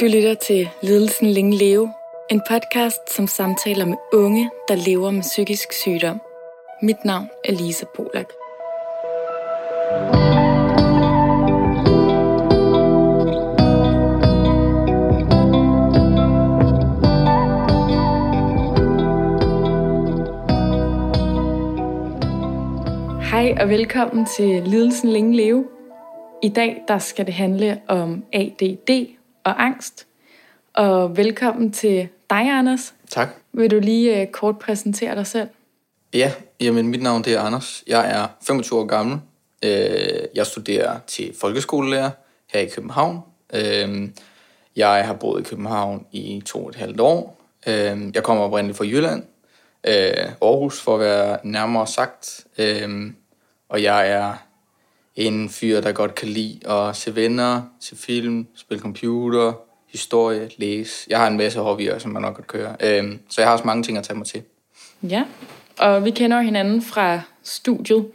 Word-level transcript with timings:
Du 0.00 0.04
lytter 0.04 0.34
til 0.34 0.68
Lidelsen 0.82 1.26
Længe 1.26 1.56
Leve, 1.56 1.92
en 2.30 2.42
podcast, 2.48 3.14
som 3.14 3.26
samtaler 3.26 3.84
med 3.84 3.96
unge, 4.12 4.50
der 4.68 4.74
lever 4.74 5.10
med 5.10 5.22
psykisk 5.22 5.72
sygdom. 5.72 6.20
Mit 6.82 7.04
navn 7.04 7.28
er 7.44 7.52
Lisa 7.52 7.86
Polak. 7.96 8.32
Hej 23.30 23.54
og 23.60 23.68
velkommen 23.68 24.26
til 24.26 24.62
Lidelsen 24.62 25.08
Længe 25.08 25.36
Leve. 25.36 25.64
I 26.42 26.48
dag 26.48 26.82
der 26.88 26.98
skal 26.98 27.26
det 27.26 27.34
handle 27.34 27.80
om 27.88 28.24
ADD 28.32 29.19
og 29.50 29.64
angst. 29.64 30.06
Og 30.74 31.16
velkommen 31.16 31.72
til 31.72 32.08
dig, 32.30 32.58
Anders. 32.58 32.94
Tak. 33.10 33.28
Vil 33.52 33.70
du 33.70 33.78
lige 33.78 34.22
uh, 34.22 34.32
kort 34.32 34.58
præsentere 34.58 35.14
dig 35.14 35.26
selv? 35.26 35.48
Ja, 36.14 36.32
jamen 36.60 36.88
mit 36.88 37.02
navn 37.02 37.24
det 37.24 37.34
er 37.34 37.40
Anders. 37.40 37.84
Jeg 37.86 38.10
er 38.10 38.26
25 38.46 38.78
år 38.78 38.86
gammel. 38.86 39.20
Øh, 39.64 40.22
jeg 40.34 40.46
studerer 40.46 40.98
til 41.06 41.34
folkeskolelærer 41.40 42.10
her 42.52 42.60
i 42.60 42.68
København. 42.68 43.20
Øh, 43.54 44.08
jeg 44.76 45.06
har 45.06 45.14
boet 45.14 45.40
i 45.40 45.48
København 45.48 46.06
i 46.12 46.42
to 46.46 46.64
og 46.64 46.68
et 46.68 46.76
halvt 46.76 47.00
år. 47.00 47.40
Øh, 47.66 48.14
jeg 48.14 48.22
kommer 48.22 48.44
oprindeligt 48.44 48.78
fra 48.78 48.84
Jylland. 48.84 49.24
Aarhus 49.84 50.80
for 50.80 50.94
at 50.94 51.00
være 51.00 51.38
nærmere 51.44 51.86
sagt. 51.86 52.46
Og 53.68 53.82
jeg 53.82 54.10
er 54.10 54.34
en 55.20 55.48
fyr, 55.48 55.80
der 55.80 55.92
godt 55.92 56.14
kan 56.14 56.28
lide 56.28 56.70
at 56.70 56.96
se 56.96 57.16
venner, 57.16 57.62
se 57.80 57.96
film, 57.96 58.46
spille 58.54 58.80
computer, 58.80 59.52
historie, 59.92 60.50
læse. 60.56 61.06
Jeg 61.10 61.18
har 61.18 61.26
en 61.26 61.36
masse 61.36 61.60
hobbyer, 61.60 61.98
som 61.98 62.10
man 62.10 62.22
nok 62.22 62.34
kan 62.34 62.44
køre. 62.44 62.76
Øhm, 62.80 63.18
så 63.28 63.40
jeg 63.40 63.48
har 63.48 63.52
også 63.52 63.66
mange 63.66 63.82
ting 63.82 63.98
at 63.98 64.04
tage 64.04 64.16
mig 64.16 64.26
til. 64.26 64.42
Ja, 65.02 65.24
og 65.78 66.04
vi 66.04 66.10
kender 66.10 66.40
hinanden 66.40 66.82
fra 66.82 67.20
studiet, 67.42 68.06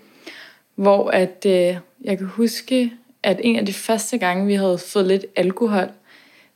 hvor 0.75 1.09
at, 1.09 1.45
øh, 1.45 1.77
jeg 2.03 2.17
kan 2.17 2.27
huske, 2.27 2.93
at 3.23 3.39
en 3.43 3.55
af 3.55 3.65
de 3.65 3.73
første 3.73 4.17
gange, 4.17 4.47
vi 4.47 4.53
havde 4.53 4.77
fået 4.77 5.05
lidt 5.05 5.25
alkohol, 5.35 5.89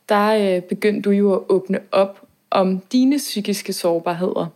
der 0.09 0.55
øh, 0.55 0.61
begyndte 0.61 1.09
du 1.09 1.11
jo 1.11 1.33
at 1.33 1.41
åbne 1.49 1.79
op 1.91 2.21
om 2.51 2.79
dine 2.79 3.17
psykiske 3.17 3.73
sårbarheder. 3.73 4.47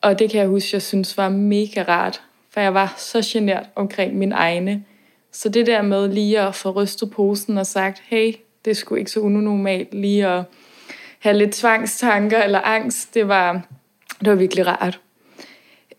Og 0.00 0.18
det 0.18 0.30
kan 0.30 0.40
jeg 0.40 0.48
huske, 0.48 0.68
jeg 0.72 0.82
synes 0.82 1.16
var 1.16 1.28
mega 1.28 1.84
rart, 1.88 2.22
for 2.50 2.60
jeg 2.60 2.74
var 2.74 2.94
så 2.98 3.20
genert 3.32 3.64
omkring 3.74 4.16
min 4.16 4.32
egne. 4.32 4.84
Så 5.32 5.48
det 5.48 5.66
der 5.66 5.82
med 5.82 6.08
lige 6.08 6.40
at 6.40 6.54
få 6.54 6.70
rystet 6.70 7.10
posen 7.10 7.58
og 7.58 7.66
sagt, 7.66 8.02
hey, 8.06 8.34
det 8.64 8.76
skulle 8.76 8.98
ikke 8.98 9.10
så 9.10 9.20
unormalt 9.20 9.94
lige 9.94 10.26
at 10.26 10.44
have 11.18 11.38
lidt 11.38 11.52
tvangstanker 11.52 12.42
eller 12.42 12.60
angst, 12.60 13.14
det 13.14 13.28
var, 13.28 13.66
det 14.20 14.28
var 14.28 14.34
virkelig 14.34 14.66
rart. 14.66 15.00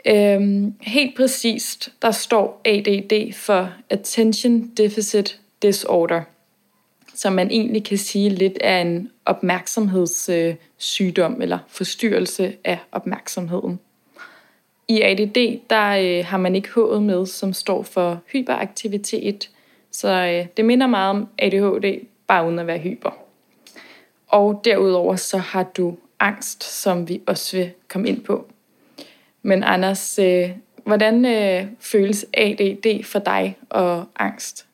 Øhm, 0.06 0.74
helt 0.82 1.18
præcist, 1.18 1.94
der 2.02 2.12
står 2.12 2.62
ADD 2.66 3.34
for 3.34 3.74
Attention 3.90 4.72
Deficit 4.78 5.40
Disorder, 5.62 6.22
som 7.16 7.34
man 7.34 7.52
egentlig 7.52 7.84
kan 7.84 7.98
sige 7.98 8.30
lidt 8.30 8.58
er 8.62 8.82
en 8.82 9.10
opmærksomhedssygdom 9.26 11.42
eller 11.42 11.60
forstyrrelse 11.68 12.56
af 12.64 12.80
opmærksomheden. 12.92 13.80
I 14.88 15.02
ADD, 15.02 15.60
der 15.70 15.90
øh, 15.90 16.26
har 16.26 16.38
man 16.38 16.56
ikke 16.56 16.70
H'et 16.70 17.00
med, 17.00 17.26
som 17.26 17.54
står 17.54 17.84
for 17.84 18.22
hyperaktivitet. 18.28 19.50
Så 19.92 20.10
øh, 20.10 20.46
det 20.58 20.66
minder 20.66 20.88
meget 20.88 21.10
om 21.10 21.28
ADHD, 21.38 22.06
bare 22.28 22.48
uden 22.48 22.60
at 22.60 22.68
være 22.68 22.78
hyper. 22.78 23.10
Og 24.28 24.62
derudover 24.66 25.16
så 25.16 25.38
har 25.38 25.64
du 25.64 25.98
angst, 26.20 26.64
som 26.64 27.10
vi 27.10 27.22
også 27.28 27.58
vil 27.58 27.72
komme 27.88 28.10
ind 28.10 28.22
på. 28.22 28.48
Men 29.42 29.64
Anders, 29.64 30.20
øh, 30.20 30.50
hvordan 30.86 31.26
øh, 31.26 31.66
føles 31.80 32.26
ADD 32.34 33.04
for 33.04 33.20
dig 33.20 33.58
og 33.70 34.06
angst? 34.20 34.66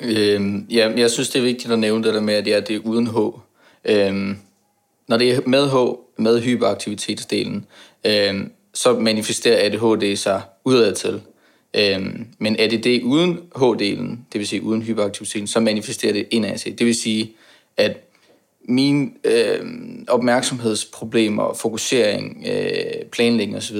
Øhm, 0.00 0.66
ja, 0.70 0.92
jeg 0.96 1.10
synes, 1.10 1.30
det 1.30 1.38
er 1.38 1.42
vigtigt 1.42 1.72
at 1.72 1.78
nævne 1.78 2.04
det 2.04 2.14
der 2.14 2.20
med, 2.20 2.34
at 2.34 2.44
det 2.44 2.54
er, 2.54 2.60
det 2.60 2.76
er 2.76 2.80
uden 2.80 3.06
H. 3.06 3.16
Øhm, 3.84 4.36
når 5.08 5.16
det 5.16 5.34
er 5.34 5.40
med 5.46 5.68
H, 5.70 5.74
med 6.22 6.42
hyperaktivitetsdelen, 6.42 7.66
øhm, 8.06 8.52
så 8.74 8.98
manifesterer 8.98 9.66
ADHD 9.66 10.16
sig 10.16 10.42
udadtil. 10.64 11.20
Øhm, 11.76 12.26
men 12.38 12.56
ADD 12.58 13.02
uden 13.02 13.40
H-delen, 13.56 14.26
det 14.32 14.38
vil 14.38 14.46
sige 14.46 14.62
uden 14.62 14.82
hyperaktiviteten, 14.82 15.46
så 15.46 15.60
manifesterer 15.60 16.12
det 16.12 16.26
indad 16.30 16.58
sig. 16.58 16.78
Det 16.78 16.86
vil 16.86 16.94
sige, 16.94 17.32
at 17.76 17.96
mine 18.68 19.10
øh, 19.24 19.60
opmærksomhedsproblemer, 20.08 21.54
fokusering, 21.54 22.44
øh, 22.48 23.06
planlægning 23.12 23.56
osv., 23.56 23.78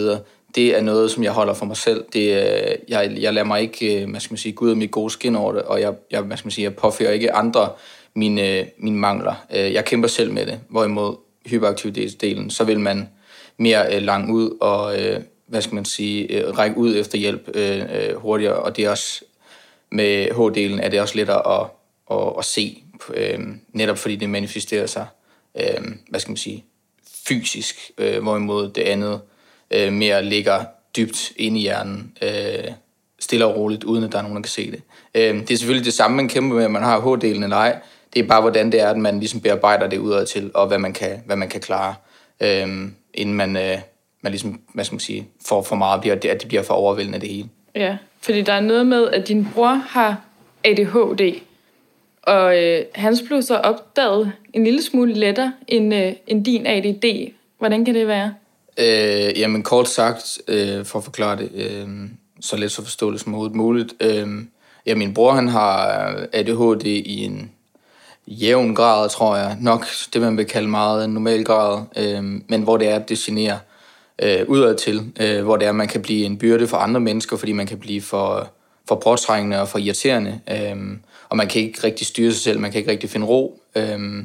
det 0.55 0.77
er 0.77 0.81
noget, 0.81 1.11
som 1.11 1.22
jeg 1.22 1.32
holder 1.32 1.55
for 1.55 1.66
mig 1.66 1.76
selv. 1.76 2.05
Det, 2.12 2.21
øh, 2.21 2.76
jeg, 2.88 3.16
jeg 3.21 3.34
lader 3.34 3.47
mig 3.47 3.61
ikke, 3.61 4.03
øh, 4.03 4.21
skal 4.21 4.32
man 4.32 4.38
sige, 4.38 4.53
gå 4.53 4.65
ud 4.65 4.71
af 4.71 4.76
mit 4.76 4.91
gode 4.91 5.11
skin 5.11 5.37
over 5.37 5.53
det, 5.53 5.62
og 5.62 5.81
jeg, 5.81 5.94
jeg, 6.11 6.21
hvad 6.21 6.37
skal 6.37 6.47
man 6.47 6.53
sige, 6.53 6.65
jeg 6.65 6.76
påfører 6.76 7.12
ikke 7.12 7.32
andre 7.32 7.69
mine, 8.15 8.59
øh, 8.59 8.66
mine 8.78 8.97
mangler. 8.97 9.34
Øh, 9.56 9.72
jeg 9.72 9.84
kæmper 9.84 10.09
selv 10.09 10.32
med 10.32 10.47
det, 10.47 10.61
hvorimod 10.69 11.16
hyperaktivitetsdelen, 11.47 12.50
så 12.50 12.65
vil 12.65 12.81
man 12.81 13.09
mere 13.56 13.97
øh, 13.97 14.03
lang 14.03 14.32
ud 14.32 14.50
og, 14.60 15.03
øh, 15.03 15.20
hvad 15.47 15.62
skal 15.62 15.75
man 15.75 15.84
sige, 15.84 16.32
øh, 16.32 16.59
række 16.59 16.76
ud 16.76 16.97
efter 16.97 17.19
hjælp 17.19 17.50
øh, 17.54 17.81
øh, 17.81 18.16
hurtigere, 18.16 18.56
og 18.56 18.76
det 18.76 18.84
er 18.84 18.91
også, 18.91 19.25
med 19.91 20.26
H-delen 20.31 20.81
er 20.84 20.88
det 20.88 21.00
også 21.00 21.16
lettere 21.16 21.60
at, 21.60 21.66
at, 22.10 22.32
at 22.38 22.44
se, 22.44 22.82
øh, 23.14 23.38
netop 23.72 23.98
fordi 23.98 24.16
det 24.16 24.31
manifesterer 24.31 24.87
sig, 24.87 25.06
øh, 25.54 25.84
hvad 26.09 26.20
skal 26.20 26.31
man 26.31 26.37
sige, 26.37 26.64
fysisk, 27.28 27.91
øh, 27.98 28.22
hvorimod 28.22 28.69
det 28.69 28.82
andet 28.82 29.20
øh, 29.70 29.93
mere 29.93 30.25
ligger 30.25 30.64
dybt 30.97 31.32
inde 31.37 31.59
i 31.59 31.62
hjernen, 31.62 32.12
øh, 32.22 32.72
stille 33.20 33.47
og 33.47 33.56
roligt, 33.56 33.84
uden 33.84 34.04
at 34.04 34.12
der 34.12 34.19
er 34.19 34.22
nogen, 34.22 34.37
der 34.37 34.43
kan 34.43 34.50
se 34.50 34.70
det. 34.70 34.82
Øh, 35.14 35.34
det 35.34 35.50
er 35.50 35.56
selvfølgelig 35.56 35.87
det 35.87 35.94
samme, 35.94 36.16
man 36.16 36.28
kæmper 36.28 36.56
med, 36.56 36.64
at 36.64 36.70
man 36.70 36.82
har 36.82 37.00
H-delen 37.00 37.44
eller 37.44 37.56
ej. 37.56 37.78
Det 38.14 38.22
er 38.22 38.26
bare, 38.26 38.41
hvordan 38.41 38.72
det 38.72 38.81
er, 38.81 38.88
at 38.88 38.97
man 38.97 39.19
ligesom 39.19 39.41
bearbejder 39.41 39.88
det 39.88 39.98
udad 39.98 40.26
til, 40.26 40.50
og 40.54 40.66
hvad 40.66 40.78
man 40.78 40.93
kan, 40.93 41.22
hvad 41.26 41.37
man 41.37 41.48
kan 41.48 41.60
klare. 41.60 41.94
Øh, 42.41 42.69
inden 43.15 43.34
man, 43.34 43.56
øh, 43.56 43.78
man 44.22 44.33
ligesom, 44.33 44.61
hvad 44.75 44.84
skal 44.84 44.95
man 44.95 45.00
sige, 45.00 45.28
får 45.47 45.62
for 45.62 45.77
meget, 45.77 46.00
bliver, 46.00 46.15
at 46.15 46.41
det 46.41 46.49
bliver 46.49 46.62
for 46.62 46.75
overvældende 46.75 47.21
det 47.21 47.28
hele. 47.28 47.49
Ja, 47.75 47.97
fordi 48.21 48.43
der 48.43 48.53
er 48.53 48.61
noget 48.61 48.87
med, 48.87 49.09
at 49.09 49.28
din 49.28 49.49
bror 49.55 49.75
har 49.75 50.21
ADHD, 50.65 51.41
og 52.23 52.62
øh, 52.62 52.84
hans 52.94 53.23
blev 53.27 53.43
så 53.43 53.56
opdaget 53.56 54.33
en 54.53 54.65
lille 54.65 54.83
smule 54.83 55.15
lettere 55.15 55.53
end, 55.69 55.94
øh, 55.94 56.12
end 56.27 56.44
din 56.44 56.67
ADD. 56.67 57.33
Hvordan 57.59 57.84
kan 57.84 57.94
det 57.94 58.06
være? 58.06 58.34
Øh, 58.78 59.41
jamen 59.41 59.62
kort 59.62 59.89
sagt, 59.89 60.39
øh, 60.49 60.84
for 60.84 60.99
at 60.99 61.05
forklare 61.05 61.37
det 61.37 61.50
øh, 61.55 61.89
så 62.41 62.56
let 62.56 62.73
så 62.73 62.83
forståeligt 62.83 63.23
som 63.23 63.34
overhovedet 63.34 63.56
muligt. 63.56 63.94
Øh, 64.00 64.28
ja, 64.87 64.94
min 64.94 65.15
bror 65.15 65.33
han 65.33 65.49
har 65.49 65.77
ADHD 66.33 66.87
i 66.87 67.25
en 67.25 67.50
jævn 68.27 68.75
grad, 68.75 69.09
tror 69.09 69.37
jeg. 69.37 69.57
Nok 69.61 69.87
det, 70.12 70.21
man 70.21 70.37
vil 70.37 70.47
kalde 70.47 70.69
meget 70.69 71.05
en 71.05 71.15
normal 71.15 71.45
grad. 71.45 71.83
Øh, 71.97 72.25
men 72.49 72.62
hvor 72.62 72.77
det 72.77 72.89
er, 72.89 72.97
at 72.97 73.09
det 73.09 73.19
generer 73.19 73.59
øh, 74.23 74.49
udad 74.49 74.77
til. 74.77 75.12
Øh, 75.21 75.45
hvor 75.45 75.57
det 75.57 75.65
er, 75.65 75.69
at 75.69 75.77
man 75.77 75.89
kan 75.89 76.03
blive 76.03 76.27
en 76.27 76.39
byrde 76.39 76.67
for 76.67 76.77
andre 76.77 77.01
mennesker, 77.01 77.37
fordi 77.37 77.53
man 77.53 77.67
kan 77.67 77.79
blive 77.79 78.03
for, 78.03 78.51
for 78.89 78.95
påtrængende 78.95 79.61
og 79.61 79.69
for 79.69 79.79
irriterende. 79.79 80.41
Øh, 80.51 80.77
og 81.29 81.37
man 81.37 81.49
kan 81.49 81.62
ikke 81.62 81.85
rigtig 81.85 82.07
styre 82.07 82.33
sig 82.33 82.43
selv, 82.43 82.61
man 82.61 82.73
kan 82.73 82.79
ikke 82.79 82.91
rigtig 82.91 83.11
finde 83.11 83.27
ro. 83.27 83.61
Øh, 83.77 84.25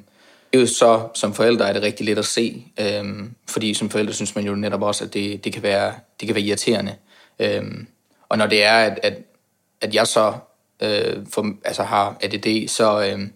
det 0.54 0.58
er 0.58 0.60
jo 0.60 0.68
så, 0.68 1.08
som 1.14 1.34
forældre 1.34 1.70
er 1.70 1.74
det 1.74 1.82
rigtig 1.82 2.06
let 2.06 2.18
at 2.18 2.26
se, 2.26 2.66
øh, 2.80 3.04
fordi 3.48 3.74
som 3.74 3.90
forældre 3.90 4.14
synes 4.14 4.36
man 4.36 4.46
jo 4.46 4.56
netop 4.56 4.82
også, 4.82 5.04
at 5.04 5.14
det, 5.14 5.44
det, 5.44 5.54
kan, 5.54 5.64
være, 5.64 5.94
det 6.20 6.28
kan 6.28 6.36
være 6.36 6.44
irriterende. 6.44 6.96
Øh, 7.40 7.64
og 8.30 8.38
når 8.38 8.48
det 8.48 8.64
er, 8.64 8.74
at, 8.78 9.00
at, 9.04 9.14
at 9.82 9.96
jeg 9.96 10.08
så 10.08 10.34
øh, 10.84 11.18
for, 11.32 11.54
altså 11.66 11.84
har 11.84 12.18
ADD, 12.22 12.68
så, 12.68 13.02
øh, 13.02 13.28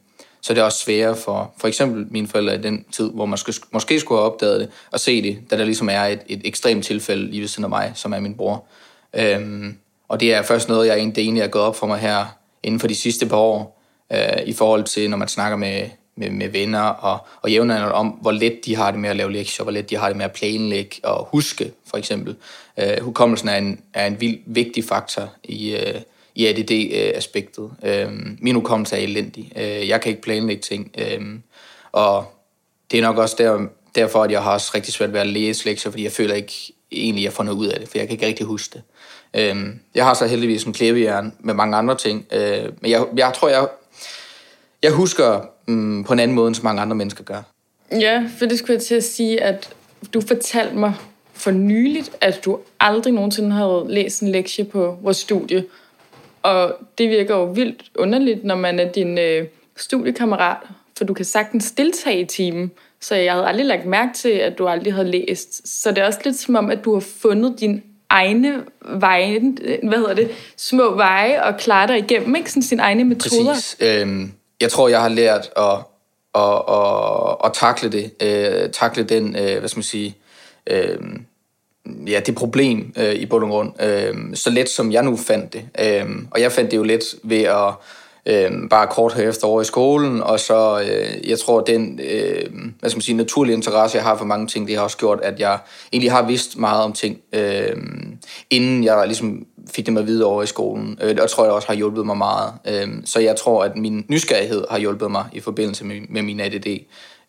så 0.43 0.53
er 0.53 0.55
det 0.55 0.63
også 0.63 0.79
sværere 0.79 1.15
for 1.15 1.53
for 1.57 1.67
eksempel 1.67 2.05
mine 2.09 2.27
forældre 2.27 2.55
i 2.55 2.61
den 2.61 2.85
tid, 2.91 3.11
hvor 3.13 3.25
man 3.25 3.37
skulle, 3.37 3.55
måske 3.71 3.99
skulle 3.99 4.21
have 4.21 4.31
opdaget 4.31 4.59
det 4.59 4.69
og 4.91 4.99
se 4.99 5.21
det, 5.21 5.37
da 5.51 5.57
der 5.57 5.65
ligesom 5.65 5.89
er 5.89 6.03
et, 6.03 6.21
et 6.27 6.41
ekstremt 6.45 6.85
tilfælde 6.85 7.29
lige 7.29 7.41
ved 7.41 7.47
siden 7.47 7.63
af 7.63 7.69
mig, 7.69 7.91
som 7.95 8.13
er 8.13 8.19
min 8.19 8.35
bror. 8.35 8.65
Øhm, 9.13 9.77
og 10.07 10.19
det 10.19 10.33
er 10.33 10.41
først 10.41 10.69
noget, 10.69 10.87
jeg 10.87 10.97
egentlig, 10.97 11.21
egentlig 11.21 11.41
er 11.41 11.47
gået 11.47 11.65
op 11.65 11.75
for 11.75 11.87
mig 11.87 11.99
her 11.99 12.25
inden 12.63 12.79
for 12.79 12.87
de 12.87 12.95
sidste 12.95 13.25
par 13.25 13.37
år, 13.37 13.83
øh, 14.13 14.43
i 14.45 14.53
forhold 14.53 14.83
til, 14.83 15.09
når 15.09 15.17
man 15.17 15.27
snakker 15.27 15.57
med, 15.57 15.89
med, 16.15 16.29
med 16.29 16.49
venner 16.49 16.81
og, 16.81 17.27
og 17.41 17.51
jævnaldrende 17.51 17.93
om, 17.93 18.07
hvor 18.07 18.31
let 18.31 18.59
de 18.65 18.75
har 18.75 18.91
det 18.91 18.99
med 18.99 19.09
at 19.09 19.15
lave 19.15 19.31
lektier, 19.31 19.63
hvor 19.63 19.71
let 19.71 19.89
de 19.89 19.97
har 19.97 20.07
det 20.07 20.17
med 20.17 20.25
at 20.25 20.31
planlægge 20.31 20.95
og 21.03 21.27
huske, 21.31 21.71
for 21.89 21.97
eksempel. 21.97 22.35
Øh, 22.77 23.01
hukommelsen 23.01 23.49
er 23.49 23.55
en, 23.55 23.79
er 23.93 24.07
en 24.07 24.21
vild 24.21 24.39
vigtig 24.45 24.83
faktor 24.83 25.29
i, 25.43 25.75
øh, 25.75 26.01
i 26.35 26.47
ADD-aspektet. 26.47 27.71
Øh, 27.83 28.01
øhm, 28.01 28.37
min 28.41 28.55
hukommelse 28.55 28.95
er 28.95 28.99
elendig. 28.99 29.51
Øh, 29.55 29.87
jeg 29.87 30.01
kan 30.01 30.09
ikke 30.09 30.21
planlægge 30.21 30.61
ting. 30.61 30.91
Øh, 30.97 31.21
og 31.91 32.25
det 32.91 32.97
er 32.97 33.01
nok 33.01 33.17
også 33.17 33.35
der, 33.37 33.67
derfor, 33.95 34.23
at 34.23 34.31
jeg 34.31 34.43
har 34.43 34.53
også 34.53 34.71
rigtig 34.75 34.93
svært 34.93 35.13
ved 35.13 35.19
at 35.19 35.27
læse 35.27 35.65
lektier, 35.65 35.91
fordi 35.91 36.03
jeg 36.03 36.11
føler 36.11 36.35
ikke 36.35 36.73
egentlig, 36.91 37.21
at 37.21 37.25
jeg 37.25 37.33
får 37.33 37.43
noget 37.43 37.57
ud 37.57 37.67
af 37.67 37.79
det, 37.79 37.89
for 37.89 37.97
jeg 37.97 38.07
kan 38.07 38.13
ikke 38.13 38.25
rigtig 38.25 38.45
huske 38.45 38.73
det. 38.73 38.83
Øh, 39.33 39.65
jeg 39.95 40.05
har 40.05 40.13
så 40.13 40.27
heldigvis 40.27 40.63
en 40.63 40.73
klæbehjern 40.73 41.33
med 41.39 41.53
mange 41.53 41.77
andre 41.77 41.97
ting, 41.97 42.25
øh, 42.31 42.69
men 42.81 42.91
jeg, 42.91 43.05
jeg 43.17 43.31
tror, 43.35 43.49
jeg, 43.49 43.67
jeg 44.83 44.91
husker 44.91 45.41
mm, 45.67 46.03
på 46.03 46.13
en 46.13 46.19
anden 46.19 46.35
måde, 46.35 46.47
end 46.47 46.55
så 46.55 46.61
mange 46.63 46.81
andre 46.81 46.95
mennesker 46.95 47.23
gør. 47.23 47.41
Ja, 47.91 48.29
for 48.39 48.45
det 48.45 48.59
skulle 48.59 48.73
jeg 48.73 48.81
til 48.81 48.95
at 48.95 49.03
sige, 49.03 49.43
at 49.43 49.69
du 50.13 50.21
fortalte 50.21 50.75
mig 50.75 50.93
for 51.33 51.51
nyligt, 51.51 52.11
at 52.21 52.45
du 52.45 52.59
aldrig 52.79 53.13
nogensinde 53.13 53.51
havde 53.51 53.85
læst 53.87 54.21
en 54.21 54.27
lektie 54.27 54.65
på 54.65 54.97
vores 55.01 55.17
studie. 55.17 55.65
Og 56.43 56.75
det 56.97 57.09
virker 57.09 57.35
jo 57.35 57.43
vildt 57.43 57.83
underligt, 57.97 58.43
når 58.43 58.55
man 58.55 58.79
er 58.79 58.91
din 58.91 59.17
øh, 59.17 59.47
studiekammerat, 59.77 60.57
for 60.97 61.05
du 61.05 61.13
kan 61.13 61.25
sagtens 61.25 61.71
deltage 61.71 62.19
i 62.19 62.25
timen. 62.25 62.71
Så 63.01 63.15
jeg 63.15 63.33
havde 63.33 63.47
aldrig 63.47 63.65
lagt 63.65 63.85
mærke 63.85 64.13
til, 64.13 64.29
at 64.29 64.57
du 64.57 64.67
aldrig 64.67 64.93
havde 64.93 65.11
læst. 65.11 65.81
Så 65.81 65.89
det 65.89 65.97
er 65.97 66.05
også 66.05 66.19
lidt 66.25 66.35
som 66.35 66.55
om, 66.55 66.69
at 66.69 66.85
du 66.85 66.93
har 66.93 66.99
fundet 67.21 67.59
din 67.59 67.83
egne 68.09 68.63
veje, 68.81 69.41
øh, 69.61 69.77
hvad 69.87 69.97
hedder 69.97 70.13
det, 70.13 70.31
små 70.57 70.95
veje 70.95 71.43
og 71.43 71.57
klare 71.57 71.87
dig 71.87 71.97
igennem, 71.97 72.35
ikke? 72.35 72.49
Sådan 72.49 72.63
sine 72.63 72.81
egne 72.81 73.03
metoder. 73.03 73.53
Præcis. 73.53 73.77
Øhm, 73.79 74.31
jeg 74.61 74.71
tror, 74.71 74.87
jeg 74.87 75.01
har 75.01 75.09
lært 75.09 75.49
at, 75.57 75.77
at, 76.35 76.61
at, 76.69 77.37
at 77.45 77.53
takle 77.53 77.91
det, 77.91 78.11
øh, 78.21 78.69
takle 78.69 79.03
den, 79.03 79.35
øh, 79.35 79.59
hvad 79.59 79.69
skal 79.69 79.77
man 79.77 79.83
sige, 79.83 80.15
øh, 80.67 80.97
ja, 82.07 82.19
det 82.19 82.35
problem 82.35 82.93
øh, 82.97 83.13
i 83.13 83.25
bund 83.25 83.43
og 83.43 83.49
grund, 83.49 83.81
øh, 83.81 84.13
så 84.33 84.49
let 84.49 84.69
som 84.69 84.91
jeg 84.91 85.03
nu 85.03 85.17
fandt 85.17 85.53
det. 85.53 85.61
Øh, 85.79 86.05
og 86.31 86.41
jeg 86.41 86.51
fandt 86.51 86.71
det 86.71 86.77
jo 86.77 86.83
let 86.83 87.03
ved 87.23 87.41
at 87.41 87.73
øh, 88.25 88.51
bare 88.69 88.87
kort 88.87 89.13
herefter 89.13 89.47
over 89.47 89.61
i 89.61 89.65
skolen, 89.65 90.23
og 90.23 90.39
så, 90.39 90.81
øh, 90.81 91.29
jeg 91.29 91.39
tror, 91.39 91.61
den 91.61 91.99
øh, 92.03 92.51
hvad 92.79 92.89
skal 92.89 92.97
man 92.97 93.01
sige, 93.01 93.17
naturlige 93.17 93.55
interesse, 93.55 93.97
jeg 93.97 94.05
har 94.05 94.17
for 94.17 94.25
mange 94.25 94.47
ting, 94.47 94.67
det 94.67 94.75
har 94.75 94.83
også 94.83 94.97
gjort, 94.97 95.19
at 95.23 95.39
jeg 95.39 95.59
egentlig 95.93 96.11
har 96.11 96.27
vidst 96.27 96.57
meget 96.57 96.83
om 96.83 96.93
ting, 96.93 97.17
øh, 97.33 97.75
inden 98.49 98.83
jeg 98.83 99.03
ligesom 99.05 99.45
fik 99.75 99.85
det 99.85 99.93
med 99.93 100.03
videre 100.03 100.29
over 100.29 100.43
i 100.43 100.47
skolen. 100.47 100.99
Øh, 101.01 101.17
og 101.21 101.29
tror 101.29 101.43
jeg 101.43 101.53
også 101.53 101.67
har 101.67 101.75
hjulpet 101.75 102.05
mig 102.05 102.17
meget. 102.17 102.53
Øh, 102.67 102.87
så 103.05 103.19
jeg 103.19 103.35
tror, 103.35 103.63
at 103.63 103.75
min 103.75 104.05
nysgerrighed 104.09 104.63
har 104.69 104.77
hjulpet 104.77 105.11
mig 105.11 105.25
i 105.33 105.39
forbindelse 105.39 105.85
med, 105.85 106.01
med 106.09 106.21
min 106.21 106.39
ADD. 106.39 106.67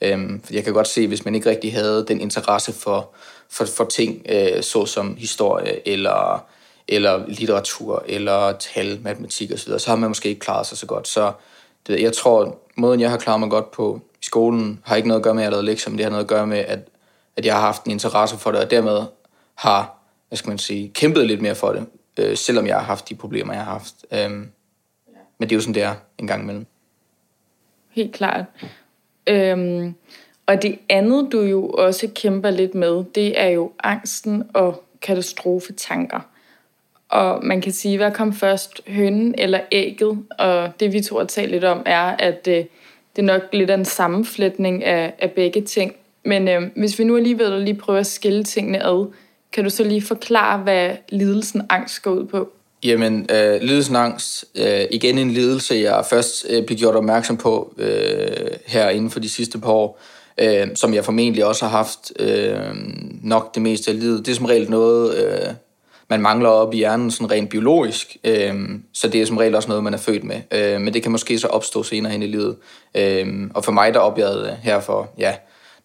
Øh, 0.01 0.19
for 0.45 0.55
jeg 0.55 0.65
kan 0.65 0.73
godt 0.73 0.89
se, 0.89 1.07
hvis 1.07 1.25
man 1.25 1.35
ikke 1.35 1.51
rigtig 1.51 1.73
havde 1.73 2.05
den 2.09 2.21
interesse 2.21 2.73
for, 2.73 3.15
for, 3.55 3.65
for 3.65 3.85
ting, 3.85 4.23
øh, 4.29 4.63
såsom 4.63 5.17
historie 5.17 5.89
eller 5.89 6.47
eller 6.89 7.27
litteratur, 7.29 8.05
eller 8.07 8.53
tal, 8.53 9.01
matematik 9.03 9.53
osv., 9.53 9.59
så, 9.59 9.79
så 9.79 9.91
har 9.91 9.97
man 9.97 10.11
måske 10.11 10.29
ikke 10.29 10.41
klaret 10.41 10.67
sig 10.67 10.79
så 10.79 10.87
godt. 10.87 11.09
Så 11.09 11.33
det, 11.87 12.03
jeg 12.03 12.13
tror, 12.13 12.59
måden 12.77 13.01
jeg 13.01 13.11
har 13.11 13.19
klaret 13.19 13.41
mig 13.41 13.51
godt 13.51 13.71
på 13.71 14.01
i 14.23 14.25
skolen, 14.25 14.81
har 14.85 14.97
ikke 14.97 15.09
noget 15.09 15.21
at 15.21 15.25
gøre 15.25 15.35
med, 15.35 15.43
at 15.43 15.45
jeg 15.45 15.49
har 15.49 15.51
lavet 15.51 15.65
lektier, 15.65 15.91
men 15.91 15.99
det 15.99 16.05
har 16.05 16.11
noget 16.11 16.25
at 16.25 16.29
gøre 16.29 16.47
med, 16.47 16.59
at, 16.59 16.79
at 17.37 17.47
jeg 17.47 17.55
har 17.55 17.61
haft 17.61 17.85
en 17.85 17.91
interesse 17.91 18.39
for 18.39 18.51
det, 18.51 18.61
og 18.61 18.71
dermed 18.71 19.03
har, 19.55 19.99
hvad 20.29 20.37
skal 20.37 20.49
man 20.49 20.59
sige, 20.59 20.89
kæmpet 20.95 21.27
lidt 21.27 21.43
mere 21.43 21.55
for 21.55 21.73
det, 21.73 21.87
øh, 22.17 22.37
selvom 22.37 22.67
jeg 22.67 22.77
har 22.77 22.83
haft 22.83 23.09
de 23.09 23.15
problemer, 23.15 23.53
jeg 23.53 23.65
har 23.65 23.73
haft. 23.73 23.95
Øhm, 24.13 24.51
men 25.39 25.49
det 25.49 25.53
er 25.53 25.57
jo 25.57 25.61
sådan, 25.61 25.75
det 25.75 25.83
er 25.83 25.95
en 26.19 26.27
gang 26.27 26.43
imellem. 26.43 26.67
Helt 27.91 28.15
klart. 28.15 28.45
Øhm, 29.27 29.95
og 30.47 30.63
det 30.63 30.79
andet, 30.89 31.29
du 31.33 31.41
jo 31.41 31.69
også 31.69 32.09
kæmper 32.15 32.51
lidt 32.51 32.75
med, 32.75 33.05
det 33.15 33.41
er 33.41 33.49
jo 33.49 33.73
angsten 33.83 34.43
og 34.55 34.85
katastrofetanker. 35.03 36.21
Og 37.09 37.45
man 37.45 37.61
kan 37.61 37.73
sige, 37.73 37.97
hvad 37.97 38.13
kom 38.13 38.33
først, 38.33 38.81
hønnen 38.89 39.35
eller 39.39 39.61
ægget? 39.73 40.19
Og 40.39 40.71
det 40.81 40.93
vi 40.93 41.01
to 41.01 41.19
har 41.19 41.25
talt 41.25 41.51
lidt 41.51 41.65
om, 41.65 41.83
er, 41.87 42.17
at 42.19 42.49
øh, 42.49 42.55
det 43.17 43.23
er 43.23 43.23
nok 43.23 43.43
lidt 43.53 43.71
af 43.71 43.75
en 43.75 43.85
sammenflætning 43.85 44.85
af, 44.85 45.15
af 45.19 45.31
begge 45.31 45.63
ting. 45.63 45.93
Men 46.25 46.49
øh, 46.49 46.63
hvis 46.77 46.99
vi 46.99 47.05
nu 47.05 47.17
alligevel 47.17 47.63
lige 47.63 47.75
prøver 47.75 48.01
at 48.01 48.07
skille 48.07 48.45
tingene 48.45 48.87
ad, 48.87 49.13
kan 49.53 49.65
du 49.65 49.71
så 49.71 49.85
lige 49.85 50.03
forklare, 50.03 50.59
hvad 50.59 50.91
lidelsen 51.09 51.63
angst 51.71 52.03
går 52.03 52.11
ud 52.11 52.27
på? 52.27 52.49
Jamen, 52.85 53.27
øh, 53.31 53.61
lidelsen 53.63 53.97
angst, 53.97 54.45
øh, 54.55 54.85
igen 54.91 55.19
en 55.19 55.31
lidelse, 55.31 55.75
jeg 55.75 56.05
først 56.11 56.47
øh, 56.51 56.67
blev 56.67 56.79
gjort 56.79 56.95
opmærksom 56.95 57.37
på 57.37 57.75
øh, 57.79 58.29
her 58.67 58.89
inden 58.89 59.11
for 59.11 59.21
de 59.21 59.29
sidste 59.29 59.59
par 59.59 59.73
år, 59.73 59.99
øh, 60.01 60.14
øh, 60.39 60.69
som 60.75 60.95
jeg 60.95 61.05
formentlig 61.05 61.45
også 61.45 61.67
har 61.67 61.77
haft 61.77 62.13
øh, 62.19 62.59
nok 63.23 63.55
det 63.55 63.63
meste 63.63 63.91
af 63.91 64.01
livet. 64.01 64.27
Det 64.27 64.33
er 64.33 64.37
som 64.37 64.47
regel 64.47 64.71
noget, 64.71 65.17
øh, 65.17 65.55
man 66.11 66.21
mangler 66.21 66.49
op 66.49 66.75
i 66.75 66.77
hjernen 66.77 67.11
sådan 67.11 67.31
rent 67.31 67.51
biologisk, 67.51 68.17
øh, 68.25 68.55
så 68.93 69.09
det 69.09 69.23
er 69.23 69.27
som 69.27 69.37
regel 69.37 69.55
også 69.55 69.69
noget, 69.69 69.85
man 69.85 69.95
er 69.95 69.99
født 69.99 70.25
med. 70.25 70.41
Øh, 70.53 70.81
men 70.81 70.95
det 70.95 71.03
kan 71.03 71.13
måske 71.13 71.39
så 71.39 71.47
opstå 71.47 71.83
senere 71.83 72.13
hen 72.13 72.23
i 72.23 72.27
livet. 72.27 72.57
Øh, 72.95 73.51
og 73.55 73.65
for 73.65 73.73
mig, 73.73 73.95
der 73.95 74.01
oplevede 74.01 74.45
det 74.45 74.57
her 74.63 74.81
for 74.81 75.11
ja, 75.19 75.35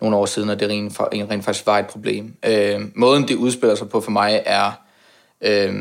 nogle 0.01 0.16
år 0.16 0.25
siden, 0.25 0.50
at 0.50 0.60
det 0.60 0.69
rent, 0.69 1.00
rent 1.00 1.45
faktisk 1.45 1.66
var 1.68 1.80
et 1.80 1.88
problem. 1.88 2.34
Øh, 2.45 2.81
måden, 2.95 3.28
det 3.28 3.36
udspiller 3.36 3.75
sig 3.75 3.90
på 3.90 4.02
for 4.02 4.12
mig, 4.12 4.44
er, 4.45 4.72
øh, 5.42 5.74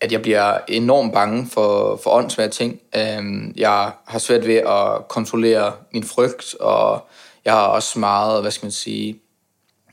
at 0.00 0.12
jeg 0.12 0.22
bliver 0.22 0.58
enormt 0.68 1.12
bange 1.12 1.46
for, 1.52 2.00
for 2.02 2.10
åndssvære 2.10 2.48
ting. 2.48 2.80
Øh, 2.96 3.22
jeg 3.56 3.90
har 4.06 4.18
svært 4.18 4.46
ved 4.46 4.56
at 4.56 5.08
kontrollere 5.08 5.72
min 5.92 6.04
frygt, 6.04 6.54
og 6.60 7.08
jeg 7.48 7.56
har 7.56 7.66
også 7.66 7.98
meget, 7.98 8.42
hvad 8.42 8.50
skal 8.50 8.66
man 8.66 8.72
sige, 8.72 9.20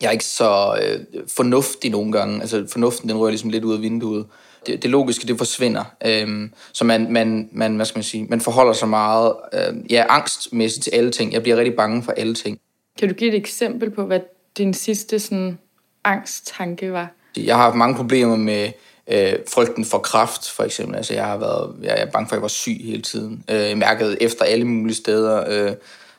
jeg 0.02 0.08
er 0.08 0.12
ikke 0.12 0.26
så 0.26 0.80
øh, 0.82 1.24
fornuftig 1.28 1.92
nogle 1.92 2.12
gange. 2.12 2.42
Altså 2.42 2.66
fornuften, 2.72 3.10
den 3.10 3.18
rører 3.18 3.30
ligesom 3.30 3.50
lidt 3.50 3.64
ud 3.64 3.74
af 3.74 3.82
vinduet. 3.82 4.26
Det, 4.68 4.84
det 4.84 4.90
logiske, 4.90 5.28
det 5.28 5.38
forsvinder. 5.38 5.84
Øhm, 6.06 6.54
så 6.74 6.86
man, 6.86 7.12
man, 7.12 7.50
man, 7.52 7.76
hvad 7.76 7.86
skal 7.86 7.98
man 7.98 8.04
sige, 8.04 8.26
man 8.30 8.42
forholder 8.42 8.74
sig 8.74 8.90
meget, 8.90 9.34
øh, 9.54 9.92
ja, 9.92 10.06
angstmæssigt 10.10 10.84
til 10.84 10.92
alle 10.92 11.12
ting. 11.12 11.34
Jeg 11.34 11.42
bliver 11.42 11.58
rigtig 11.58 11.76
bange 11.76 12.04
for 12.04 12.12
alle 12.12 12.36
ting. 12.36 12.60
Kan 13.00 13.10
du 13.10 13.16
give 13.16 13.30
et 13.30 13.38
eksempel 13.38 13.90
på, 13.90 14.06
hvad 14.06 14.20
din 14.58 14.74
sidste 14.74 15.20
sådan, 15.20 15.58
angsttanke 16.04 16.92
var? 16.92 17.12
Jeg 17.38 17.56
har 17.56 17.64
haft 17.64 17.76
mange 17.76 17.96
problemer 17.96 18.36
med 18.36 18.72
øh, 19.08 19.34
frygten 19.54 19.86
for 19.86 19.98
kraft, 19.98 20.50
for 20.50 20.64
eksempel. 20.64 20.96
Altså, 20.96 21.14
jeg 21.14 21.26
har 21.26 21.38
været 21.38 21.76
jeg 21.84 22.02
er 22.02 22.06
bange 22.06 22.28
for, 22.28 22.34
at 22.34 22.38
jeg 22.38 22.42
var 22.42 22.48
syg 22.48 22.78
hele 22.84 23.02
tiden. 23.02 23.44
Øh, 23.50 23.56
jeg 23.56 23.78
mærkede 23.78 24.24
efter 24.24 24.46
alle 24.46 24.66
mulige 24.66 24.96
steder. 24.96 25.44
Øh, 25.48 25.76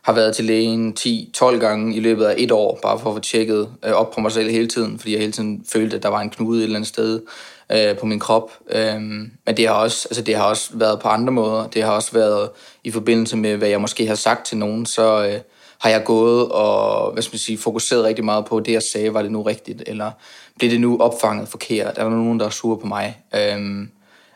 har 0.06 0.12
været 0.12 0.37
til 0.37 0.44
lægen 0.44 0.97
10-12 1.00 1.58
gange 1.58 1.94
i 1.94 2.00
løbet 2.00 2.25
af 2.25 2.35
et 2.38 2.53
år, 2.53 2.79
bare 2.82 2.99
for 2.99 3.11
at 3.11 3.17
få 3.17 3.20
tjekket 3.20 3.69
øh, 3.85 3.93
op 3.93 4.11
på 4.11 4.20
mig 4.20 4.32
selv 4.32 4.50
hele 4.50 4.69
tiden, 4.69 4.99
fordi 4.99 5.12
jeg 5.12 5.20
hele 5.20 5.32
tiden 5.32 5.64
følte, 5.73 5.97
at 5.97 6.03
der 6.03 6.08
var 6.08 6.20
en 6.20 6.31
knude 6.31 6.58
et 6.58 6.64
eller 6.64 6.76
andet 6.76 6.88
sted 6.88 7.23
øh, 7.73 7.99
på 7.99 8.06
min 8.06 8.19
krop. 8.19 8.53
Øh, 8.70 9.00
men 9.00 9.56
det 9.56 9.69
har, 9.69 9.75
også, 9.75 10.08
altså 10.11 10.23
det 10.23 10.37
har 10.37 10.44
også 10.44 10.70
været 10.75 11.00
på 11.00 11.08
andre 11.08 11.32
måder. 11.32 11.67
Det 11.67 11.82
har 11.82 11.91
også 11.91 12.12
været 12.12 12.49
i 12.85 12.91
forbindelse 12.91 13.37
med, 13.37 13.56
hvad 13.56 13.69
jeg 13.69 13.81
måske 13.81 14.06
har 14.06 14.14
sagt 14.14 14.47
til 14.47 14.58
nogen, 14.58 14.87
så 14.87 15.26
øh, 15.26 15.41
har 15.79 15.91
jeg 15.91 16.05
gået 16.05 16.49
og 16.49 17.12
hvad 17.12 17.23
skal 17.23 17.35
man 17.35 17.38
sige, 17.38 17.58
fokuseret 17.58 18.05
rigtig 18.05 18.25
meget 18.25 18.44
på, 18.44 18.61
det 18.61 18.73
jeg 18.73 18.82
sagde, 18.82 19.14
var 19.14 19.23
det 19.23 19.32
nu 19.32 19.43
rigtigt, 19.43 19.82
eller 19.87 20.11
blev 20.58 20.70
det 20.70 20.81
nu 20.81 20.99
opfanget 21.00 21.49
forkert? 21.49 21.99
Er 21.99 22.03
der 22.03 22.11
nogen, 22.11 22.41
der 22.41 22.47
er 22.47 22.50
sur 22.50 22.76
på 22.76 22.87
mig? 22.87 23.23
Øh, 23.35 23.87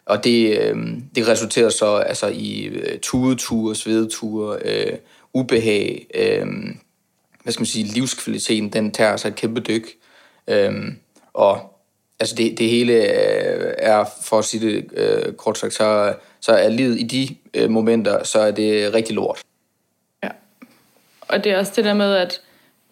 og 0.06 0.24
det, 0.24 0.58
øh, 0.58 0.76
det 1.14 1.28
resulterer 1.28 1.68
så 1.68 1.96
altså, 1.96 2.26
i 2.26 2.64
øh, 2.64 2.98
tudeture, 2.98 3.74
svedeture, 3.74 4.58
øh, 4.64 4.92
ubehag, 5.34 6.06
øh, 6.14 6.46
hvad 7.42 7.52
skal 7.52 7.60
man 7.60 7.66
sige, 7.66 7.84
livskvaliteten, 7.84 8.68
den 8.68 8.92
tager 8.92 9.16
sig 9.16 9.28
et 9.28 9.36
kæmpe 9.36 9.60
dyk. 9.60 9.88
Øh, 10.48 10.72
og 11.32 11.80
altså 12.20 12.34
det, 12.34 12.58
det 12.58 12.68
hele 12.68 12.92
øh, 12.92 13.74
er, 13.78 14.04
for 14.24 14.38
at 14.38 14.44
sige 14.44 14.66
det 14.66 14.90
øh, 14.92 15.32
kort 15.32 15.58
sagt, 15.58 15.74
så, 15.74 16.14
så 16.40 16.52
er 16.52 16.68
livet 16.68 17.00
i 17.00 17.02
de 17.02 17.36
øh, 17.54 17.70
momenter, 17.70 18.24
så 18.24 18.38
er 18.38 18.50
det 18.50 18.94
rigtig 18.94 19.14
lort. 19.14 19.42
Ja, 20.22 20.28
og 21.20 21.44
det 21.44 21.52
er 21.52 21.58
også 21.58 21.72
det 21.76 21.84
der 21.84 21.94
med, 21.94 22.14
at 22.14 22.40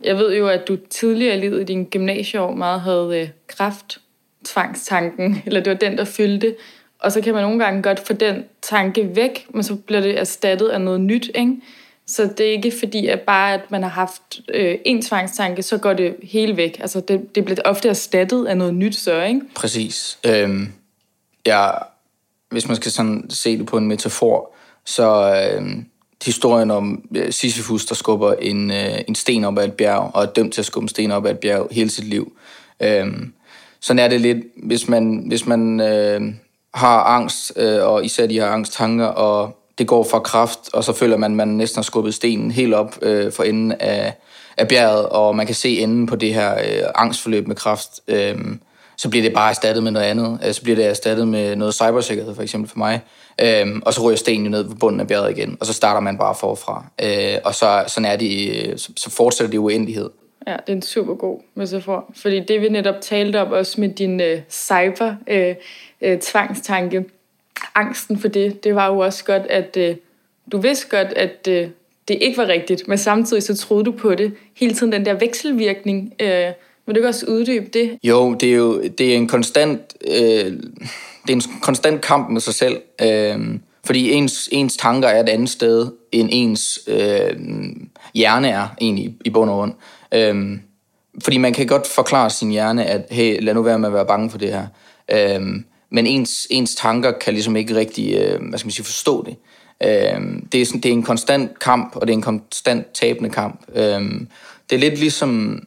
jeg 0.04 0.16
ved 0.16 0.36
jo, 0.36 0.48
at 0.48 0.68
du 0.68 0.76
tidligere 0.90 1.36
i 1.36 1.40
livet 1.40 1.60
i 1.60 1.64
din 1.64 1.84
gymnasieår 1.84 2.54
meget 2.54 2.80
havde 2.80 3.20
øh, 3.20 3.28
kraft, 3.46 4.00
tvangstanken, 4.44 5.36
eller 5.46 5.60
det 5.60 5.70
var 5.70 5.78
den, 5.78 5.98
der 5.98 6.04
fyldte. 6.04 6.56
Og 6.98 7.12
så 7.12 7.20
kan 7.20 7.34
man 7.34 7.42
nogle 7.42 7.64
gange 7.64 7.82
godt 7.82 8.00
få 8.00 8.12
den 8.12 8.44
tanke 8.62 9.16
væk, 9.16 9.46
men 9.50 9.62
så 9.62 9.74
bliver 9.76 10.00
det 10.00 10.18
erstattet 10.18 10.68
af 10.68 10.80
noget 10.80 11.00
nyt, 11.00 11.30
ikke? 11.34 11.56
Så 12.08 12.30
det 12.38 12.46
er 12.46 12.52
ikke 12.52 12.72
fordi, 12.78 13.06
at 13.06 13.20
bare 13.20 13.54
at 13.54 13.70
man 13.70 13.82
har 13.82 13.90
haft 13.90 14.40
øh, 14.54 14.78
en 14.84 15.02
tvangstanke, 15.02 15.62
så 15.62 15.78
går 15.78 15.92
det 15.92 16.16
hele 16.22 16.56
væk. 16.56 16.80
Altså 16.80 17.00
det, 17.00 17.34
det 17.34 17.44
bliver 17.44 17.58
ofte 17.64 17.88
erstattet 17.88 18.46
af 18.46 18.56
noget 18.56 18.74
nyt 18.74 18.96
så, 18.96 19.22
ikke? 19.22 19.40
Præcis. 19.54 20.18
Øhm, 20.26 20.72
ja, 21.46 21.70
hvis 22.50 22.68
man 22.68 22.76
skal 22.76 22.92
sådan 22.92 23.26
se 23.30 23.58
det 23.58 23.66
på 23.66 23.76
en 23.76 23.88
metafor, 23.88 24.54
så 24.84 25.34
øh, 25.34 25.82
historien 26.24 26.70
om 26.70 27.08
øh, 27.16 27.32
Sisyphus, 27.32 27.86
der 27.86 27.94
skubber 27.94 28.34
en, 28.34 28.70
øh, 28.70 29.00
en 29.08 29.14
sten 29.14 29.44
op 29.44 29.58
ad 29.58 29.64
et 29.64 29.72
bjerg, 29.72 30.10
og 30.14 30.22
er 30.22 30.26
dømt 30.26 30.52
til 30.52 30.60
at 30.60 30.66
skubbe 30.66 30.84
en 30.84 30.88
sten 30.88 31.10
op 31.12 31.26
ad 31.26 31.30
et 31.30 31.38
bjerg 31.38 31.68
hele 31.70 31.90
sit 31.90 32.04
liv. 32.04 32.36
Øh, 32.82 33.06
sådan 33.80 33.98
er 33.98 34.08
det 34.08 34.20
lidt, 34.20 34.38
hvis 34.62 34.88
man, 34.88 35.24
hvis 35.26 35.46
man 35.46 35.80
øh, 35.80 36.20
har 36.74 37.02
angst, 37.02 37.52
øh, 37.56 37.82
og 37.82 38.04
især 38.04 38.26
de 38.26 38.38
har 38.38 38.48
angsttanker, 38.48 39.06
og 39.06 39.57
det 39.78 39.86
går 39.86 40.04
fra 40.04 40.18
kraft, 40.18 40.58
og 40.72 40.84
så 40.84 40.92
føler 40.92 41.16
man, 41.16 41.30
at 41.30 41.36
man 41.36 41.48
næsten 41.48 41.78
har 41.78 41.82
skubbet 41.82 42.14
stenen 42.14 42.50
helt 42.50 42.74
op 42.74 42.98
øh, 43.02 43.32
for 43.32 43.42
enden 43.42 43.72
af, 43.72 44.14
af 44.56 44.68
bjerget, 44.68 45.08
og 45.08 45.36
man 45.36 45.46
kan 45.46 45.54
se 45.54 45.78
enden 45.78 46.06
på 46.06 46.16
det 46.16 46.34
her 46.34 46.54
øh, 46.54 46.82
angstforløb 46.94 47.46
med 47.46 47.56
kraft. 47.56 48.00
Øh, 48.08 48.36
så 48.96 49.10
bliver 49.10 49.22
det 49.22 49.32
bare 49.32 49.50
erstattet 49.50 49.82
med 49.82 49.92
noget 49.92 50.06
andet. 50.06 50.38
Øh, 50.46 50.52
så 50.52 50.62
bliver 50.62 50.76
det 50.76 50.86
erstattet 50.86 51.28
med 51.28 51.56
noget 51.56 51.74
cybersikkerhed, 51.74 52.34
for 52.34 52.42
eksempel 52.42 52.70
for 52.70 52.78
mig. 52.78 53.00
Øh, 53.40 53.66
og 53.82 53.94
så 53.94 54.02
ryger 54.02 54.16
stenen 54.16 54.50
ned 54.50 54.68
på 54.68 54.74
bunden 54.74 55.00
af 55.00 55.06
bjerget 55.06 55.38
igen, 55.38 55.56
og 55.60 55.66
så 55.66 55.72
starter 55.72 56.00
man 56.00 56.18
bare 56.18 56.34
forfra. 56.34 56.84
Øh, 57.02 57.38
og 57.44 57.54
så, 57.54 57.84
sådan 57.86 58.10
er 58.10 58.16
det, 58.16 58.66
øh, 58.66 58.78
så, 58.78 58.92
så 58.96 59.10
fortsætter 59.10 59.50
det 59.50 59.58
uendelighed. 59.58 60.10
Ja, 60.46 60.52
det 60.52 60.68
er 60.68 60.76
en 60.76 60.82
super 60.82 61.14
god 61.14 61.40
metafor. 61.54 62.04
Fordi 62.16 62.40
det 62.40 62.60
vi 62.60 62.68
netop 62.68 62.94
talte 63.00 63.40
om, 63.40 63.52
også 63.52 63.80
med 63.80 63.88
din 63.88 64.20
øh, 64.20 64.40
cyber 64.50 65.14
øh, 65.26 65.54
øh, 66.00 66.18
tvangstanke, 66.18 67.04
angsten 67.74 68.18
for 68.18 68.28
det, 68.28 68.64
det 68.64 68.74
var 68.74 68.86
jo 68.86 68.98
også 68.98 69.24
godt, 69.24 69.42
at 69.42 69.76
øh, 69.76 69.96
du 70.52 70.58
vidste 70.58 70.88
godt, 70.88 71.08
at 71.08 71.48
øh, 71.48 71.68
det 72.08 72.18
ikke 72.20 72.38
var 72.38 72.48
rigtigt, 72.48 72.88
men 72.88 72.98
samtidig 72.98 73.42
så 73.42 73.56
troede 73.56 73.84
du 73.84 73.92
på 73.92 74.14
det. 74.14 74.34
Hele 74.56 74.74
tiden 74.74 74.92
den 74.92 75.06
der 75.06 75.14
vekselvirkning. 75.14 76.12
Øh, 76.20 76.52
vil 76.86 76.94
du 76.94 76.98
ikke 76.98 77.08
også 77.08 77.26
uddybe 77.26 77.66
det? 77.72 77.98
Jo, 78.02 78.34
det 78.34 78.48
er 78.48 78.54
jo 78.54 78.82
det 78.82 79.12
er 79.12 79.16
en 79.16 79.28
konstant, 79.28 79.80
øh, 80.10 80.52
det 81.26 81.30
er 81.30 81.32
en 81.32 81.42
konstant 81.62 82.00
kamp 82.00 82.30
med 82.30 82.40
sig 82.40 82.54
selv. 82.54 82.80
Øh, 83.02 83.38
fordi 83.84 84.12
ens, 84.12 84.48
ens 84.52 84.76
tanker 84.76 85.08
er 85.08 85.20
et 85.20 85.28
andet 85.28 85.50
sted, 85.50 85.86
end 86.12 86.28
ens 86.32 86.78
øh, 86.86 87.36
hjerne 88.14 88.48
er 88.48 88.68
egentlig 88.80 89.14
i 89.24 89.30
bund 89.30 89.50
og 89.50 89.56
grund. 89.56 89.72
Øh, 90.14 90.58
fordi 91.24 91.38
man 91.38 91.52
kan 91.52 91.66
godt 91.66 91.86
forklare 91.86 92.30
sin 92.30 92.50
hjerne, 92.50 92.84
at 92.86 93.06
hey, 93.10 93.42
lad 93.42 93.54
nu 93.54 93.62
være 93.62 93.78
med 93.78 93.88
at 93.88 93.94
være 93.94 94.06
bange 94.06 94.30
for 94.30 94.38
det 94.38 94.48
her. 94.48 94.66
Øh, 95.10 95.60
men 95.90 96.06
ens, 96.06 96.46
ens 96.50 96.74
tanker 96.74 97.12
kan 97.12 97.32
ligesom 97.32 97.56
ikke 97.56 97.74
rigtig 97.74 98.14
øh, 98.14 98.48
hvad 98.48 98.58
skal 98.58 98.66
man 98.66 98.72
sige, 98.72 98.84
forstå 98.84 99.24
det. 99.24 99.36
Øh, 99.82 100.20
det, 100.52 100.62
er 100.62 100.66
sådan, 100.66 100.80
det 100.80 100.88
er 100.88 100.92
en 100.92 101.02
konstant 101.02 101.58
kamp, 101.58 101.96
og 101.96 102.06
det 102.06 102.12
er 102.12 102.16
en 102.16 102.22
konstant 102.22 102.86
tabende 102.94 103.30
kamp. 103.30 103.60
Øh, 103.74 104.02
det 104.70 104.76
er 104.76 104.78
lidt 104.78 104.98
ligesom, 104.98 105.62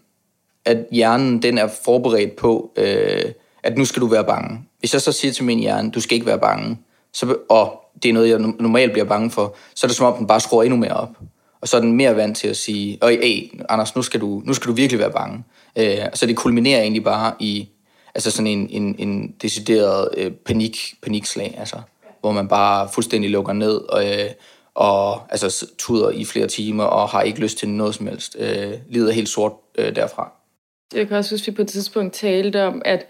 at 0.66 0.78
hjernen 0.92 1.42
den 1.42 1.58
er 1.58 1.68
forberedt 1.86 2.36
på, 2.36 2.72
øh, 2.76 3.32
at 3.64 3.78
nu 3.78 3.86
skal 3.86 4.02
du 4.02 4.08
være 4.08 4.24
bange. 4.24 4.60
Hvis 4.80 4.94
jeg 4.94 5.02
så 5.02 5.12
siger 5.12 5.32
til 5.32 5.44
min 5.44 5.60
hjerne, 5.60 5.92
du 5.92 6.02
skal 6.02 6.16
ikke 6.16 6.28
være 6.28 6.40
bange, 6.40 6.78
så, 7.14 7.36
og 7.50 7.82
det 8.04 8.10
er 8.10 8.14
noget, 8.14 8.30
jeg 8.30 8.40
normalt 8.40 8.92
bliver 8.92 9.06
bange 9.06 9.32
for, 9.32 9.56
så 9.76 9.86
er 9.86 9.88
det 9.88 9.98
som 9.98 10.06
om, 10.06 10.18
den 10.18 10.28
bare 10.28 10.40
skruer 10.40 10.64
endnu 10.64 10.78
mere 10.78 10.94
op. 10.94 11.18
Og 11.62 11.68
så 11.68 11.78
er 11.78 11.82
den 11.82 11.94
mere 11.94 12.16
vant 12.16 12.38
til 12.38 12.48
at 12.48 12.58
sige, 12.58 12.98
Øj, 13.02 13.18
ey, 13.22 13.52
Anders, 13.70 13.96
nu 13.96 14.02
skal, 14.02 14.22
du, 14.22 14.42
nu 14.46 14.54
skal 14.54 14.68
du 14.68 14.74
virkelig 14.74 15.00
være 15.00 15.12
bange. 15.12 15.44
Øh, 15.76 15.98
så 16.14 16.26
det 16.26 16.36
kulminerer 16.36 16.82
egentlig 16.82 17.04
bare 17.04 17.34
i 17.40 17.70
altså 18.16 18.32
sådan 18.32 18.48
en, 18.48 18.70
en, 18.70 18.96
en 19.00 19.36
decideret 19.42 20.10
øh, 20.18 20.32
panik, 20.32 20.78
panikslag, 21.04 21.56
altså, 21.58 21.76
hvor 22.20 22.32
man 22.32 22.48
bare 22.48 22.90
fuldstændig 22.94 23.30
lukker 23.30 23.54
ned 23.54 23.76
og, 23.76 24.10
øh, 24.10 24.30
og 24.76 25.22
altså, 25.32 25.66
tuder 25.78 26.10
i 26.10 26.26
flere 26.26 26.48
timer 26.48 26.84
og 26.84 27.10
har 27.10 27.22
ikke 27.22 27.40
lyst 27.40 27.58
til 27.58 27.70
noget 27.70 27.96
som 27.96 28.08
helst. 28.08 28.36
Øh, 28.40 28.74
livet 28.90 29.10
er 29.10 29.14
helt 29.14 29.30
sort 29.30 29.54
øh, 29.78 29.96
derfra. 29.96 30.32
Jeg 30.94 31.08
kan 31.08 31.18
også 31.18 31.34
huske, 31.36 31.44
at 31.44 31.48
vi 31.48 31.56
på 31.56 31.62
et 31.62 31.68
tidspunkt 31.68 32.14
talte 32.14 32.64
om, 32.64 32.82
at 32.86 33.08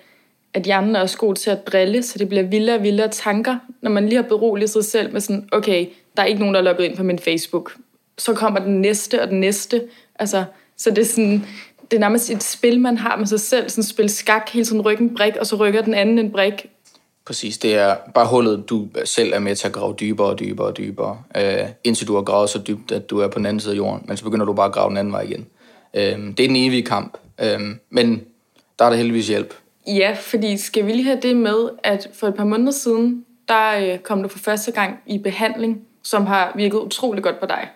at 0.54 0.64
hjernen 0.64 0.96
er 0.96 1.02
også 1.02 1.18
god 1.18 1.36
til 1.36 1.50
at 1.50 1.68
drille, 1.68 2.04
så 2.04 2.18
det 2.18 2.30
bliver 2.30 2.44
vildere 2.44 2.76
og 2.76 2.84
vildere 2.84 3.08
tanker, 3.08 3.58
når 3.82 3.92
man 3.92 4.06
lige 4.06 4.16
har 4.16 4.30
beroliget 4.30 4.70
sig 4.70 4.86
selv 4.86 5.14
med 5.14 5.22
sådan, 5.22 5.50
okay, 5.52 5.88
der 6.18 6.24
er 6.24 6.28
ikke 6.28 6.40
nogen, 6.40 6.56
der 6.56 6.62
er 6.62 6.66
logget 6.66 6.86
ind 6.86 6.98
på 6.98 7.04
min 7.04 7.20
Facebook. 7.20 7.76
Så 8.18 8.34
kommer 8.34 8.60
den 8.60 8.82
næste 8.82 9.22
og 9.22 9.28
den 9.28 9.40
næste. 9.40 9.82
Altså, 10.20 10.44
så 10.78 10.90
det 10.90 10.98
er 10.98 11.06
sådan, 11.06 11.46
det 11.92 11.98
er 11.98 12.00
nærmest 12.00 12.30
et 12.30 12.44
spil, 12.44 12.80
man 12.80 12.98
har 12.98 13.16
med 13.16 13.26
sig 13.26 13.40
selv. 13.40 13.70
Sådan 13.70 13.84
spil 13.84 14.10
skak, 14.10 14.50
hele 14.50 14.66
tiden 14.66 14.82
rykken 14.82 15.16
brik, 15.16 15.36
og 15.36 15.46
så 15.46 15.56
rykker 15.56 15.82
den 15.82 15.94
anden 15.94 16.20
en 16.20 16.32
brik. 16.32 16.66
Præcis, 17.26 17.58
det 17.58 17.76
er 17.76 17.96
bare 18.16 18.28
hullet, 18.28 18.70
du 18.70 18.88
selv 19.06 19.34
er 19.34 19.40
med 19.40 19.56
til 19.56 19.68
at 19.68 19.74
grave 19.74 19.96
dybere 20.00 20.28
og 20.28 20.40
dybere 20.40 20.68
og 20.68 20.78
dybere, 20.78 21.24
øh, 21.38 21.68
indtil 21.84 22.08
du 22.08 22.16
har 22.16 22.22
gravet 22.22 22.50
så 22.50 22.60
dybt, 22.68 22.92
at 22.92 23.10
du 23.10 23.20
er 23.20 23.28
på 23.28 23.40
den 23.40 23.46
anden 23.46 23.60
side 23.60 23.74
af 23.74 23.78
jorden, 23.78 24.06
men 24.08 24.18
så 24.18 24.24
begynder 24.24 24.46
du 24.46 24.54
bare 24.54 24.66
at 24.66 24.74
grave 24.74 24.90
den 24.90 24.98
anden 24.98 25.14
vej 25.14 25.22
igen. 25.22 25.48
Øh, 25.94 26.04
det 26.38 26.40
er 26.40 26.48
den 26.48 26.56
evige 26.56 26.84
kamp, 26.84 27.18
øh, 27.42 27.60
men 27.90 28.24
der 28.80 28.86
er 28.86 28.90
der 28.90 28.98
heldigvis 28.98 29.28
hjælp. 29.28 29.54
Ja, 29.88 30.18
fordi 30.20 30.58
skal 30.58 30.88
vi 30.88 30.92
lige 30.92 31.04
have 31.04 31.20
det 31.22 31.38
med, 31.38 31.70
at 31.84 32.10
for 32.14 32.28
et 32.28 32.36
par 32.36 32.46
måneder 32.46 32.72
siden, 32.72 33.26
der 33.48 33.94
øh, 33.94 34.00
kom 34.00 34.24
du 34.24 34.30
for 34.30 34.40
første 34.40 34.72
gang 34.72 35.00
i 35.06 35.18
behandling, 35.18 35.82
som 36.04 36.26
har 36.26 36.52
virket 36.56 36.78
utrolig 36.80 37.24
godt 37.24 37.40
på 37.40 37.46
dig. 37.46 37.68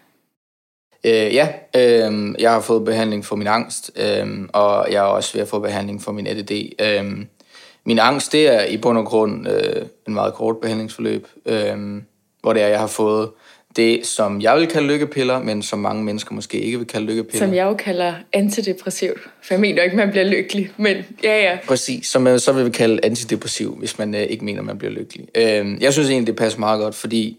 Øh, 1.05 1.33
ja, 1.33 1.47
øh, 1.75 2.35
jeg 2.39 2.51
har 2.51 2.62
fået 2.62 2.85
behandling 2.85 3.25
for 3.25 3.35
min 3.35 3.47
angst, 3.47 3.91
øh, 3.95 4.27
og 4.53 4.88
jeg 4.91 4.97
er 4.97 5.07
også 5.07 5.33
ved 5.33 5.41
at 5.41 5.47
få 5.47 5.59
behandling 5.59 6.03
for 6.03 6.12
min 6.12 6.27
ADD. 6.27 6.51
Øh, 6.81 7.25
min 7.85 8.00
angst, 8.00 8.31
det 8.31 8.47
er 8.47 8.65
i 8.65 8.77
bund 8.77 8.97
og 8.97 9.05
grund 9.05 9.47
øh, 9.47 9.85
en 10.07 10.13
meget 10.13 10.33
kort 10.33 10.57
behandlingsforløb, 10.57 11.27
øh, 11.45 12.01
hvor 12.41 12.53
det 12.53 12.62
er, 12.62 12.67
jeg 12.67 12.79
har 12.79 12.88
fået 12.88 13.29
det, 13.75 14.05
som 14.05 14.41
jeg 14.41 14.55
vil 14.55 14.67
kalde 14.67 14.88
lykkepiller, 14.88 15.43
men 15.43 15.62
som 15.62 15.79
mange 15.79 16.03
mennesker 16.03 16.35
måske 16.35 16.59
ikke 16.59 16.77
vil 16.77 16.88
kalde 16.88 17.05
lykkepiller. 17.05 17.47
Som 17.47 17.55
jeg 17.55 17.65
jo 17.65 17.74
kalder 17.74 18.13
antidepressivt, 18.33 19.19
for 19.41 19.53
jeg 19.53 19.62
mener 19.62 19.83
ikke, 19.83 19.95
man 19.95 20.12
bliver 20.12 20.25
lykkelig, 20.25 20.71
men 20.77 20.97
ja, 21.24 21.41
ja. 21.41 21.57
Præcis, 21.67 22.07
som 22.07 22.21
man 22.21 22.39
så 22.39 22.51
vil 22.51 22.71
kalde 22.71 23.00
antidepressiv, 23.03 23.75
hvis 23.79 24.00
man 24.00 24.15
øh, 24.15 24.21
ikke 24.21 24.45
mener, 24.45 24.62
man 24.62 24.77
bliver 24.77 24.91
lykkelig. 24.91 25.27
Øh, 25.35 25.81
jeg 25.81 25.93
synes 25.93 26.09
egentlig, 26.09 26.27
det 26.27 26.35
passer 26.35 26.59
meget 26.59 26.79
godt, 26.79 26.95
fordi 26.95 27.38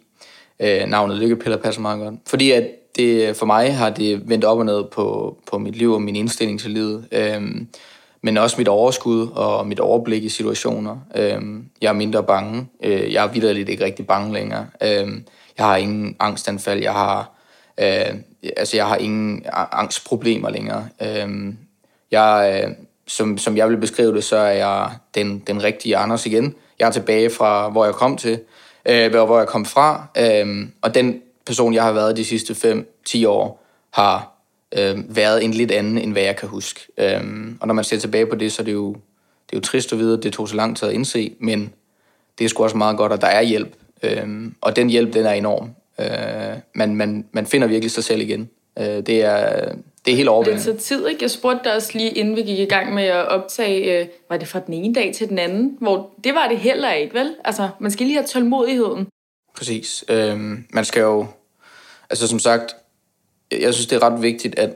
øh, 0.61 0.87
navnet 0.87 1.17
lykkepiller 1.17 1.57
passer 1.57 1.81
meget 1.81 2.01
godt. 2.01 2.15
Fordi 2.27 2.51
at 2.51 2.65
det, 2.97 3.37
for 3.37 3.47
mig 3.47 3.77
har 3.77 3.91
det 3.91 4.29
vendt 4.29 4.45
op 4.45 4.59
og 4.59 4.65
ned 4.65 4.85
på, 4.85 5.37
på 5.51 5.59
mit 5.59 5.77
liv 5.77 5.93
og 5.93 6.03
min 6.03 6.17
indstilling 6.17 6.61
til 6.61 6.71
livet. 6.71 7.09
Øhm, 7.13 7.69
men 8.23 8.37
også 8.37 8.57
mit 8.59 8.69
overskud 8.69 9.29
og 9.35 9.67
mit 9.67 9.81
overblik 9.81 10.25
i 10.25 10.29
situationer. 10.29 10.97
Øhm, 11.15 11.65
jeg 11.83 11.89
er 11.89 11.93
mindre 11.93 12.23
bange. 12.23 12.67
Øh, 12.83 13.13
jeg 13.13 13.25
er 13.25 13.29
vidderligt 13.29 13.69
ikke 13.69 13.85
rigtig 13.85 14.07
bange 14.07 14.33
længere. 14.33 14.67
Øhm, 14.83 15.25
jeg 15.59 15.67
har 15.67 15.77
ingen 15.77 16.17
angstanfald, 16.21 16.83
jeg 16.83 16.93
har, 16.93 17.31
øh, 17.81 18.15
altså 18.57 18.77
jeg 18.77 18.87
har 18.87 18.97
ingen 18.97 19.45
angstproblemer 19.73 20.51
længere. 20.51 20.89
Øhm, 21.03 21.59
jeg, 22.11 22.63
øh, 22.65 22.71
som, 23.07 23.39
som 23.39 23.57
jeg 23.57 23.69
vil 23.69 23.77
beskrive 23.77 24.15
det, 24.15 24.25
så 24.25 24.37
er 24.37 24.53
jeg 24.53 24.91
den, 25.15 25.43
den 25.47 25.63
rigtige 25.63 25.97
Anders 25.97 26.27
igen. 26.27 26.55
Jeg 26.79 26.87
er 26.87 26.93
tilbage 26.93 27.31
fra, 27.31 27.69
hvor 27.69 27.85
jeg 27.85 27.95
kom 27.95 28.17
til, 28.17 28.41
øh, 28.89 29.11
hvor 29.11 29.39
jeg 29.39 29.47
kom 29.47 29.65
fra, 29.65 30.07
øh, 30.19 30.69
og 30.83 30.95
den 30.95 31.21
person, 31.47 31.75
jeg 31.75 31.83
har 31.83 31.93
været 31.93 32.17
de 32.17 32.25
sidste 32.25 32.85
5-10 33.09 33.29
år, 33.29 33.67
har 33.91 34.33
øh, 34.79 35.17
været 35.17 35.45
en 35.45 35.51
lidt 35.51 35.71
anden, 35.71 35.99
end 35.99 36.13
hvad 36.13 36.23
jeg 36.23 36.37
kan 36.37 36.49
huske. 36.49 36.81
Øh, 36.99 37.21
og 37.61 37.67
når 37.67 37.75
man 37.75 37.85
ser 37.85 37.99
tilbage 37.99 38.27
på 38.27 38.37
det, 38.37 38.53
så 38.53 38.63
er 38.63 38.65
det 38.65 38.73
jo, 38.73 38.93
det 38.93 39.53
er 39.53 39.57
jo 39.57 39.61
trist 39.61 39.93
at 39.93 39.99
vide, 39.99 40.17
at 40.17 40.23
det 40.23 40.33
tog 40.33 40.49
så 40.49 40.57
lang 40.57 40.77
tid 40.77 40.89
at 40.89 40.95
indse, 40.95 41.35
men 41.41 41.73
det 42.39 42.45
er 42.45 42.49
sgu 42.49 42.63
også 42.63 42.77
meget 42.77 42.97
godt, 42.97 43.13
at 43.13 43.21
der 43.21 43.27
er 43.27 43.43
hjælp. 43.43 43.75
Øhm, 44.03 44.55
og 44.61 44.77
den 44.77 44.91
hjælp, 44.91 45.15
den 45.15 45.27
er 45.27 45.33
enorm. 45.33 45.71
Øh, 46.01 46.59
man, 46.75 46.95
man, 46.95 47.27
man 47.33 47.47
finder 47.47 47.69
virkelig 47.69 47.91
sig 47.91 48.05
selv 48.05 48.21
igen. 48.21 48.51
Øh, 48.79 48.85
det, 48.85 49.25
er, 49.25 49.73
det 50.05 50.13
er 50.13 50.17
helt 50.17 50.29
overvældende. 50.29 50.73
Det 50.73 50.81
tager 50.81 50.99
tid, 50.99 51.09
ikke? 51.09 51.23
Jeg 51.23 51.31
spurgte 51.31 51.61
dig 51.65 51.75
også 51.75 51.91
lige, 51.95 52.11
inden 52.11 52.37
vi 52.37 52.43
gik 52.43 52.59
i 52.59 52.65
gang 52.65 52.95
med 52.95 53.05
at 53.05 53.29
optage, 53.29 54.01
øh, 54.01 54.07
var 54.31 54.37
det 54.37 54.49
fra 54.49 54.61
den 54.67 54.75
ene 54.75 54.95
dag 54.95 55.15
til 55.15 55.29
den 55.29 55.39
anden? 55.39 55.77
Hvor 55.81 56.11
det 56.25 56.35
var 56.35 56.49
det 56.49 56.59
heller 56.59 56.93
ikke, 56.93 57.15
vel? 57.15 57.35
Altså, 57.45 57.69
man 57.79 57.91
skal 57.91 58.07
lige 58.07 58.17
have 58.17 58.27
tålmodigheden. 58.27 59.07
Præcis. 59.57 60.05
Øh, 60.09 60.41
man 60.71 60.85
skal 60.85 61.01
jo... 61.01 61.27
Altså, 62.11 62.29
som 62.29 62.39
sagt, 62.39 62.77
jeg 63.51 63.75
synes, 63.75 63.87
det 63.87 63.97
er 63.97 64.03
ret 64.03 64.23
vigtigt, 64.23 64.59
at 64.59 64.71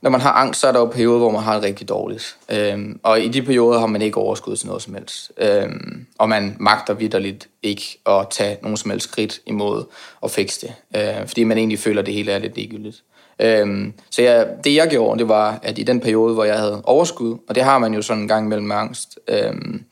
når 0.00 0.10
man 0.10 0.20
har 0.20 0.32
angst, 0.32 0.60
så 0.60 0.68
er 0.68 0.72
der 0.72 0.78
jo 0.78 0.86
perioder, 0.86 1.18
hvor 1.18 1.30
man 1.30 1.42
har 1.42 1.54
det 1.54 1.62
rigtig 1.62 1.88
dårligt. 1.88 2.36
Øhm, 2.48 3.00
og 3.02 3.20
i 3.20 3.28
de 3.28 3.42
perioder 3.42 3.78
har 3.78 3.86
man 3.86 4.02
ikke 4.02 4.18
overskud 4.18 4.56
til 4.56 4.66
noget 4.66 4.82
som 4.82 4.94
helst. 4.94 5.32
Øhm, 5.38 6.06
og 6.18 6.28
man 6.28 6.56
magter 6.60 6.94
vidderligt 6.94 7.48
ikke 7.62 8.00
at 8.06 8.26
tage 8.30 8.58
nogen 8.62 8.76
som 8.76 8.90
helst 8.90 9.08
skridt 9.08 9.40
imod 9.46 9.84
at 10.22 10.30
fikse 10.30 10.66
det. 10.66 11.00
Øh, 11.00 11.26
fordi 11.26 11.44
man 11.44 11.58
egentlig 11.58 11.78
føler, 11.78 12.00
at 12.00 12.06
det 12.06 12.14
hele 12.14 12.32
er 12.32 12.38
lidt 12.38 12.54
ligegyldigt. 12.54 13.02
Øhm, 13.38 13.92
så 14.10 14.22
jeg, 14.22 14.48
det 14.64 14.74
jeg 14.74 14.88
gjorde, 14.90 15.18
det 15.18 15.28
var, 15.28 15.58
at 15.62 15.78
i 15.78 15.82
den 15.82 16.00
periode, 16.00 16.34
hvor 16.34 16.44
jeg 16.44 16.58
havde 16.58 16.82
overskud, 16.84 17.36
og 17.48 17.54
det 17.54 17.62
har 17.62 17.78
man 17.78 17.94
jo 17.94 18.02
sådan 18.02 18.22
en 18.22 18.28
gang 18.28 18.48
mellem 18.48 18.72
angst, 18.72 19.18
øhm, 19.28 19.84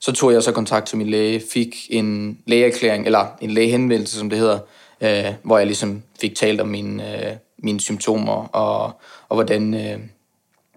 så 0.00 0.12
tog 0.12 0.32
jeg 0.32 0.42
så 0.42 0.52
kontakt 0.52 0.86
til 0.86 0.98
min 0.98 1.10
læge, 1.10 1.42
fik 1.52 1.76
en 1.90 2.38
lægeerklæring, 2.46 3.06
eller 3.06 3.26
en 3.40 3.50
lægehenvendelse, 3.50 4.18
som 4.18 4.30
det 4.30 4.38
hedder, 4.38 4.58
øh, 5.02 5.34
hvor 5.42 5.58
jeg 5.58 5.66
ligesom 5.66 6.02
fik 6.20 6.34
talt 6.34 6.60
om 6.60 6.68
min... 6.68 7.00
Øh, 7.00 7.36
mine 7.62 7.80
symptomer, 7.80 8.32
og, 8.32 8.92
og 9.28 9.36
hvordan, 9.36 9.74
øh, 9.74 9.98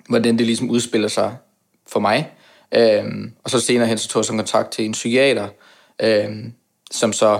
hvordan 0.09 0.37
det 0.37 0.45
ligesom 0.45 0.69
udspiller 0.69 1.07
sig 1.07 1.37
for 1.87 1.99
mig. 1.99 2.31
Øh, 2.71 3.03
og 3.43 3.49
så 3.49 3.59
senere 3.59 3.87
hen 3.87 3.97
så 3.97 4.07
tog 4.07 4.19
jeg 4.19 4.25
så 4.25 4.33
kontakt 4.33 4.71
til 4.71 4.85
en 4.85 4.91
psykiater, 4.91 5.47
øh, 6.01 6.29
som 6.91 7.13
så 7.13 7.39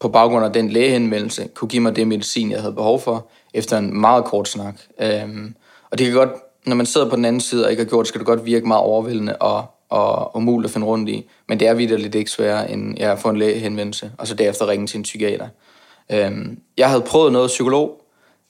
på 0.00 0.08
baggrund 0.08 0.44
af 0.44 0.52
den 0.52 0.70
lægehenvendelse 0.70 1.48
kunne 1.54 1.68
give 1.68 1.82
mig 1.82 1.96
det 1.96 2.08
medicin, 2.08 2.50
jeg 2.50 2.60
havde 2.60 2.74
behov 2.74 3.00
for, 3.00 3.28
efter 3.54 3.78
en 3.78 4.00
meget 4.00 4.24
kort 4.24 4.48
snak. 4.48 4.74
Øh, 5.00 5.50
og 5.90 5.98
det 5.98 6.06
kan 6.06 6.14
godt, 6.14 6.30
når 6.66 6.76
man 6.76 6.86
sidder 6.86 7.10
på 7.10 7.16
den 7.16 7.24
anden 7.24 7.40
side 7.40 7.64
og 7.64 7.70
ikke 7.70 7.82
har 7.82 7.88
gjort 7.88 8.04
det, 8.04 8.08
skal 8.08 8.18
det 8.18 8.26
godt 8.26 8.44
virke 8.44 8.68
meget 8.68 8.82
overvældende 8.82 9.36
og, 9.36 9.64
og 9.88 10.36
umuligt 10.36 10.68
at 10.68 10.72
finde 10.72 10.86
rundt 10.86 11.08
i. 11.08 11.28
Men 11.48 11.60
det 11.60 11.68
er 11.68 11.74
vidderligt 11.74 12.02
lidt 12.02 12.14
ikke 12.14 12.30
sværere, 12.30 12.70
end 12.70 12.98
jeg 12.98 13.18
får 13.18 13.30
en 13.30 13.36
lægehenvendelse, 13.36 14.12
og 14.18 14.26
så 14.26 14.34
derefter 14.34 14.68
ringe 14.68 14.86
til 14.86 14.98
en 14.98 15.02
psykiater. 15.02 15.48
Øh, 16.12 16.30
jeg 16.76 16.88
havde 16.88 17.02
prøvet 17.02 17.32
noget 17.32 17.48
psykolog, 17.48 18.04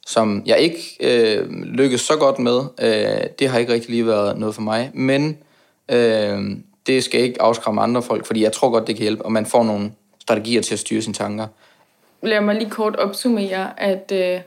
som 0.07 0.43
jeg 0.47 0.59
ikke 0.59 0.97
øh, 1.01 1.51
lykkedes 1.51 2.01
så 2.01 2.17
godt 2.17 2.39
med. 2.39 2.61
Øh, 2.83 3.27
det 3.39 3.49
har 3.49 3.59
ikke 3.59 3.73
rigtig 3.73 3.91
lige 3.91 4.07
været 4.07 4.39
noget 4.39 4.55
for 4.55 4.63
mig, 4.63 4.91
men 4.95 5.39
øh, 5.91 6.41
det 6.87 7.05
skal 7.05 7.21
ikke 7.21 7.43
afskræmme 7.43 7.81
andre 7.81 8.03
folk, 8.03 8.27
fordi 8.27 8.43
jeg 8.43 8.53
tror 8.53 8.71
godt, 8.71 8.87
det 8.87 8.97
kan 8.97 9.03
hjælpe, 9.03 9.25
og 9.25 9.33
man 9.33 9.47
får 9.47 9.65
nogle 9.65 9.93
strategier 10.21 10.63
til 10.63 10.75
at 10.75 10.79
styre 10.79 11.03
sine 11.03 11.15
tanker. 11.15 11.47
Lad 12.23 12.41
mig 12.41 12.55
lige 12.55 12.71
kort 12.71 12.97
opsummere, 12.97 13.81
at 13.81 14.13
øh, 14.15 14.41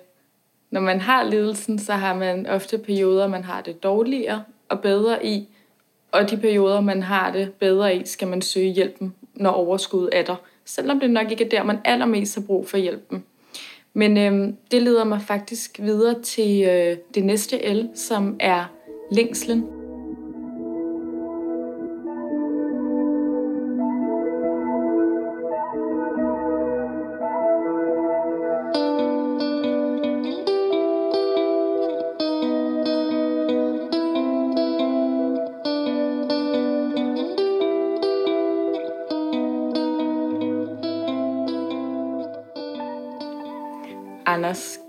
når 0.71 0.81
man 0.81 1.01
har 1.01 1.23
lidelsen, 1.23 1.79
så 1.79 1.93
har 1.93 2.13
man 2.13 2.47
ofte 2.47 2.77
perioder, 2.77 3.27
man 3.27 3.43
har 3.43 3.61
det 3.61 3.83
dårligere 3.83 4.43
og 4.69 4.79
bedre 4.79 5.25
i, 5.25 5.47
og 6.11 6.29
de 6.29 6.37
perioder, 6.37 6.81
man 6.81 7.03
har 7.03 7.31
det 7.31 7.53
bedre 7.53 7.95
i, 7.95 8.05
skal 8.05 8.27
man 8.27 8.41
søge 8.41 8.71
hjælpen, 8.71 9.13
når 9.33 9.51
overskuddet 9.51 10.09
er 10.13 10.23
der. 10.23 10.35
Selvom 10.65 10.99
det 10.99 11.09
nok 11.09 11.31
ikke 11.31 11.45
er 11.45 11.49
der, 11.49 11.63
man 11.63 11.77
allermest 11.85 12.35
har 12.35 12.41
brug 12.41 12.67
for 12.67 12.77
hjælpen. 12.77 13.23
Men 13.93 14.17
øh, 14.17 14.53
det 14.71 14.81
leder 14.81 15.03
mig 15.03 15.21
faktisk 15.21 15.79
videre 15.79 16.21
til 16.21 16.63
øh, 16.63 16.97
det 17.15 17.25
næste 17.25 17.73
L, 17.73 17.89
som 17.95 18.35
er 18.39 18.65
længslen. 19.11 19.82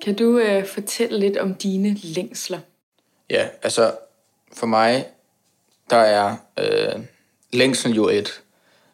Kan 0.04 0.14
du 0.14 0.38
øh, 0.38 0.66
fortælle 0.66 1.18
lidt 1.18 1.36
om 1.36 1.54
dine 1.54 1.94
længsler? 2.02 2.58
Ja, 3.30 3.48
altså 3.62 3.96
for 4.52 4.66
mig, 4.66 5.06
der 5.90 5.96
er 5.96 6.36
øh, 6.58 7.04
længsel 7.52 7.94
jo 7.94 8.08
et 8.08 8.42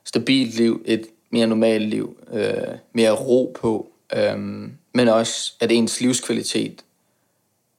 stabilt 0.04 0.54
liv, 0.54 0.82
et 0.84 1.06
mere 1.30 1.46
normalt 1.46 1.88
liv, 1.88 2.18
øh, 2.32 2.76
mere 2.92 3.10
ro 3.10 3.56
på, 3.60 3.92
øh, 4.16 4.38
men 4.94 5.08
også 5.08 5.52
at 5.60 5.72
ens 5.72 6.00
livskvalitet, 6.00 6.84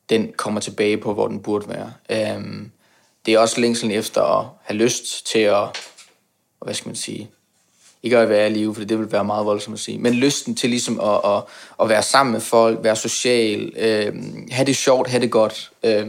den 0.10 0.34
kommer 0.38 0.62
tilbage 0.62 0.98
på, 0.98 1.14
hvor 1.14 1.28
den 1.28 1.42
burde 1.42 1.70
være. 1.70 1.94
Øh, 2.10 2.66
det 3.26 3.34
er 3.34 3.40
også 3.40 3.62
længselen 3.62 3.92
efter 3.92 4.22
at 4.22 4.46
have 4.62 4.78
lyst 4.78 5.28
til 5.28 5.40
at, 5.40 5.68
hvad 6.62 6.74
skal 6.74 6.90
man 6.90 6.96
sige, 6.96 7.30
ikke 8.04 8.18
at 8.18 8.30
være 8.30 8.50
i 8.50 8.54
live, 8.54 8.76
for 8.76 8.84
det 8.84 9.00
vil 9.00 9.12
være 9.12 9.24
meget 9.24 9.46
voldsomt 9.46 9.74
at 9.74 9.80
sige, 9.80 9.98
men 9.98 10.14
lysten 10.14 10.56
til 10.56 10.70
ligesom 10.70 11.00
at, 11.00 11.20
at, 11.26 11.44
at 11.82 11.90
være 11.90 12.04
sammen 12.04 12.34
med 12.34 12.42
folk, 12.42 12.84
være 12.84 12.96
social, 12.96 13.74
øh, 13.78 14.16
have 14.52 14.66
det 14.66 14.76
sjovt, 14.76 15.10
have 15.10 15.22
det 15.22 15.32
godt. 15.32 15.72
Øh, 15.84 16.08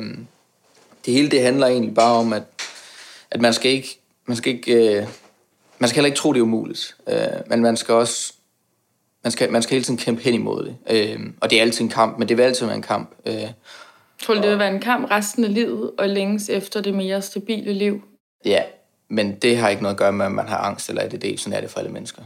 det 1.07 1.15
hele 1.15 1.31
det 1.31 1.43
handler 1.43 1.67
egentlig 1.67 1.95
bare 1.95 2.15
om, 2.15 2.33
at, 2.33 2.43
at 3.31 3.41
man 3.41 3.55
skal 3.55 3.71
ikke, 3.71 3.99
man 4.27 4.37
skal 4.37 4.53
ikke, 4.55 4.73
øh, 4.73 5.07
man 5.79 5.89
skal 5.89 5.97
heller 5.97 6.07
ikke 6.07 6.19
tro, 6.19 6.33
det 6.33 6.39
er 6.39 6.43
umuligt, 6.43 6.97
øh, 7.09 7.17
men 7.47 7.61
man 7.61 7.77
skal 7.77 7.95
også, 7.95 8.33
man 9.25 9.31
skal, 9.31 9.53
man 9.53 9.63
skal 9.63 9.75
hele 9.75 9.85
tiden 9.85 9.99
kæmpe 9.99 10.23
hen 10.23 10.35
imod 10.35 10.65
det. 10.65 10.77
Øh, 10.91 11.21
og 11.41 11.51
det 11.51 11.59
er 11.59 11.63
altid 11.63 11.85
en 11.85 11.91
kamp, 11.91 12.19
men 12.19 12.29
det 12.29 12.37
vil 12.37 12.43
altid 12.43 12.67
være 12.67 12.77
en 12.77 12.83
kamp. 12.83 13.11
Øh, 13.27 13.51
Tror 14.23 14.35
du, 14.35 14.41
det 14.43 14.51
vil 14.51 14.59
være 14.59 14.75
en 14.75 14.81
kamp 14.81 15.11
resten 15.11 15.45
af 15.45 15.55
livet, 15.55 15.91
og 15.99 16.09
længes 16.09 16.49
efter 16.49 16.81
det 16.81 16.95
mere 16.95 17.23
stabile 17.23 17.73
liv? 17.73 18.03
Ja, 18.45 18.63
men 19.13 19.35
det 19.35 19.57
har 19.57 19.69
ikke 19.69 19.83
noget 19.83 19.95
at 19.95 19.99
gøre 19.99 20.13
med, 20.13 20.27
at 20.27 20.33
man 20.33 20.49
har 20.49 20.57
angst 20.57 20.89
eller 20.89 21.03
ADD. 21.03 21.39
Sådan 21.39 21.57
er 21.57 21.61
det 21.61 21.71
for 21.71 21.81
alle 21.81 21.93
mennesker. 21.93 22.23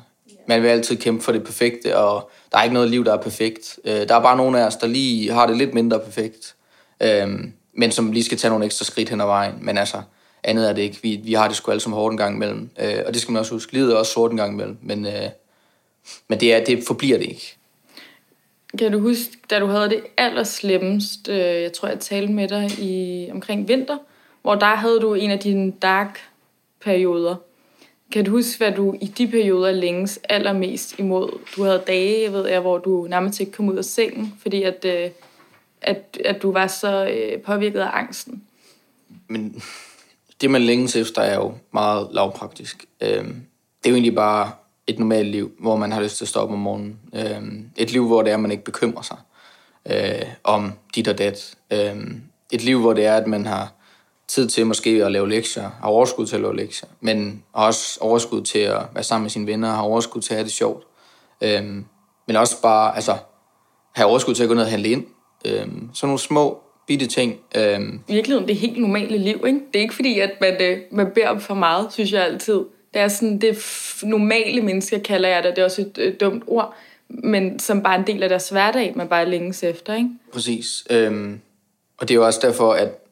Man 0.48 0.62
vil 0.62 0.68
altid 0.68 0.96
kæmpe 0.96 1.24
for 1.24 1.32
det 1.32 1.44
perfekte, 1.44 1.98
og 1.98 2.30
der 2.52 2.58
er 2.58 2.62
ikke 2.62 2.74
noget 2.74 2.90
liv, 2.90 3.04
der 3.04 3.12
er 3.12 3.22
perfekt. 3.22 3.78
Øh, 3.84 4.08
der 4.08 4.14
er 4.14 4.22
bare 4.22 4.36
nogle 4.36 4.60
af 4.60 4.66
os, 4.66 4.76
der 4.76 4.86
lige 4.86 5.32
har 5.32 5.46
det 5.46 5.56
lidt 5.56 5.74
mindre 5.74 6.00
perfekt, 6.00 6.54
øhm, 7.02 7.52
men 7.74 7.92
som 7.92 8.12
lige 8.12 8.24
skal 8.24 8.38
tage 8.38 8.50
nogle 8.50 8.64
ekstra 8.64 8.84
skridt 8.84 9.08
hen 9.08 9.20
ad 9.20 9.26
vejen. 9.26 9.54
Men 9.60 9.78
altså, 9.78 10.02
andet 10.44 10.68
er 10.68 10.72
det 10.72 10.82
ikke. 10.82 10.98
Vi, 11.02 11.20
vi 11.24 11.32
har 11.32 11.48
det 11.48 11.56
sgu 11.56 11.70
alle 11.70 11.80
som 11.80 11.92
hårdt 11.92 12.12
en 12.12 12.16
gang 12.16 12.36
imellem. 12.36 12.70
Øh, 12.80 13.02
og 13.06 13.14
det 13.14 13.22
skal 13.22 13.32
man 13.32 13.40
også 13.40 13.52
huske. 13.52 13.72
Livet 13.72 13.92
er 13.92 13.96
også 13.96 14.12
sort 14.12 14.30
en 14.30 14.36
gang 14.36 14.52
imellem. 14.52 14.78
Men, 14.82 15.06
øh, 15.06 15.28
men 16.28 16.40
det, 16.40 16.54
er, 16.54 16.64
det 16.64 16.84
forbliver 16.86 17.18
det 17.18 17.26
ikke. 17.26 17.56
Kan 18.78 18.92
du 18.92 19.00
huske, 19.00 19.32
da 19.50 19.58
du 19.58 19.66
havde 19.66 19.88
det 19.88 20.00
allerslemmest, 20.18 21.28
jeg 21.28 21.72
tror, 21.72 21.88
jeg 21.88 22.00
talte 22.00 22.32
med 22.32 22.48
dig 22.48 22.70
i, 22.78 23.28
omkring 23.32 23.68
vinter, 23.68 23.98
hvor 24.42 24.54
der 24.54 24.76
havde 24.76 25.00
du 25.00 25.14
en 25.14 25.30
af 25.30 25.38
dine 25.38 25.72
dark 25.82 26.20
perioder. 26.80 27.36
Kan 28.12 28.24
du 28.24 28.30
huske, 28.30 28.58
hvad 28.58 28.72
du 28.72 28.94
i 29.00 29.06
de 29.06 29.28
perioder 29.28 29.72
længes 29.72 30.20
allermest 30.28 30.98
imod? 30.98 31.38
Du 31.56 31.62
havde 31.62 31.82
dage, 31.86 32.22
jeg 32.22 32.32
ved 32.32 32.48
jeg, 32.48 32.60
hvor 32.60 32.78
du 32.78 33.06
nærmest 33.10 33.40
ikke 33.40 33.52
kom 33.52 33.68
ud 33.68 33.76
af 33.76 33.84
sengen, 33.84 34.34
fordi 34.42 34.62
at, 34.62 34.84
øh, 34.84 35.10
at, 35.80 36.18
at 36.24 36.42
du 36.42 36.52
var 36.52 36.66
så 36.66 37.08
øh, 37.08 37.42
påvirket 37.42 37.80
af 37.80 37.90
angsten. 37.92 38.42
Men 39.28 39.62
det, 40.40 40.50
man 40.50 40.62
længes 40.62 40.96
efter, 40.96 41.22
er 41.22 41.34
jo 41.34 41.54
meget 41.72 42.08
lavpraktisk. 42.12 42.84
Øhm, 43.00 43.42
det 43.78 43.88
er 43.88 43.90
jo 43.90 43.94
egentlig 43.94 44.14
bare 44.14 44.50
et 44.86 44.98
normalt 44.98 45.28
liv, 45.28 45.52
hvor 45.60 45.76
man 45.76 45.92
har 45.92 46.02
lyst 46.02 46.16
til 46.16 46.24
at 46.24 46.28
stå 46.28 46.40
op 46.40 46.50
om 46.50 46.58
morgenen. 46.58 46.98
Øhm, 47.14 47.70
et 47.76 47.92
liv, 47.92 48.06
hvor 48.06 48.22
det 48.22 48.30
er, 48.30 48.34
at 48.34 48.40
man 48.40 48.50
ikke 48.50 48.64
bekymrer 48.64 49.02
sig 49.02 49.16
øh, 49.90 50.28
om 50.44 50.72
dit 50.94 51.08
og 51.08 51.18
dat. 51.18 51.54
Øhm, 51.70 52.22
et 52.52 52.64
liv, 52.64 52.80
hvor 52.80 52.92
det 52.92 53.06
er, 53.06 53.16
at 53.16 53.26
man 53.26 53.46
har 53.46 53.72
tid 54.28 54.48
til 54.48 54.66
måske 54.66 54.90
at 55.04 55.12
lave 55.12 55.28
lektier, 55.28 55.70
har 55.80 55.88
overskud 55.88 56.26
til 56.26 56.36
at 56.36 56.42
lave 56.42 56.56
lektier, 56.56 56.88
men 57.00 57.42
også 57.52 57.98
overskud 58.00 58.42
til 58.42 58.58
at 58.58 58.82
være 58.94 59.04
sammen 59.04 59.24
med 59.24 59.30
sine 59.30 59.46
venner, 59.46 59.68
har 59.68 59.82
overskud 59.82 60.20
til 60.20 60.34
at 60.34 60.36
have 60.36 60.44
det 60.44 60.52
sjovt. 60.52 60.86
Øhm, 61.40 61.84
men 62.26 62.36
også 62.36 62.62
bare 62.62 62.94
altså, 62.94 63.16
have 63.94 64.08
overskud 64.08 64.34
til 64.34 64.42
at 64.42 64.48
gå 64.48 64.54
ned 64.54 64.62
og 64.62 64.70
handle 64.70 64.88
ind. 64.88 65.04
Øhm, 65.44 65.90
sådan 65.94 66.08
nogle 66.08 66.18
små, 66.18 66.60
bitte 66.86 67.06
ting. 67.06 67.40
Øhm. 67.56 68.00
I 68.08 68.12
virkeligheden, 68.12 68.48
det 68.48 68.54
er 68.54 68.60
helt 68.60 68.80
normale 68.80 69.18
liv, 69.18 69.44
ikke? 69.46 69.60
Det 69.72 69.78
er 69.78 69.82
ikke 69.82 69.94
fordi, 69.94 70.20
at 70.20 70.30
man, 70.40 70.62
øh, 70.62 70.78
man 70.92 71.10
beder 71.14 71.28
om 71.28 71.40
for 71.40 71.54
meget, 71.54 71.92
synes 71.92 72.12
jeg 72.12 72.24
altid. 72.24 72.60
Det 72.94 73.02
er 73.02 73.08
sådan, 73.08 73.40
det 73.40 73.58
normale 74.02 74.62
mennesker, 74.62 74.98
kalder 74.98 75.28
jeg 75.28 75.42
det. 75.42 75.50
Det 75.56 75.58
er 75.58 75.64
også 75.64 75.82
et 75.82 75.98
øh, 75.98 76.14
dumt 76.20 76.44
ord. 76.46 76.74
Men 77.08 77.58
som 77.58 77.82
bare 77.82 77.94
en 77.98 78.06
del 78.06 78.22
af 78.22 78.28
deres 78.28 78.48
hverdag, 78.48 78.92
man 78.96 79.08
bare 79.08 79.28
længes 79.28 79.62
efter, 79.62 79.94
ikke? 79.94 80.08
Præcis. 80.32 80.84
Øhm, 80.90 81.40
og 81.98 82.08
det 82.08 82.14
er 82.14 82.18
jo 82.18 82.26
også 82.26 82.40
derfor, 82.42 82.72
at 82.72 83.05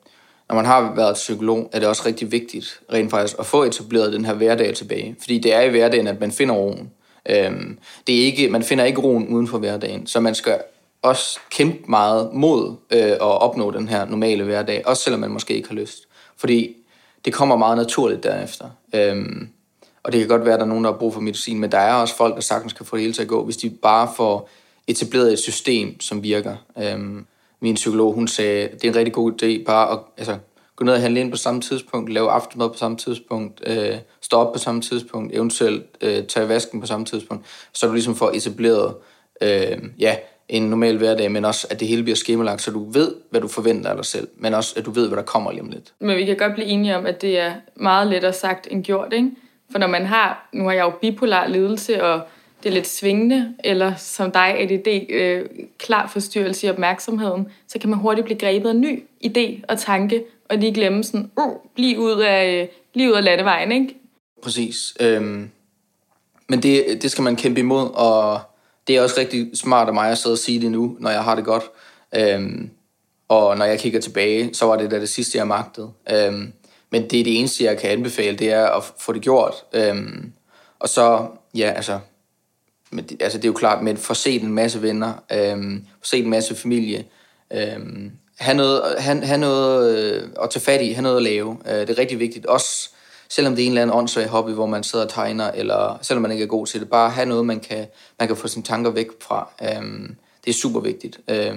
når 0.55 0.63
man 0.63 0.71
har 0.71 0.95
været 0.95 1.15
psykolog, 1.15 1.71
er 1.73 1.79
det 1.79 1.89
også 1.89 2.03
rigtig 2.07 2.33
vigtigt 2.33 2.81
rent 2.93 3.11
faktisk 3.11 3.37
at 3.39 3.47
få 3.47 3.63
etableret 3.63 4.13
den 4.13 4.25
her 4.25 4.35
hverdag 4.35 4.75
tilbage. 4.75 5.17
Fordi 5.21 5.39
det 5.39 5.55
er 5.55 5.61
i 5.61 5.69
hverdagen, 5.69 6.07
at 6.07 6.21
man 6.21 6.33
finder 6.33 6.55
roen. 6.55 6.91
Øhm, 7.29 7.79
det 8.07 8.21
er 8.21 8.25
ikke, 8.25 8.49
man 8.49 8.63
finder 8.63 8.85
ikke 8.85 9.01
roen 9.01 9.29
uden 9.29 9.49
for 9.49 9.59
hverdagen, 9.59 10.07
så 10.07 10.21
man 10.21 10.35
skal 10.35 10.59
også 11.03 11.41
kæmpe 11.51 11.79
meget 11.89 12.31
mod 12.33 12.77
øh, 12.91 13.03
at 13.03 13.21
opnå 13.21 13.71
den 13.71 13.89
her 13.89 14.05
normale 14.05 14.45
hverdag, 14.45 14.83
også 14.87 15.03
selvom 15.03 15.21
man 15.21 15.31
måske 15.31 15.55
ikke 15.55 15.69
har 15.69 15.77
lyst. 15.77 15.99
Fordi 16.37 16.77
det 17.25 17.33
kommer 17.33 17.57
meget 17.57 17.77
naturligt 17.77 18.23
derefter. 18.23 18.67
Øhm, 18.95 19.49
og 20.03 20.13
det 20.13 20.21
kan 20.21 20.29
godt 20.29 20.45
være, 20.45 20.55
at 20.55 20.61
der 20.61 20.67
er 20.67 20.69
nogen, 20.69 20.85
der 20.85 20.93
har 20.93 20.99
brug 20.99 21.15
for 21.15 21.21
medicin, 21.21 21.59
men 21.59 21.73
der 21.73 21.79
er 21.79 21.95
også 21.95 22.17
folk, 22.17 22.35
der 22.35 22.41
sagtens 22.41 22.73
kan 22.73 22.87
få 22.87 22.97
det 22.97 23.03
hele 23.03 23.15
til 23.15 23.23
at 23.23 23.29
gå, 23.29 23.45
hvis 23.45 23.57
de 23.57 23.71
bare 23.71 24.09
får 24.17 24.49
etableret 24.87 25.33
et 25.33 25.39
system, 25.39 26.01
som 26.01 26.23
virker. 26.23 26.57
Øhm, 26.79 27.27
min 27.65 27.75
psykolog, 27.75 28.15
hun 28.15 28.29
sagde, 28.29 28.69
det 28.73 28.85
er 28.85 28.89
en 28.89 28.97
rigtig 28.97 29.13
god 29.13 29.43
idé 29.43 29.65
bare 29.65 29.93
at 29.93 29.99
altså, 30.19 30.37
gå 30.77 30.85
ned 30.85 30.93
og 30.93 31.01
handle 31.01 31.21
ind 31.21 31.31
på 31.31 31.37
samme 31.37 31.61
tidspunkt, 31.61 32.13
lave 32.13 32.31
aftensmad 32.31 32.69
på 32.69 32.77
samme 32.77 32.97
tidspunkt, 32.97 33.63
øh, 33.67 33.97
stå 34.21 34.37
op 34.37 34.53
på 34.53 34.59
samme 34.59 34.81
tidspunkt, 34.81 35.35
eventuelt 35.35 35.85
øh, 36.01 36.25
tage 36.25 36.49
vasken 36.49 36.81
på 36.81 36.87
samme 36.87 37.07
tidspunkt, 37.07 37.47
så 37.73 37.87
du 37.87 37.93
ligesom 37.93 38.15
får 38.15 38.31
etableret 38.31 38.95
øh, 39.41 39.79
ja, 39.99 40.17
en 40.49 40.63
normal 40.63 40.99
hverdag, 40.99 41.33
men 41.33 41.45
også 41.45 41.67
at 41.71 41.81
det 41.81 41.89
hele 41.89 42.03
bliver 42.03 42.17
skemalagt, 42.17 42.63
så 42.63 42.71
du 42.71 42.91
ved, 42.91 43.15
hvad 43.31 43.41
du 43.41 43.49
forventer 43.49 43.91
af 43.91 43.97
dig 43.97 44.05
selv, 44.05 44.29
men 44.37 44.55
også 44.55 44.75
at 44.77 44.85
du 44.85 44.91
ved, 44.91 45.09
hvad 45.09 45.17
der 45.17 45.23
kommer 45.23 45.51
lige 45.51 45.63
om 45.63 45.71
lidt. 45.71 45.93
Men 46.01 46.17
vi 46.17 46.25
kan 46.25 46.37
godt 46.37 46.55
blive 46.55 46.69
enige 46.69 46.97
om, 46.97 47.07
at 47.07 47.23
det 47.23 47.39
er 47.39 47.53
meget 47.77 48.07
lettere 48.07 48.33
sagt 48.33 48.69
end 48.71 48.85
gjort, 48.85 49.13
ikke? 49.13 49.31
For 49.73 49.79
når 49.79 49.87
man 49.87 50.07
har, 50.07 50.49
nu 50.53 50.65
har 50.65 50.73
jeg 50.73 50.83
jo 50.83 50.91
bipolar 51.01 51.47
lidelse, 51.47 52.05
og 52.05 52.21
det 52.65 52.71
er 52.71 52.75
lidt 52.75 52.87
svingende, 52.87 53.55
eller 53.65 53.97
som 53.97 54.31
dig, 54.31 54.57
ADD, 54.61 55.07
øh, 55.11 55.47
klar 55.79 56.07
forstyrrelse 56.07 56.67
i 56.67 56.71
opmærksomheden, 56.71 57.49
så 57.69 57.79
kan 57.79 57.91
man 57.91 57.99
hurtigt 57.99 58.25
blive 58.25 58.39
grebet 58.39 58.69
af 58.69 58.73
en 58.73 58.81
ny 58.81 59.03
idé 59.25 59.65
og 59.69 59.79
tanke, 59.79 60.25
og 60.49 60.57
lige 60.57 60.75
glemme 60.75 61.05
sådan, 61.05 61.31
uh, 61.37 61.53
blive 61.75 61.99
ud 61.99 62.21
af, 62.21 62.63
øh, 62.63 62.69
lige 62.95 63.11
ud 63.11 63.17
af 63.17 63.25
landevejen, 63.25 63.73
ikke? 63.73 63.97
Præcis. 64.43 64.95
Øhm, 65.01 65.51
men 66.49 66.63
det, 66.63 67.03
det 67.03 67.11
skal 67.11 67.23
man 67.25 67.37
kæmpe 67.37 67.61
imod, 67.61 67.91
og 67.95 68.41
det 68.87 68.97
er 68.97 69.03
også 69.03 69.15
rigtig 69.19 69.51
smart 69.55 69.89
af 69.89 69.95
mig 69.95 70.11
at 70.11 70.19
sidde 70.19 70.35
og 70.35 70.39
sige 70.39 70.61
det 70.61 70.71
nu, 70.71 70.97
når 71.01 71.11
jeg 71.11 71.25
har 71.25 71.35
det 71.35 71.45
godt. 71.45 71.65
Øhm, 72.17 72.71
og 73.29 73.57
når 73.59 73.65
jeg 73.65 73.79
kigger 73.79 74.01
tilbage, 74.01 74.55
så 74.55 74.67
var 74.67 74.77
det 74.77 74.91
da 74.91 75.01
det 75.01 75.09
sidste, 75.09 75.39
jeg 75.39 75.47
magtede. 75.47 75.91
Øhm, 76.11 76.53
men 76.91 77.11
det 77.11 77.21
er 77.21 77.25
det 77.25 77.39
eneste, 77.39 77.65
jeg 77.65 77.79
kan 77.79 77.91
anbefale, 77.91 78.37
det 78.37 78.53
er 78.53 78.67
at 78.67 78.83
få 79.01 79.13
det 79.13 79.23
gjort. 79.23 79.55
Øhm, 79.73 80.33
og 80.79 80.89
så, 80.89 81.27
ja, 81.55 81.73
altså, 81.77 81.99
men 82.91 83.05
det, 83.05 83.23
altså 83.23 83.39
det 83.39 83.45
er 83.45 83.49
jo 83.49 83.55
klart, 83.55 83.83
med 83.83 83.93
at 83.93 83.99
få 83.99 84.15
set 84.15 84.43
en 84.43 84.53
masse 84.53 84.83
venner, 84.83 85.13
øh, 85.33 85.81
få 85.99 86.05
set 86.05 86.25
en 86.25 86.31
masse 86.31 86.55
familie, 86.55 87.05
øh, 87.53 88.11
have 88.39 88.57
noget, 88.57 88.95
have, 88.99 89.25
have 89.25 89.39
noget 89.39 89.99
øh, 89.99 90.29
at 90.43 90.51
tage 90.51 90.63
fat 90.63 90.83
i, 90.83 90.93
have 90.93 91.03
noget 91.03 91.17
at 91.17 91.23
lave. 91.23 91.59
Øh, 91.67 91.75
det 91.75 91.91
er 91.91 91.99
rigtig 91.99 92.19
vigtigt. 92.19 92.47
Også 92.47 92.91
selvom 93.29 93.57
det 93.57 93.63
er 93.63 93.67
en 93.67 93.73
eller 93.73 93.83
anden 93.83 93.97
åndssvag 93.97 94.29
hobby, 94.29 94.51
hvor 94.51 94.67
man 94.67 94.83
sidder 94.83 95.05
og 95.05 95.11
tegner, 95.11 95.51
eller 95.51 95.99
selvom 96.03 96.23
man 96.23 96.31
ikke 96.31 96.45
er 96.45 96.49
god 96.49 96.67
til 96.67 96.81
det, 96.81 96.91
bare 96.91 97.11
have 97.11 97.27
noget, 97.27 97.47
man 97.47 97.61
kan, 97.61 97.87
man 98.19 98.29
kan 98.29 98.37
få 98.37 98.49
sine 98.49 98.63
tanker 98.63 98.91
væk 98.91 99.07
fra. 99.21 99.49
Øh, 99.63 100.09
det 100.45 100.51
er 100.51 100.55
super 100.55 100.81
vigtigt. 100.81 101.21
Øh, 101.29 101.57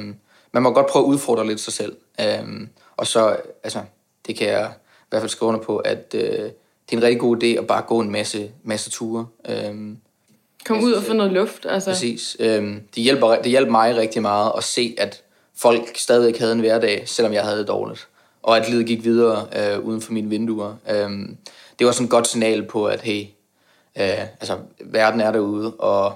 man 0.52 0.64
må 0.64 0.74
godt 0.74 0.88
prøve 0.88 1.06
at 1.06 1.10
udfordre 1.10 1.48
lidt 1.48 1.60
sig 1.60 1.74
selv. 1.74 1.98
Øh, 2.22 2.68
og 2.98 3.08
så, 3.08 3.38
altså, 3.64 3.82
det 4.28 4.36
kan 4.36 4.48
jeg 4.48 4.72
i 4.76 5.10
hvert 5.10 5.22
fald 5.22 5.30
skrive 5.30 5.50
under 5.50 5.62
på, 5.62 5.78
at 5.78 6.16
øh, 6.16 6.22
det 6.90 6.94
er 6.94 6.98
en 6.98 7.04
rigtig 7.04 7.20
god 7.20 7.44
idé 7.44 7.48
at 7.48 7.68
bare 7.68 7.82
gå 7.82 8.00
en 8.00 8.12
masse, 8.12 8.52
masse 8.64 8.90
ture. 8.90 9.28
Øh, 9.50 9.96
Kom 10.68 10.84
ud 10.84 10.92
og 10.92 11.04
få 11.04 11.14
noget 11.14 11.32
luft. 11.32 11.66
Altså. 11.70 11.90
Præcis. 11.90 12.38
Øhm, 12.40 12.82
det, 12.96 13.04
hjælper, 13.04 13.36
det 13.36 13.46
hjælper 13.46 13.72
mig 13.72 13.96
rigtig 13.96 14.22
meget 14.22 14.52
at 14.58 14.64
se, 14.64 14.96
at 14.98 15.24
folk 15.58 15.98
stadig 15.98 16.36
havde 16.40 16.54
en 16.54 16.60
hverdag, 16.60 17.04
selvom 17.06 17.34
jeg 17.34 17.44
havde 17.44 17.60
det 17.60 17.68
dårligt. 17.68 18.08
Og 18.44 18.58
at 18.58 18.70
livet 18.70 18.86
gik 18.86 19.04
videre 19.04 19.48
øh, 19.56 19.80
uden 19.80 20.02
for 20.02 20.14
mine 20.14 20.30
vinduer. 20.30 20.76
Øhm, 20.90 21.38
det 21.80 21.88
var 21.88 21.94
sådan 21.94 22.06
et 22.06 22.12
godt 22.12 22.28
signal 22.28 22.66
på, 22.66 22.86
at 22.86 23.02
hey, 23.02 23.22
øh, 23.98 24.20
altså, 24.20 24.58
verden 24.80 25.22
er 25.22 25.32
derude, 25.32 25.74
og 25.74 26.14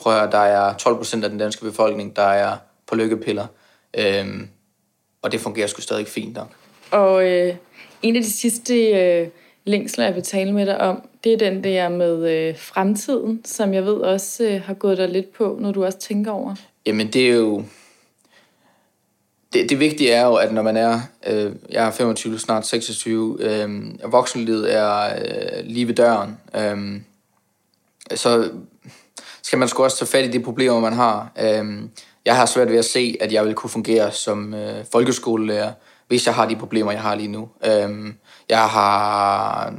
prøv 0.00 0.12
at 0.12 0.20
høre, 0.20 0.30
der 0.30 0.38
er 0.38 0.76
12 0.76 0.96
procent 0.96 1.24
af 1.24 1.30
den 1.30 1.38
danske 1.38 1.64
befolkning, 1.64 2.16
der 2.16 2.22
er 2.22 2.56
på 2.86 2.94
lykkepiller. 2.94 3.46
Øhm, 3.98 4.48
og 5.22 5.32
det 5.32 5.40
fungerer 5.40 5.66
sgu 5.66 5.80
stadig 5.80 6.06
fint 6.06 6.34
nok. 6.34 6.48
Og 6.90 7.30
øh, 7.30 7.54
en 8.02 8.16
af 8.16 8.22
de 8.22 8.30
sidste 8.30 8.74
øh, 8.90 9.28
længsler, 9.64 10.04
jeg 10.04 10.14
vil 10.14 10.22
tale 10.22 10.52
med 10.52 10.66
dig 10.66 10.80
om, 10.80 11.08
det 11.24 11.32
er 11.32 11.36
den 11.36 11.64
der 11.64 11.88
med 11.88 12.30
øh, 12.30 12.58
fremtiden, 12.58 13.40
som 13.44 13.74
jeg 13.74 13.84
ved 13.84 13.94
også 13.94 14.44
øh, 14.44 14.62
har 14.62 14.74
gået 14.74 14.98
dig 14.98 15.08
lidt 15.08 15.32
på, 15.32 15.58
når 15.60 15.72
du 15.72 15.84
også 15.84 15.98
tænker 15.98 16.30
over. 16.30 16.54
Jamen 16.86 17.12
det 17.12 17.30
er 17.30 17.34
jo... 17.34 17.64
Det, 19.52 19.70
det 19.70 19.78
vigtige 19.78 20.10
er 20.10 20.26
jo, 20.26 20.34
at 20.34 20.52
når 20.52 20.62
man 20.62 20.76
er, 20.76 21.00
øh, 21.26 21.52
jeg 21.70 21.86
er 21.86 21.90
25, 21.90 22.38
snart 22.38 22.66
26, 22.66 23.36
øh, 23.40 23.84
og 24.02 24.12
voksenlivet 24.12 24.74
er 24.74 25.14
øh, 25.16 25.64
lige 25.64 25.88
ved 25.88 25.94
døren, 25.94 26.38
øh, 26.56 27.00
så 28.14 28.50
skal 29.42 29.58
man 29.58 29.68
sgu 29.68 29.84
også 29.84 29.98
tage 29.98 30.08
fat 30.08 30.24
i 30.24 30.38
de 30.38 30.44
problemer, 30.44 30.80
man 30.80 30.92
har. 30.92 31.32
Øh, 31.40 31.82
jeg 32.24 32.36
har 32.36 32.46
svært 32.46 32.70
ved 32.70 32.78
at 32.78 32.84
se, 32.84 33.16
at 33.20 33.32
jeg 33.32 33.44
vil 33.44 33.54
kunne 33.54 33.70
fungere 33.70 34.12
som 34.12 34.54
øh, 34.54 34.84
folkeskolelærer, 34.92 35.72
hvis 36.08 36.26
jeg 36.26 36.34
har 36.34 36.48
de 36.48 36.56
problemer, 36.56 36.92
jeg 36.92 37.02
har 37.02 37.14
lige 37.14 37.28
nu. 37.28 37.48
Øh, 37.66 38.12
jeg 38.48 38.68
har, 38.68 39.74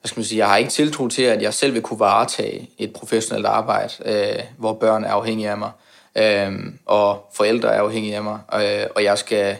hvad 0.00 0.08
skal 0.08 0.18
man 0.18 0.24
sige, 0.24 0.38
jeg 0.38 0.48
har 0.48 0.56
ikke 0.56 0.70
tiltro 0.70 1.08
til, 1.08 1.22
at 1.22 1.42
jeg 1.42 1.54
selv 1.54 1.74
vil 1.74 1.82
kunne 1.82 2.00
varetage 2.00 2.70
et 2.78 2.92
professionelt 2.92 3.46
arbejde, 3.46 3.92
øh, 4.04 4.44
hvor 4.56 4.72
børn 4.72 5.04
er 5.04 5.10
afhængige 5.10 5.50
af 5.50 5.58
mig, 5.58 5.70
øh, 6.16 6.52
og 6.86 7.30
forældre 7.34 7.74
er 7.74 7.80
afhængige 7.80 8.16
af 8.16 8.22
mig, 8.22 8.38
øh, 8.54 8.86
og 8.96 9.04
jeg 9.04 9.18
skal, 9.18 9.56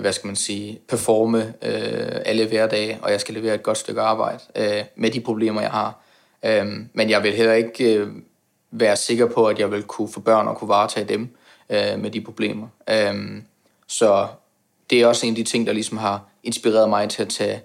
hvad 0.00 0.12
skal 0.12 0.26
man 0.26 0.36
sige, 0.36 0.80
performe 0.88 1.54
øh, 1.62 2.20
alle 2.24 2.46
hverdage, 2.46 2.98
og 3.02 3.10
jeg 3.10 3.20
skal 3.20 3.34
levere 3.34 3.54
et 3.54 3.62
godt 3.62 3.78
stykke 3.78 4.00
arbejde 4.00 4.38
øh, 4.56 4.84
med 4.96 5.10
de 5.10 5.20
problemer, 5.20 5.60
jeg 5.60 5.70
har. 5.70 6.00
Øh, 6.44 6.66
men 6.92 7.10
jeg 7.10 7.22
vil 7.22 7.32
heller 7.32 7.54
ikke 7.54 7.94
øh, 7.94 8.08
være 8.70 8.96
sikker 8.96 9.26
på, 9.26 9.46
at 9.46 9.58
jeg 9.58 9.70
vil 9.70 9.82
kunne 9.82 10.12
få 10.12 10.20
børn 10.20 10.48
og 10.48 10.56
kunne 10.56 10.68
varetage 10.68 11.08
dem 11.08 11.36
øh, 11.70 11.98
med 11.98 12.10
de 12.10 12.20
problemer. 12.20 12.68
Øh, 12.90 13.42
så 13.86 14.26
det 14.90 15.00
er 15.00 15.06
også 15.06 15.26
en 15.26 15.32
af 15.32 15.36
de 15.36 15.44
ting, 15.44 15.66
der 15.66 15.72
ligesom 15.72 15.98
har 15.98 16.22
inspireret 16.42 16.88
mig 16.88 17.08
til 17.08 17.22
at 17.22 17.28
tage, 17.28 17.62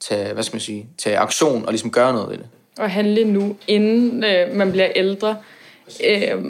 tage, 0.00 0.32
hvad 0.32 0.42
skal 0.42 0.54
man 0.54 0.60
sige, 0.60 0.86
tage 0.98 1.18
aktion 1.18 1.64
og 1.64 1.72
ligesom 1.72 1.90
gøre 1.90 2.12
noget 2.12 2.30
ved 2.30 2.38
det. 2.38 2.46
Og 2.78 2.90
handle 2.90 3.24
nu, 3.24 3.56
inden 3.68 4.24
øh, 4.24 4.54
man 4.54 4.70
bliver 4.70 4.88
ældre. 4.96 5.36
Øh, 6.04 6.44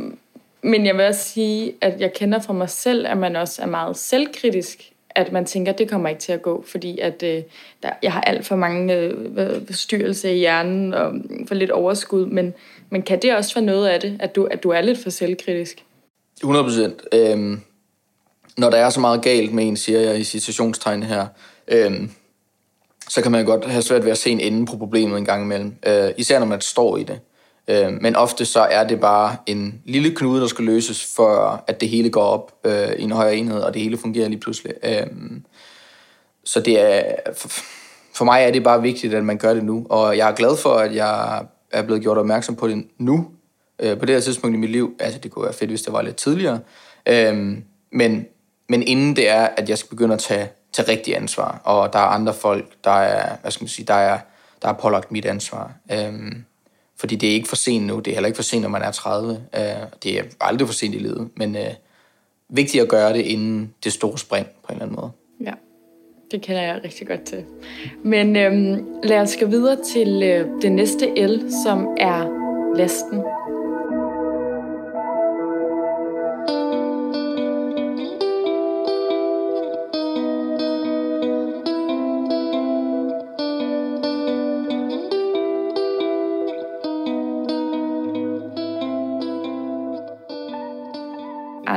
men 0.63 0.87
jeg 0.87 0.97
vil 0.97 1.05
også 1.05 1.25
sige, 1.25 1.75
at 1.81 2.01
jeg 2.01 2.13
kender 2.13 2.41
fra 2.41 2.53
mig 2.53 2.71
selv, 2.71 3.07
at 3.07 3.17
man 3.17 3.37
også 3.37 3.63
er 3.63 3.67
meget 3.67 3.97
selvkritisk. 3.97 4.93
At 5.11 5.33
man 5.33 5.45
tænker, 5.45 5.73
at 5.73 5.79
det 5.79 5.91
kommer 5.91 6.09
ikke 6.09 6.21
til 6.21 6.33
at 6.33 6.43
gå, 6.43 6.65
fordi 6.67 6.99
at, 6.99 7.23
øh, 7.23 7.43
der, 7.83 7.91
jeg 8.03 8.13
har 8.13 8.21
alt 8.21 8.47
for 8.47 8.57
mange 8.57 8.95
øh, 8.95 9.15
i 10.25 10.39
hjernen 10.39 10.95
og 10.95 11.13
for 11.49 11.55
lidt 11.55 11.71
overskud. 11.71 12.27
Men, 12.27 12.55
men 12.91 13.03
kan 13.03 13.23
det 13.23 13.37
også 13.37 13.55
være 13.55 13.65
noget 13.65 13.89
af 13.89 14.01
det, 14.01 14.17
at 14.21 14.37
du, 14.37 14.45
at 14.45 14.63
du 14.63 14.71
er 14.71 14.81
lidt 14.81 14.99
for 14.99 15.11
selvkritisk? 15.11 15.85
100 16.37 16.65
procent. 16.65 17.03
Øhm, 17.13 17.61
når 18.59 18.71
der 18.71 18.79
er 18.79 18.91
så 18.91 19.01
meget 19.01 19.23
galt 19.23 19.53
med 19.53 19.69
en, 19.69 19.77
siger 19.77 20.01
jeg 20.01 20.21
i 20.21 20.25
situationstegn 20.25 21.03
her, 21.03 21.27
øhm, 21.69 22.11
så 23.09 23.23
kan 23.23 23.33
man 23.33 23.45
godt 23.45 23.65
have 23.65 23.83
svært 23.83 24.05
ved 24.05 24.11
at 24.11 24.19
se 24.19 24.31
en 24.31 24.41
ende 24.41 24.67
på 24.67 24.77
problemet 24.77 25.19
en 25.19 25.25
gang 25.25 25.43
imellem. 25.43 25.75
Øh, 25.87 26.11
især 26.17 26.39
når 26.39 26.47
man 26.47 26.61
står 26.61 26.97
i 26.97 27.03
det. 27.03 27.21
Øh, 27.69 27.93
men 28.01 28.17
ofte 28.17 28.45
så 28.45 28.61
er 28.61 28.87
det 28.87 29.01
bare 29.01 29.37
en 29.47 29.83
lille 29.85 30.15
knude, 30.15 30.41
der 30.41 30.47
skal 30.47 30.65
løses, 30.65 31.15
for 31.17 31.65
at 31.67 31.81
det 31.81 31.89
hele 31.89 32.11
går 32.11 32.23
op 32.23 32.53
øh, 32.65 32.89
i 32.99 33.03
en 33.03 33.13
højere 33.13 33.37
enhed, 33.37 33.61
og 33.61 33.75
det 33.75 33.83
hele 33.83 33.99
fungerer 33.99 34.29
lige 34.29 34.41
pludselig. 34.41 34.73
Øh, 34.85 35.07
så 36.45 36.61
det 36.61 36.81
er, 36.81 37.03
for, 37.35 37.49
for 38.15 38.25
mig 38.25 38.43
er 38.43 38.51
det 38.51 38.65
bare 38.65 38.83
vigtigt, 38.83 39.15
at 39.15 39.25
man 39.25 39.39
gør 39.39 39.55
det 39.55 39.65
nu. 39.65 39.87
Og 39.91 40.17
jeg 40.17 40.31
er 40.31 40.35
glad 40.35 40.57
for, 40.57 40.71
at 40.71 40.95
jeg 40.95 41.47
er 41.73 41.83
blevet 41.83 42.03
gjort 42.03 42.19
opmærksom 42.19 42.57
på 42.57 42.69
det 42.69 42.87
nu, 42.99 43.27
øh, 43.79 43.99
på 43.99 44.07
det 44.07 44.15
her 44.15 44.21
tidspunkt 44.21 44.57
i 44.57 44.59
mit 44.59 44.71
liv. 44.71 44.97
Altså, 45.01 45.19
det 45.19 45.31
kunne 45.31 45.45
være 45.45 45.55
fedt, 45.55 45.71
hvis 45.71 45.83
det 45.83 45.93
var 45.93 46.03
lidt 46.03 46.17
tidligere. 46.17 46.61
Øh, 47.07 47.57
men 47.93 48.27
men 48.69 48.83
inden 48.83 49.17
det 49.17 49.29
er, 49.29 49.49
at 49.57 49.69
jeg 49.69 49.79
skal 49.79 49.91
begynde 49.91 50.15
at 50.15 50.21
tage, 50.21 50.49
tage 50.77 50.89
rigtig 50.89 51.17
ansvar, 51.17 51.61
og 51.65 51.93
der 51.93 51.99
er 51.99 52.03
andre 52.03 52.35
folk, 52.35 52.73
der 52.85 52.91
er, 52.91 53.37
hvad 53.43 53.51
skal 53.51 53.65
man 53.65 53.69
sige, 53.69 53.87
der 53.87 53.95
er, 53.95 54.19
der 54.63 54.69
er 54.69 54.73
pålagt 54.73 55.13
mit 55.13 55.25
ansvar. 55.25 55.73
Øhm, 55.93 56.45
fordi 56.97 57.17
det 57.17 57.29
er 57.29 57.35
ikke 57.35 57.49
for 57.49 57.57
sent 57.57 57.87
nu, 57.87 57.99
det 57.99 58.11
er 58.11 58.15
heller 58.15 58.27
ikke 58.27 58.37
for 58.37 58.43
sent, 58.43 58.63
når 58.63 58.69
man 58.69 58.83
er 58.83 58.91
30. 58.91 59.33
Øh, 59.55 59.61
det 60.03 60.19
er 60.19 60.23
aldrig 60.41 60.69
for 60.69 60.75
sent 60.75 60.95
i 60.95 60.99
livet, 60.99 61.29
men 61.37 61.57
øh, 61.57 61.71
vigtigt 62.49 62.83
at 62.83 62.89
gøre 62.89 63.13
det 63.13 63.21
inden 63.21 63.75
det 63.85 63.93
store 63.93 64.19
spring 64.19 64.47
på 64.47 64.69
en 64.69 64.73
eller 64.73 64.85
anden 64.85 64.97
måde. 64.97 65.11
Ja, 65.45 65.53
det 66.31 66.43
kender 66.43 66.63
jeg 66.63 66.81
rigtig 66.85 67.07
godt 67.09 67.25
til. 67.25 67.45
Men 68.05 68.37
øhm, 68.37 68.87
lad 69.03 69.21
os 69.21 69.37
gå 69.41 69.47
videre 69.47 69.77
til 69.95 70.23
øh, 70.23 70.63
det 70.63 70.73
næste 70.73 71.27
L, 71.27 71.51
som 71.65 71.87
er 72.01 72.47
lasten. 72.77 73.23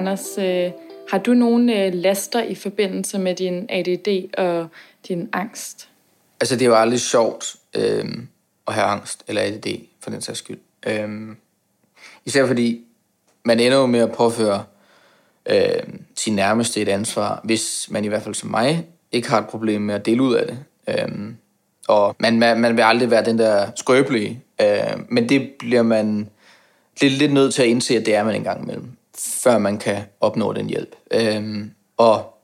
Anders, 0.10 0.38
øh, 0.38 0.72
har 1.10 1.18
du 1.18 1.34
nogle 1.34 1.86
øh, 1.86 1.94
laster 1.94 2.44
i 2.44 2.56
forbindelse 2.56 3.20
med 3.20 3.36
din 3.36 3.66
ADD 3.70 4.30
og 4.38 4.68
din 5.08 5.30
angst? 5.34 5.90
Altså, 6.42 6.56
det 6.56 6.62
er 6.62 6.66
jo 6.66 6.76
aldrig 6.76 7.00
sjovt 7.00 7.56
øh, 7.76 8.06
at 8.68 8.74
have 8.74 8.86
angst 8.86 9.24
eller 9.28 9.42
ADD, 9.42 9.68
for 10.00 10.10
den 10.10 10.22
sags 10.22 10.40
skyld. 10.40 10.60
Øh, 10.88 11.10
især 12.26 12.48
fordi 12.48 12.82
man 13.46 13.60
ender 13.60 13.78
jo 13.78 13.86
med 13.86 14.00
at 14.00 14.12
påføre 14.12 14.64
øh, 15.46 15.84
sin 16.16 16.36
nærmeste 16.36 16.82
et 16.82 16.90
ansvar, 16.90 17.42
hvis 17.44 17.88
man 17.92 18.06
i 18.06 18.08
hvert 18.08 18.24
fald 18.24 18.36
som 18.36 18.50
mig 18.50 18.88
ikke 19.12 19.30
har 19.30 19.40
et 19.40 19.48
problem 19.48 19.82
med 19.82 19.96
at 19.96 20.06
dele 20.06 20.24
ud 20.24 20.36
af 20.36 20.48
det. 20.48 20.60
Øh, 20.88 21.34
og 21.88 22.16
man, 22.20 22.40
man, 22.40 22.60
man 22.60 22.76
vil 22.76 22.82
aldrig 22.82 23.12
være 23.12 23.26
den 23.26 23.40
der 23.40 23.72
skrøbelige, 23.76 24.44
øh, 24.62 25.00
men 25.10 25.30
det 25.30 25.52
bliver 25.60 25.84
man 25.84 26.30
lidt, 27.02 27.14
lidt 27.14 27.34
nødt 27.34 27.54
til 27.54 27.62
at 27.62 27.68
indse, 27.68 27.98
at 27.98 28.06
det 28.06 28.16
er 28.16 28.24
man 28.24 28.36
en 28.36 28.44
gang 28.44 28.64
imellem 28.64 28.92
før 29.20 29.58
man 29.58 29.78
kan 29.78 30.04
opnå 30.20 30.54
den 30.54 30.70
hjælp. 30.70 30.96
Øhm, 31.12 31.72
og 31.98 32.40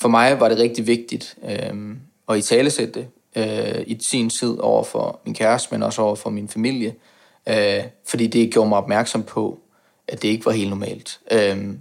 for 0.00 0.08
mig 0.08 0.40
var 0.40 0.48
det 0.48 0.58
rigtig 0.58 0.86
vigtigt 0.86 1.36
øhm, 1.44 2.00
at 2.28 2.38
i 2.38 2.42
talesætte 2.42 3.00
det 3.00 3.08
øh, 3.36 3.84
i 3.86 3.98
sin 4.00 4.30
tid 4.30 4.58
over 4.58 4.84
for 4.84 5.20
min 5.24 5.34
kæreste, 5.34 5.68
men 5.74 5.82
også 5.82 6.02
over 6.02 6.14
for 6.14 6.30
min 6.30 6.48
familie, 6.48 6.94
øh, 7.48 7.84
fordi 8.06 8.26
det 8.26 8.52
gjorde 8.52 8.68
mig 8.68 8.78
opmærksom 8.78 9.22
på, 9.22 9.60
at 10.08 10.22
det 10.22 10.28
ikke 10.28 10.46
var 10.46 10.52
helt 10.52 10.70
normalt. 10.70 11.20
Øhm, 11.30 11.80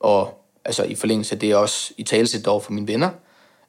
og 0.00 0.44
altså 0.64 0.84
i 0.84 0.94
forlængelse 0.94 1.34
af 1.34 1.38
det 1.38 1.56
også 1.56 1.92
i 1.96 2.02
talesætte 2.02 2.48
over 2.48 2.60
for 2.60 2.72
mine 2.72 2.88
venner, 2.88 3.10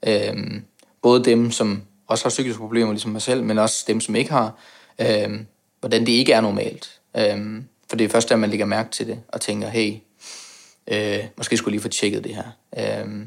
øhm, 0.08 0.64
både 1.02 1.24
dem, 1.24 1.52
som 1.52 1.82
også 2.08 2.26
har 2.26 2.30
psykiske 2.30 2.60
problemer, 2.60 2.92
ligesom 2.92 3.12
mig 3.12 3.22
selv, 3.22 3.44
men 3.44 3.58
også 3.58 3.86
dem, 3.88 4.02
som 4.02 4.16
ikke 4.16 4.32
har, 4.32 4.56
øhm, 5.02 5.46
hvordan 5.80 6.06
det 6.06 6.12
ikke 6.12 6.34
er 6.34 6.42
normalt. 6.42 7.00
Øhm, 7.18 7.66
for 7.90 7.96
det 7.96 8.06
er 8.06 8.10
først, 8.10 8.32
at 8.32 8.40
man 8.40 8.50
lægger 8.50 8.66
mærke 8.66 8.90
til 8.90 9.08
det, 9.08 9.20
og 9.28 9.42
tænker, 9.42 9.68
hey, 9.68 9.94
øh, 10.88 11.26
måske 11.38 11.58
skulle 11.58 11.74
lige 11.74 11.82
få 11.82 11.88
tjekket 11.88 12.24
det 12.24 12.36
her. 12.36 12.46
Øh, 12.78 13.26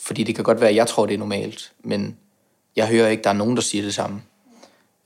fordi 0.00 0.22
det 0.22 0.34
kan 0.34 0.44
godt 0.44 0.60
være, 0.60 0.70
at 0.70 0.76
jeg 0.76 0.86
tror, 0.86 1.06
det 1.06 1.14
er 1.14 1.18
normalt, 1.18 1.72
men 1.80 2.16
jeg 2.76 2.88
hører 2.88 3.08
ikke, 3.08 3.22
der 3.22 3.30
er 3.30 3.34
nogen, 3.34 3.56
der 3.56 3.62
siger 3.62 3.84
det 3.84 3.94
samme, 3.94 4.22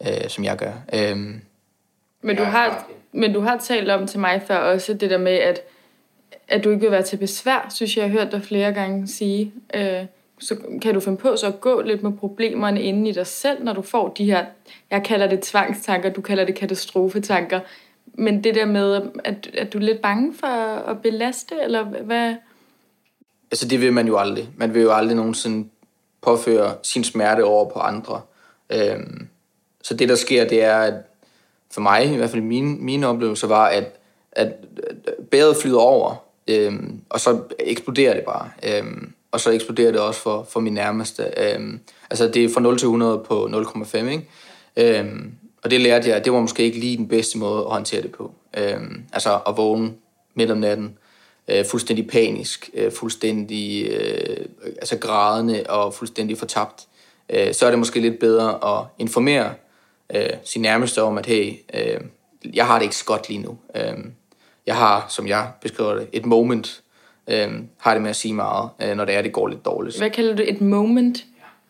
øh, 0.03 0.29
som 0.29 0.45
jeg 0.45 0.57
gør. 0.57 0.73
Øh, 0.95 1.17
men, 2.23 2.37
du 2.37 2.43
har, 2.43 2.87
men 3.13 3.33
du 3.33 3.41
har 3.41 3.59
talt 3.59 3.91
om 3.91 4.07
til 4.07 4.21
mig 4.21 4.43
før 4.47 4.57
også 4.57 4.95
det 4.95 5.11
der 5.11 5.19
med, 5.19 5.33
at, 5.33 5.61
at 6.49 6.65
du 6.65 6.71
ikke 6.71 6.81
vil 6.81 6.91
være 6.91 7.03
til 7.03 7.17
besvær, 7.17 7.67
synes 7.75 7.97
jeg, 7.97 8.03
jeg 8.03 8.11
har 8.11 8.19
hørt 8.19 8.33
dig 8.33 8.43
flere 8.43 8.73
gange 8.73 9.09
sige. 9.09 9.53
Øh, 9.75 10.07
så 10.39 10.57
kan 10.83 10.95
du 10.95 11.01
finde 11.01 11.19
på 11.19 11.37
så 11.37 11.47
at 11.47 11.61
gå 11.61 11.81
lidt 11.81 12.03
med 12.03 12.13
problemerne 12.13 12.83
inde 12.83 13.11
i 13.11 13.13
dig 13.13 13.27
selv, 13.27 13.65
når 13.65 13.73
du 13.73 13.83
får 13.83 14.09
de 14.09 14.25
her, 14.25 14.45
jeg 14.91 15.03
kalder 15.05 15.27
det 15.27 15.41
tvangstanker, 15.41 16.11
du 16.11 16.21
kalder 16.21 16.45
det 16.45 16.55
katastrofetanker, 16.55 17.61
men 18.15 18.45
det 18.45 18.55
der 18.55 18.67
med, 18.67 19.03
at, 19.25 19.51
at 19.55 19.73
du 19.73 19.79
er 19.79 19.83
lidt 19.83 20.03
bange 20.03 20.35
for 20.41 20.47
at 20.91 21.03
belaste, 21.03 21.55
eller 21.63 21.85
hvad? 21.85 22.35
Altså 23.51 23.69
det 23.69 23.81
vil 23.81 23.93
man 23.93 24.07
jo 24.07 24.19
aldrig. 24.19 24.49
Man 24.57 24.75
vil 24.75 24.83
jo 24.83 24.93
aldrig 24.93 25.17
nogensinde 25.17 25.69
påføre 26.23 26.75
sin 26.83 27.05
smerte 27.05 27.45
over 27.45 27.71
på 27.71 27.79
andre. 27.79 28.21
Øhm, 28.71 29.29
så 29.83 29.95
det 29.95 30.09
der 30.09 30.15
sker, 30.15 30.49
det 30.49 30.65
er, 30.65 30.79
at 30.79 30.95
for 31.71 31.81
mig, 31.81 32.13
i 32.13 32.17
hvert 32.17 32.31
fald 32.31 32.43
min, 32.43 32.85
mine 32.85 33.07
oplevelser 33.07 33.47
var, 33.47 33.67
at, 33.67 33.85
at 34.33 34.53
bæret 35.31 35.57
flyder 35.57 35.79
over, 35.79 36.15
øhm, 36.49 37.01
og 37.09 37.21
så 37.21 37.41
eksploderer 37.59 38.15
det 38.15 38.25
bare. 38.25 38.51
Øhm, 38.63 39.13
og 39.33 39.41
så 39.41 39.51
eksploderer 39.51 39.93
det 39.93 40.01
også 40.01 40.21
for, 40.21 40.47
for 40.51 40.61
min 40.61 40.75
nærmeste. 40.75 41.25
Øhm, 41.37 41.81
altså 42.11 42.29
det 42.29 42.45
er 42.45 42.49
fra 42.55 42.61
0 42.61 42.79
til 42.79 42.87
100 42.87 43.19
på 43.19 43.47
0,5, 43.47 43.97
ikke? 43.97 44.29
Øhm, 44.77 45.35
og 45.63 45.71
det 45.71 45.81
lærte 45.81 46.09
jeg, 46.09 46.17
at 46.17 46.25
det 46.25 46.33
var 46.33 46.41
måske 46.41 46.63
ikke 46.63 46.81
lige 46.81 46.97
den 46.97 47.09
bedste 47.09 47.39
måde 47.39 47.59
at 47.61 47.71
håndtere 47.71 48.03
det 48.03 48.13
på. 48.13 48.35
Øhm, 48.57 49.03
altså 49.13 49.39
at 49.47 49.57
vågne 49.57 49.93
midt 50.35 50.51
om 50.51 50.59
natten, 50.59 50.99
øh, 51.49 51.65
fuldstændig 51.65 52.09
panisk, 52.09 52.71
øh, 52.75 52.93
fuldstændig 52.93 53.87
øh, 53.87 54.47
altså 54.67 54.99
grædende 54.99 55.65
og 55.69 55.95
fuldstændig 55.95 56.39
fortabt. 56.39 56.87
Øh, 57.29 57.55
så 57.55 57.67
er 57.67 57.71
det 57.71 57.79
måske 57.79 58.01
lidt 58.01 58.19
bedre 58.19 58.79
at 58.79 58.87
informere 58.99 59.55
øh, 60.15 60.31
sin 60.45 60.63
nærmeste 60.63 61.03
om, 61.03 61.19
at 61.19 61.27
hey, 61.27 61.53
øh, 61.75 62.01
jeg 62.55 62.67
har 62.67 62.79
det 62.79 62.83
ikke 62.85 62.97
så 62.97 63.05
godt 63.05 63.29
lige 63.29 63.43
nu. 63.43 63.59
Øh, 63.77 64.05
jeg 64.67 64.77
har, 64.77 65.07
som 65.09 65.29
jeg 65.29 65.51
beskriver 65.63 65.95
det, 65.95 66.09
et 66.13 66.27
moment, 66.27 66.83
øh, 67.29 67.49
har 67.79 67.93
det 67.95 68.03
med 68.03 68.11
at 68.11 68.17
sige 68.17 68.35
meget, 68.35 68.71
øh, 68.83 68.97
når 68.97 69.05
det 69.05 69.15
er, 69.15 69.23
det 69.23 69.33
går 69.33 69.49
lidt 69.49 69.65
dårligt. 69.65 69.99
Hvad 69.99 70.11
kalder 70.11 70.37
du 70.37 70.43
et 70.47 70.61
moment? 70.61 71.25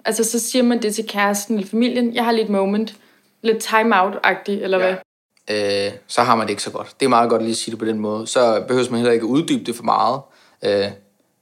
Altså 0.04 0.24
så 0.24 0.38
siger 0.38 0.62
man 0.62 0.82
det 0.82 0.94
til 0.94 1.06
kæresten 1.08 1.54
eller 1.54 1.68
familien, 1.68 2.14
jeg 2.14 2.24
har 2.24 2.32
lidt 2.32 2.48
moment 2.48 2.94
lidt 3.42 3.58
time-out-agtig, 3.58 4.62
eller 4.62 4.78
ja. 4.78 4.84
hvad? 4.84 5.86
Øh, 5.86 5.92
så 6.06 6.22
har 6.22 6.36
man 6.36 6.46
det 6.46 6.50
ikke 6.50 6.62
så 6.62 6.70
godt. 6.70 6.94
Det 7.00 7.06
er 7.06 7.10
meget 7.10 7.30
godt 7.30 7.42
lige 7.42 7.50
at 7.50 7.56
sige 7.56 7.72
det 7.72 7.78
på 7.78 7.84
den 7.84 7.98
måde. 7.98 8.26
Så 8.26 8.64
behøver 8.68 8.90
man 8.90 8.98
heller 8.98 9.12
ikke 9.12 9.26
uddybe 9.26 9.64
det 9.64 9.76
for 9.76 9.84
meget. 9.84 10.20
Øh, 10.64 10.90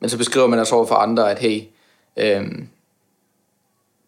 men 0.00 0.10
så 0.10 0.18
beskriver 0.18 0.46
man 0.46 0.58
også 0.58 0.74
over 0.74 0.86
for 0.86 0.94
andre, 0.94 1.30
at 1.30 1.38
hey, 1.38 1.62
øh, 2.16 2.46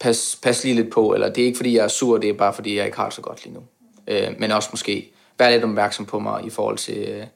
pas, 0.00 0.38
pas 0.42 0.64
lige 0.64 0.74
lidt 0.74 0.90
på, 0.90 1.14
eller 1.14 1.28
det 1.28 1.42
er 1.42 1.46
ikke 1.46 1.56
fordi, 1.56 1.76
jeg 1.76 1.84
er 1.84 1.88
sur, 1.88 2.18
det 2.18 2.30
er 2.30 2.34
bare 2.34 2.52
fordi, 2.52 2.76
jeg 2.76 2.84
ikke 2.84 2.96
har 2.96 3.04
det 3.04 3.14
så 3.14 3.22
godt 3.22 3.44
lige 3.44 3.54
nu. 3.54 3.62
Øh, 4.06 4.34
men 4.38 4.52
også 4.52 4.68
måske 4.72 5.12
være 5.38 5.52
lidt 5.52 5.64
opmærksom 5.64 6.06
på 6.06 6.18
mig 6.18 6.44
i 6.44 6.50
forhold 6.50 6.78
til, 6.78 7.08
øh, 7.08 7.26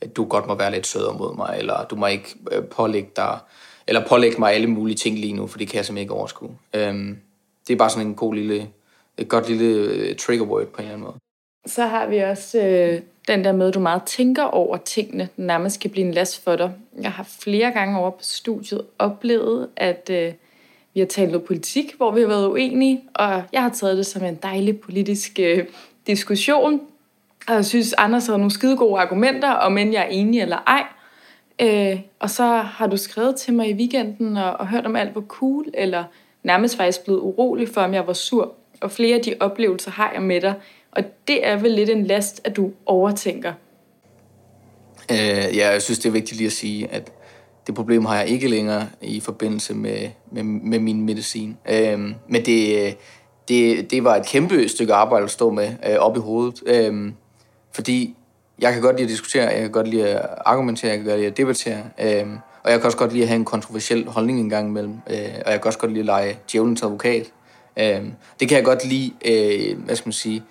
at 0.00 0.16
du 0.16 0.24
godt 0.24 0.46
må 0.46 0.54
være 0.54 0.70
lidt 0.70 0.86
sødere 0.86 1.18
mod 1.18 1.36
mig, 1.36 1.54
eller 1.58 1.84
du 1.84 1.96
må 1.96 2.06
ikke 2.06 2.34
øh, 2.52 2.64
pålægge 2.64 3.10
dig, 3.16 3.38
eller 3.86 4.06
pålægge 4.08 4.38
mig 4.38 4.52
alle 4.52 4.66
mulige 4.66 4.96
ting 4.96 5.18
lige 5.18 5.32
nu, 5.32 5.46
for 5.46 5.58
det 5.58 5.68
kan 5.68 5.76
jeg 5.76 5.84
simpelthen 5.84 6.04
ikke 6.04 6.14
overskue. 6.14 6.56
Øhm, 6.74 7.18
det 7.66 7.72
er 7.72 7.78
bare 7.78 7.90
sådan 7.90 8.06
en 8.06 8.14
god 8.14 8.34
lille, 8.34 8.68
et 9.22 9.28
godt 9.28 9.48
lille 9.48 9.92
øh, 9.92 10.16
trigger 10.16 10.46
word 10.46 10.66
på 10.66 10.76
en 10.76 10.82
eller 10.82 10.92
anden 10.92 11.04
måde. 11.04 11.16
Så 11.66 11.86
har 11.86 12.06
vi 12.06 12.18
også 12.18 12.58
øh, 12.66 13.00
den 13.28 13.44
der 13.44 13.52
med, 13.52 13.68
at 13.68 13.74
du 13.74 13.80
meget 13.80 14.02
tænker 14.02 14.42
over 14.42 14.76
tingene, 14.76 15.28
nærmest 15.36 15.80
kan 15.80 15.90
blive 15.90 16.06
en 16.06 16.14
last 16.14 16.44
for 16.44 16.56
dig. 16.56 16.72
Jeg 17.02 17.12
har 17.12 17.28
flere 17.40 17.70
gange 17.70 17.98
over 17.98 18.10
på 18.10 18.22
studiet 18.22 18.82
oplevet, 18.98 19.68
at 19.76 20.10
øh, 20.12 20.32
vi 20.94 21.00
har 21.00 21.06
talt 21.06 21.30
noget 21.30 21.46
politik, 21.46 21.94
hvor 21.96 22.10
vi 22.10 22.20
har 22.20 22.28
været 22.28 22.48
uenige, 22.48 23.02
og 23.14 23.42
jeg 23.52 23.62
har 23.62 23.70
taget 23.70 23.96
det 23.96 24.06
som 24.06 24.24
en 24.24 24.38
dejlig 24.42 24.80
politisk 24.80 25.38
øh, 25.40 25.66
diskussion, 26.06 26.80
og 27.48 27.54
jeg 27.54 27.64
synes, 27.64 27.92
Anders 27.92 28.26
har 28.26 28.36
nogle 28.36 28.50
skide 28.50 28.76
gode 28.76 29.00
argumenter, 29.00 29.50
om 29.50 29.78
end 29.78 29.92
jeg 29.92 30.02
er 30.02 30.08
enig 30.08 30.40
eller 30.40 30.58
ej. 30.66 30.84
Øh, 31.60 32.00
og 32.18 32.30
så 32.30 32.44
har 32.44 32.86
du 32.86 32.96
skrevet 32.96 33.36
til 33.36 33.54
mig 33.54 33.70
i 33.70 33.74
weekenden 33.74 34.36
og, 34.36 34.52
og 34.52 34.68
hørt 34.68 34.86
om 34.86 34.96
alt 34.96 35.12
hvor 35.12 35.24
cool, 35.28 35.66
eller 35.74 36.04
nærmest 36.42 36.76
faktisk 36.76 37.04
blevet 37.04 37.20
urolig 37.20 37.68
for, 37.68 37.80
om 37.80 37.94
jeg 37.94 38.06
var 38.06 38.12
sur. 38.12 38.54
Og 38.82 38.90
flere 38.90 39.16
af 39.16 39.22
de 39.22 39.34
oplevelser 39.40 39.90
har 39.90 40.12
jeg 40.14 40.22
med 40.22 40.40
dig. 40.40 40.54
Og 40.92 41.02
det 41.28 41.46
er 41.46 41.56
vel 41.56 41.70
lidt 41.70 41.90
en 41.90 42.06
last, 42.06 42.40
at 42.44 42.56
du 42.56 42.70
overtænker. 42.86 43.52
Øh, 45.10 45.56
ja, 45.56 45.70
jeg 45.70 45.82
synes, 45.82 45.98
det 45.98 46.08
er 46.08 46.12
vigtigt 46.12 46.36
lige 46.36 46.46
at 46.46 46.52
sige, 46.52 46.88
at 46.90 47.12
det 47.66 47.74
problem 47.74 48.04
har 48.04 48.16
jeg 48.16 48.28
ikke 48.28 48.48
længere 48.48 48.88
i 49.00 49.20
forbindelse 49.20 49.74
med, 49.74 50.08
med, 50.30 50.42
med 50.42 50.78
min 50.78 51.02
medicin. 51.02 51.56
Øh, 51.70 51.98
men 52.28 52.44
det, 52.46 52.96
det, 53.48 53.90
det 53.90 54.04
var 54.04 54.16
et 54.16 54.26
kæmpe 54.26 54.68
stykke 54.68 54.94
arbejde 54.94 55.24
at 55.24 55.30
stå 55.30 55.50
med 55.50 55.68
øh, 55.88 55.96
op 55.98 56.16
i 56.16 56.20
hovedet. 56.20 56.62
Øh, 56.66 57.12
fordi 57.72 58.16
jeg 58.58 58.72
kan 58.72 58.82
godt 58.82 58.96
lide 58.96 59.04
at 59.04 59.10
diskutere, 59.10 59.44
jeg 59.44 59.60
kan 59.60 59.70
godt 59.70 59.88
lide 59.88 60.08
at 60.08 60.28
argumentere, 60.46 60.90
jeg 60.90 60.98
kan 60.98 61.06
godt 61.06 61.18
lide 61.18 61.30
at 61.30 61.36
debattere. 61.36 61.82
Øh, 62.00 62.26
og 62.62 62.70
jeg 62.70 62.80
kan 62.80 62.86
også 62.86 62.98
godt 62.98 63.12
lide 63.12 63.22
at 63.22 63.28
have 63.28 63.36
en 63.36 63.44
kontroversiel 63.44 64.08
holdning 64.08 64.40
en 64.40 64.50
gang 64.50 64.68
imellem. 64.68 64.94
Øh, 65.10 65.28
og 65.46 65.52
jeg 65.52 65.60
kan 65.60 65.66
også 65.66 65.78
godt 65.78 65.90
lide 65.90 66.00
at 66.00 66.06
lege 66.06 66.38
djævelens 66.52 66.82
advokat. 66.82 67.32
Øh, 67.76 68.02
det 68.40 68.48
kan 68.48 68.56
jeg 68.56 68.64
godt 68.64 68.84
lide, 68.84 69.12
øh, 69.24 69.84
hvad 69.84 69.96
skal 69.96 70.08
man 70.08 70.12
sige, 70.12 70.42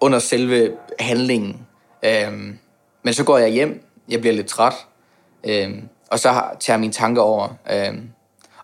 under 0.00 0.18
selve 0.18 0.72
handlingen. 1.00 1.66
Øh, 2.04 2.32
men 3.02 3.14
så 3.14 3.24
går 3.24 3.38
jeg 3.38 3.48
hjem, 3.48 3.84
jeg 4.08 4.20
bliver 4.20 4.34
lidt 4.34 4.46
træt, 4.46 4.74
øh, 5.44 5.70
og 6.10 6.18
så 6.18 6.28
tager 6.60 6.74
jeg 6.74 6.80
mine 6.80 6.92
tanker 6.92 7.22
over. 7.22 7.48
Øh, 7.72 7.98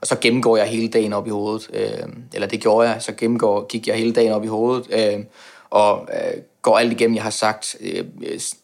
og 0.01 0.07
så 0.07 0.17
gennemgår 0.21 0.57
jeg 0.57 0.67
hele 0.67 0.89
dagen 0.89 1.13
op 1.13 1.27
i 1.27 1.31
hovedet. 1.31 1.71
Øh, 1.73 2.09
eller 2.33 2.49
det 2.49 2.61
gjorde 2.61 2.89
jeg, 2.89 3.03
så 3.03 3.13
gennemgår, 3.13 3.67
gik 3.67 3.89
jeg 3.89 3.97
hele 3.97 4.13
dagen 4.13 4.33
op 4.33 4.45
i 4.45 4.47
hovedet. 4.47 4.87
Øh, 4.93 5.25
og 5.71 6.09
øh, 6.13 6.43
går 6.63 6.79
alt 6.79 6.93
igennem, 6.93 7.15
jeg 7.15 7.23
har 7.23 7.31
sagt, 7.31 7.77
øh, 7.81 8.05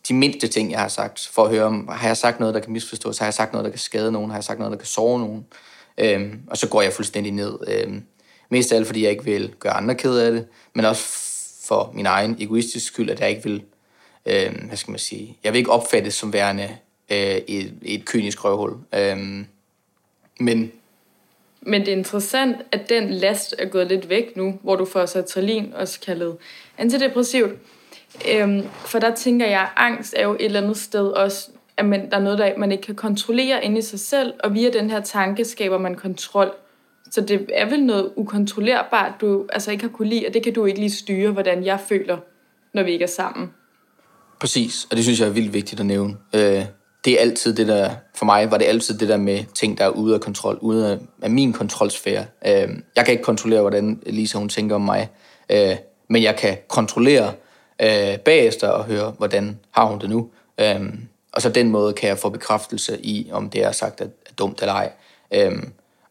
de 0.08 0.14
mindste 0.14 0.48
ting, 0.48 0.70
jeg 0.70 0.80
har 0.80 0.88
sagt, 0.88 1.30
for 1.32 1.44
at 1.44 1.50
høre, 1.50 1.64
om 1.64 1.88
har 1.92 2.06
jeg 2.06 2.16
sagt 2.16 2.40
noget, 2.40 2.54
der 2.54 2.60
kan 2.60 2.72
misforstås, 2.72 3.18
har 3.18 3.26
jeg 3.26 3.34
sagt 3.34 3.52
noget, 3.52 3.64
der 3.64 3.70
kan 3.70 3.78
skade 3.78 4.12
nogen, 4.12 4.30
har 4.30 4.36
jeg 4.36 4.44
sagt 4.44 4.58
noget, 4.58 4.72
der 4.72 4.78
kan 4.78 4.86
såre 4.86 5.20
nogen, 5.20 5.46
øh, 5.98 6.34
og 6.50 6.56
så 6.56 6.68
går 6.68 6.82
jeg 6.82 6.92
fuldstændig 6.92 7.32
ned. 7.32 7.58
Øh, 7.66 8.00
mest 8.50 8.72
af 8.72 8.76
alt, 8.76 8.86
fordi 8.86 9.02
jeg 9.02 9.10
ikke 9.10 9.24
vil 9.24 9.54
gøre 9.58 9.72
andre 9.72 9.94
ked 9.94 10.18
af 10.18 10.32
det, 10.32 10.46
men 10.74 10.84
også 10.84 11.02
for 11.68 11.92
min 11.94 12.06
egen 12.06 12.36
egoistiske 12.40 12.86
skyld, 12.86 13.10
at 13.10 13.20
jeg 13.20 13.30
ikke 13.30 13.42
vil, 13.44 13.62
øh, 14.26 14.54
hvad 14.66 14.76
skal 14.76 14.90
man 14.90 14.98
sige, 14.98 15.36
jeg 15.44 15.52
vil 15.52 15.58
ikke 15.58 15.72
opfattes 15.72 16.14
som 16.14 16.32
værende 16.32 16.68
øh, 17.10 17.18
et, 17.18 17.74
et 17.82 18.04
kynisk 18.04 18.44
røvhul. 18.44 18.76
Øh, 18.94 19.44
men 20.40 20.72
men 21.62 21.80
det 21.80 21.88
er 21.88 21.96
interessant, 21.96 22.56
at 22.72 22.88
den 22.88 23.10
last 23.10 23.54
er 23.58 23.66
gået 23.66 23.86
lidt 23.86 24.08
væk 24.08 24.36
nu, 24.36 24.58
hvor 24.62 24.76
du 24.76 24.84
får 24.84 25.06
sertralin, 25.06 25.72
også 25.74 26.00
kaldet 26.00 26.36
antidepressivt. 26.78 27.52
Øhm, 28.28 28.62
for 28.86 28.98
der 28.98 29.14
tænker 29.14 29.46
jeg, 29.46 29.60
at 29.60 29.68
angst 29.76 30.14
er 30.16 30.22
jo 30.22 30.34
et 30.34 30.44
eller 30.44 30.60
andet 30.60 30.76
sted 30.76 31.06
også, 31.06 31.50
at 31.76 31.84
man, 31.84 32.10
der 32.10 32.16
er 32.16 32.20
noget, 32.20 32.38
der 32.38 32.58
man 32.58 32.72
ikke 32.72 32.82
kan 32.82 32.94
kontrollere 32.94 33.64
inde 33.64 33.78
i 33.78 33.82
sig 33.82 34.00
selv, 34.00 34.32
og 34.44 34.54
via 34.54 34.70
den 34.70 34.90
her 34.90 35.00
tanke 35.00 35.44
skaber 35.44 35.78
man 35.78 35.94
kontrol. 35.94 36.52
Så 37.10 37.20
det 37.20 37.46
er 37.54 37.70
vel 37.70 37.84
noget 37.84 38.12
ukontrollerbart, 38.16 39.12
du 39.20 39.46
altså 39.52 39.70
ikke 39.70 39.84
har 39.84 39.90
kunne 39.90 40.08
lide, 40.08 40.26
og 40.26 40.34
det 40.34 40.42
kan 40.42 40.52
du 40.52 40.64
ikke 40.64 40.80
lige 40.80 40.90
styre, 40.90 41.30
hvordan 41.30 41.64
jeg 41.64 41.80
føler, 41.88 42.18
når 42.74 42.82
vi 42.82 42.92
ikke 42.92 43.02
er 43.02 43.08
sammen. 43.08 43.50
Præcis, 44.40 44.86
og 44.90 44.96
det 44.96 45.04
synes 45.04 45.20
jeg 45.20 45.28
er 45.28 45.32
vildt 45.32 45.52
vigtigt 45.52 45.80
at 45.80 45.86
nævne. 45.86 46.16
Øh, 46.34 46.64
det 47.04 47.12
er 47.12 47.20
altid 47.20 47.54
det 47.54 47.68
der, 47.68 47.90
for 48.14 48.24
mig 48.24 48.50
var 48.50 48.58
det 48.58 48.64
altid 48.64 48.98
det 48.98 49.08
der 49.08 49.16
med 49.16 49.44
ting, 49.54 49.78
der 49.78 49.84
er 49.84 49.88
ude 49.88 50.14
af 50.14 50.20
kontrol, 50.20 50.58
ude 50.60 50.92
af, 50.92 50.98
af 51.22 51.30
min 51.30 51.52
kontrolsfære. 51.52 52.24
Øh, 52.46 52.68
jeg 52.96 53.04
kan 53.04 53.12
ikke 53.12 53.24
kontrollere, 53.24 53.60
hvordan 53.60 54.02
Lisa 54.06 54.38
hun 54.38 54.48
tænker 54.48 54.74
om 54.74 54.80
mig, 54.80 55.08
øh, 55.50 55.76
men 56.08 56.22
jeg 56.22 56.36
kan 56.36 56.56
kontrollere 56.68 57.32
øh, 57.82 58.18
bagefter 58.18 58.68
og 58.68 58.84
høre, 58.84 59.14
hvordan 59.18 59.58
har 59.70 59.84
hun 59.84 60.00
det 60.00 60.10
nu. 60.10 60.30
Øh, 60.60 60.80
og 61.32 61.42
så 61.42 61.48
den 61.48 61.70
måde 61.70 61.92
kan 61.92 62.08
jeg 62.08 62.18
få 62.18 62.28
bekræftelse 62.28 63.00
i, 63.00 63.28
om 63.32 63.50
det 63.50 63.64
er 63.64 63.72
sagt 63.72 64.00
er, 64.00 64.04
er 64.04 64.32
dumt 64.38 64.60
eller 64.60 64.74
ej. 64.74 64.92
Øh, 65.34 65.52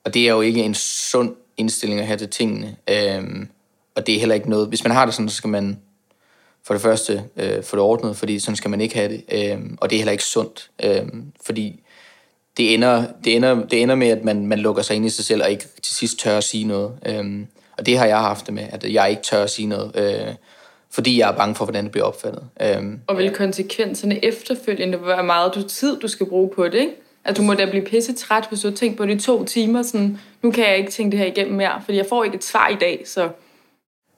og 0.03 0.13
det 0.13 0.27
er 0.27 0.31
jo 0.31 0.41
ikke 0.41 0.61
en 0.61 0.73
sund 0.73 1.35
indstilling 1.57 1.99
at 1.99 2.07
have 2.07 2.17
til 2.17 2.29
tingene. 2.29 2.75
Øh, 2.89 3.45
og 3.95 4.07
det 4.07 4.15
er 4.15 4.19
heller 4.19 4.35
ikke 4.35 4.49
noget, 4.49 4.67
hvis 4.67 4.83
man 4.83 4.93
har 4.93 5.05
det 5.05 5.13
sådan, 5.13 5.29
så 5.29 5.35
skal 5.35 5.49
man 5.49 5.79
for 6.63 6.73
det 6.73 6.81
første 6.81 7.23
øh, 7.37 7.63
få 7.63 7.75
det 7.75 7.83
ordnet, 7.83 8.17
fordi 8.17 8.39
sådan 8.39 8.55
skal 8.55 8.69
man 8.69 8.81
ikke 8.81 8.95
have 8.95 9.09
det. 9.09 9.23
Øh, 9.31 9.59
og 9.77 9.89
det 9.89 9.95
er 9.95 9.99
heller 9.99 10.11
ikke 10.11 10.23
sundt, 10.23 10.69
øh, 10.83 11.01
fordi 11.45 11.83
det 12.57 12.73
ender, 12.73 13.05
det, 13.23 13.35
ender, 13.35 13.65
det 13.65 13.81
ender 13.81 13.95
med, 13.95 14.07
at 14.07 14.23
man, 14.23 14.47
man 14.47 14.59
lukker 14.59 14.81
sig 14.81 14.95
ind 14.95 15.05
i 15.05 15.09
sig 15.09 15.25
selv 15.25 15.43
og 15.43 15.51
ikke 15.51 15.65
til 15.83 15.95
sidst 15.95 16.19
tør 16.19 16.37
at 16.37 16.43
sige 16.43 16.63
noget. 16.63 16.91
Øh, 17.05 17.45
og 17.77 17.85
det 17.85 17.97
har 17.97 18.05
jeg 18.05 18.19
haft 18.19 18.45
det 18.45 18.53
med, 18.53 18.67
at 18.69 18.93
jeg 18.93 19.09
ikke 19.09 19.21
tør 19.21 19.43
at 19.43 19.49
sige 19.49 19.67
noget, 19.67 19.91
øh, 19.95 20.35
fordi 20.91 21.19
jeg 21.19 21.29
er 21.29 21.37
bange 21.37 21.55
for, 21.55 21.65
hvordan 21.65 21.83
det 21.83 21.91
bliver 21.91 22.05
opfattet. 22.05 22.43
Øh, 22.61 22.83
og 23.07 23.17
vil 23.17 23.31
konsekvenserne 23.31 24.25
efterfølgende 24.25 25.05
være 25.05 25.23
meget 25.23 25.55
du 25.55 25.67
tid, 25.67 25.99
du 25.99 26.07
skal 26.07 26.25
bruge 26.25 26.49
på 26.55 26.65
det, 26.65 26.73
ikke? 26.73 26.93
At 27.25 27.37
du 27.37 27.41
må 27.41 27.53
da 27.53 27.69
blive 27.69 27.85
pisse 27.85 28.13
træt, 28.13 28.45
hvis 28.49 28.59
du 28.59 28.67
har 28.69 28.75
tænkt 28.75 28.97
på 28.97 29.05
det 29.05 29.15
i 29.15 29.25
to 29.25 29.45
timer, 29.45 29.81
sådan, 29.81 30.19
nu 30.41 30.51
kan 30.51 30.67
jeg 30.67 30.77
ikke 30.77 30.91
tænke 30.91 31.11
det 31.11 31.19
her 31.19 31.25
igennem 31.25 31.55
mere, 31.55 31.81
fordi 31.85 31.97
jeg 31.97 32.05
får 32.09 32.23
ikke 32.23 32.35
et 32.35 32.43
svar 32.43 32.67
i 32.67 32.75
dag, 32.79 33.03
så 33.05 33.29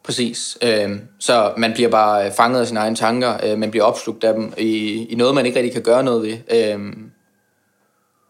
Præcis. 0.04 0.58
Øhm, 0.62 1.02
så 1.20 1.54
man 1.58 1.74
bliver 1.74 1.90
bare 1.90 2.26
øh, 2.26 2.32
fanget 2.32 2.60
af 2.60 2.68
sine 2.68 2.80
egne 2.80 2.96
tanker. 2.96 3.38
Øh, 3.46 3.58
man 3.58 3.72
bliver 3.72 3.84
opslugt 3.84 4.24
af 4.24 4.34
dem 4.34 4.54
i, 4.58 5.06
i 5.06 5.16
noget, 5.16 5.36
man 5.36 5.46
ikke 5.46 5.58
rigtig 5.58 5.74
kan 5.74 5.82
gøre 5.82 6.04
noget 6.04 6.24
ved. 6.24 6.38
Øhm, 6.52 7.12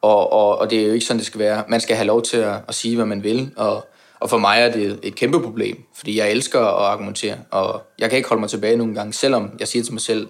og, 0.02 0.34
og, 0.34 0.58
og 0.58 0.70
det 0.70 0.82
er 0.82 0.88
jo 0.88 0.94
ikke 0.94 1.06
sådan, 1.06 1.18
det 1.18 1.26
skal 1.26 1.40
være. 1.40 1.64
Man 1.68 1.80
skal 1.80 1.96
have 1.96 2.08
lov 2.08 2.22
til 2.22 2.38
at, 2.38 2.56
at 2.68 2.76
sige, 2.76 2.96
hvad 2.96 3.06
man 3.06 3.24
vil. 3.24 3.52
Og, 3.56 3.88
og 4.20 4.30
for 4.30 4.38
mig 4.38 4.60
er 4.60 4.72
det 4.72 5.00
et 5.04 5.16
kæmpe 5.16 5.42
problem, 5.42 5.84
fordi 5.96 6.18
jeg 6.18 6.32
elsker 6.32 6.60
at 6.60 6.86
argumentere. 6.86 7.38
Og 7.52 7.82
jeg 8.00 8.10
kan 8.10 8.18
ikke 8.18 8.30
holde 8.30 8.40
mig 8.40 8.50
tilbage 8.50 8.78
nogle 8.78 8.96
gange, 8.96 9.14
selvom 9.14 9.52
jeg 9.60 9.68
siger 9.68 9.84
til 9.84 9.94
mig 9.94 10.02
selv, 10.02 10.28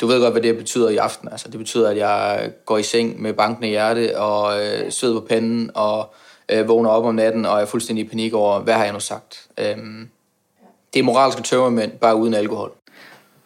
du 0.00 0.06
ved 0.06 0.20
godt, 0.20 0.34
hvad 0.34 0.42
det 0.42 0.56
betyder 0.56 0.88
i 0.88 0.96
aften. 0.96 1.28
Altså, 1.28 1.48
det 1.48 1.58
betyder, 1.58 1.90
at 1.90 1.96
jeg 1.96 2.50
går 2.66 2.78
i 2.78 2.82
seng 2.82 3.22
med 3.22 3.32
bankende 3.32 3.68
hjerte 3.68 4.18
og 4.18 4.64
øh, 4.64 4.90
sved 4.90 5.14
på 5.14 5.20
panden 5.20 5.70
og 5.74 6.14
øh, 6.48 6.68
vågner 6.68 6.90
op 6.90 7.04
om 7.04 7.14
natten 7.14 7.46
og 7.46 7.60
er 7.60 7.64
fuldstændig 7.64 8.04
i 8.04 8.08
panik 8.08 8.34
over, 8.34 8.60
hvad 8.60 8.74
har 8.74 8.84
jeg 8.84 8.92
nu 8.92 9.00
sagt? 9.00 9.46
Øhm, 9.58 10.08
det 10.94 11.00
er 11.00 11.04
moralske 11.04 11.42
tømmermænd, 11.42 11.92
bare 11.92 12.16
uden 12.16 12.34
alkohol. 12.34 12.72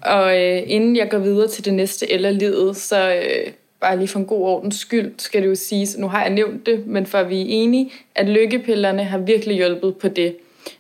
Og 0.03 0.43
øh, 0.43 0.63
inden 0.67 0.97
jeg 0.97 1.11
går 1.11 1.19
videre 1.19 1.49
til 1.49 1.65
det 1.65 1.75
næste 1.75 2.13
eller 2.13 2.31
livet, 2.31 2.77
så 2.77 3.15
øh, 3.15 3.53
bare 3.81 3.97
lige 3.97 4.09
for 4.09 4.19
en 4.19 4.27
god 4.27 4.41
ordens 4.41 4.77
skyld, 4.77 5.15
skal 5.19 5.43
det 5.43 5.49
jo 5.49 5.55
siges, 5.55 5.99
nu 5.99 6.09
har 6.09 6.21
jeg 6.21 6.31
nævnt 6.31 6.67
det, 6.67 6.87
men 6.87 7.07
for 7.07 7.19
at 7.19 7.29
vi 7.29 7.41
er 7.41 7.47
enige, 7.49 7.93
at 8.15 8.29
lykkepillerne 8.29 9.05
har 9.05 9.19
virkelig 9.19 9.57
hjulpet 9.57 9.97
på 9.97 10.09
det. 10.09 10.37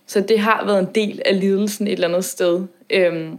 Så 0.06 0.20
det 0.20 0.38
har 0.38 0.64
været 0.66 0.78
en 0.78 0.88
del 0.94 1.22
af 1.24 1.40
lidelsen 1.40 1.86
et 1.86 1.92
eller 1.92 2.08
andet 2.08 2.24
sted. 2.24 2.62
Øhm, 2.90 3.38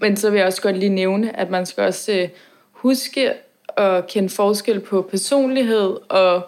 men 0.00 0.16
så 0.16 0.30
vil 0.30 0.38
jeg 0.38 0.46
også 0.46 0.62
godt 0.62 0.78
lige 0.78 0.94
nævne, 0.94 1.36
at 1.36 1.50
man 1.50 1.66
skal 1.66 1.84
også 1.84 2.12
øh, 2.12 2.28
huske 2.72 3.32
at 3.76 4.06
kende 4.06 4.28
forskel 4.28 4.80
på 4.80 5.02
personlighed 5.10 5.96
og 6.08 6.42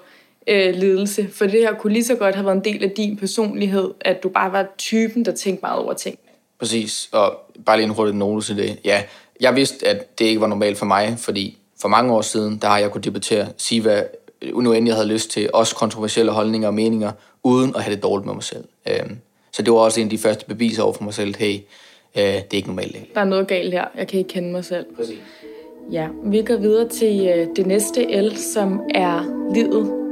øh, 0.47 0.75
lidelse. 0.75 1.29
For 1.33 1.45
det 1.45 1.61
her 1.61 1.75
kunne 1.75 1.93
lige 1.93 2.05
så 2.05 2.15
godt 2.15 2.35
have 2.35 2.47
været 2.47 2.57
en 2.57 2.65
del 2.65 2.85
af 2.85 2.91
din 2.91 3.17
personlighed, 3.17 3.91
at 4.01 4.23
du 4.23 4.29
bare 4.29 4.53
var 4.53 4.67
typen, 4.79 5.25
der 5.25 5.33
tænkte 5.33 5.63
meget 5.63 5.79
over 5.79 5.93
ting. 5.93 6.19
Præcis, 6.59 7.09
og 7.13 7.41
bare 7.67 7.77
lige 7.77 7.87
en 7.87 7.95
hurtig 7.95 8.15
note 8.15 8.47
til 8.47 8.57
det. 8.57 8.79
Ja, 8.85 9.03
jeg 9.41 9.57
vidste, 9.57 9.87
at 9.89 10.19
det 10.19 10.25
ikke 10.25 10.41
var 10.41 10.47
normalt 10.47 10.79
for 10.79 10.87
mig, 10.87 11.15
fordi 11.19 11.59
for 11.81 11.89
mange 11.89 12.13
år 12.13 12.23
siden, 12.23 12.59
der 12.63 12.69
har 12.69 12.79
jeg 12.79 12.91
kunne 12.91 13.03
debattere, 13.03 13.49
sige 13.57 13.81
hvad 13.81 14.03
nu 14.53 14.73
end 14.73 14.87
jeg 14.87 14.95
havde 14.95 15.09
lyst 15.09 15.31
til, 15.31 15.51
også 15.53 15.75
kontroversielle 15.75 16.33
holdninger 16.33 16.69
og 16.69 16.75
meninger, 16.75 17.13
uden 17.43 17.77
at 17.77 17.83
have 17.83 17.95
det 17.95 18.03
dårligt 18.03 18.27
med 18.27 18.35
mig 18.35 18.43
selv. 18.43 18.65
Øhm, 18.89 19.19
så 19.53 19.63
det 19.63 19.73
var 19.73 19.79
også 19.79 20.01
en 20.01 20.07
af 20.07 20.11
de 20.11 20.19
første 20.19 20.47
beviser 20.47 20.83
over 20.83 20.93
for 20.93 21.05
mig 21.05 21.15
selv, 21.15 21.37
hey, 21.37 21.59
øh, 22.17 22.23
det 22.23 22.37
er 22.37 22.55
ikke 22.55 22.69
normalt. 22.69 22.97
Der 23.15 23.21
er 23.21 23.25
noget 23.25 23.49
galt 23.49 23.73
her, 23.73 23.85
jeg 23.97 24.09
kan 24.09 24.19
ikke 24.19 24.29
kende 24.29 24.53
mig 24.53 24.65
selv. 24.65 24.87
Præcis. 24.97 25.19
Ja, 25.93 26.09
vi 26.25 26.43
går 26.43 26.57
videre 26.57 26.89
til 26.89 27.29
øh, 27.29 27.47
det 27.57 27.67
næste 27.67 28.23
L, 28.23 28.37
som 28.37 28.81
er 28.95 29.51
livet 29.55 30.04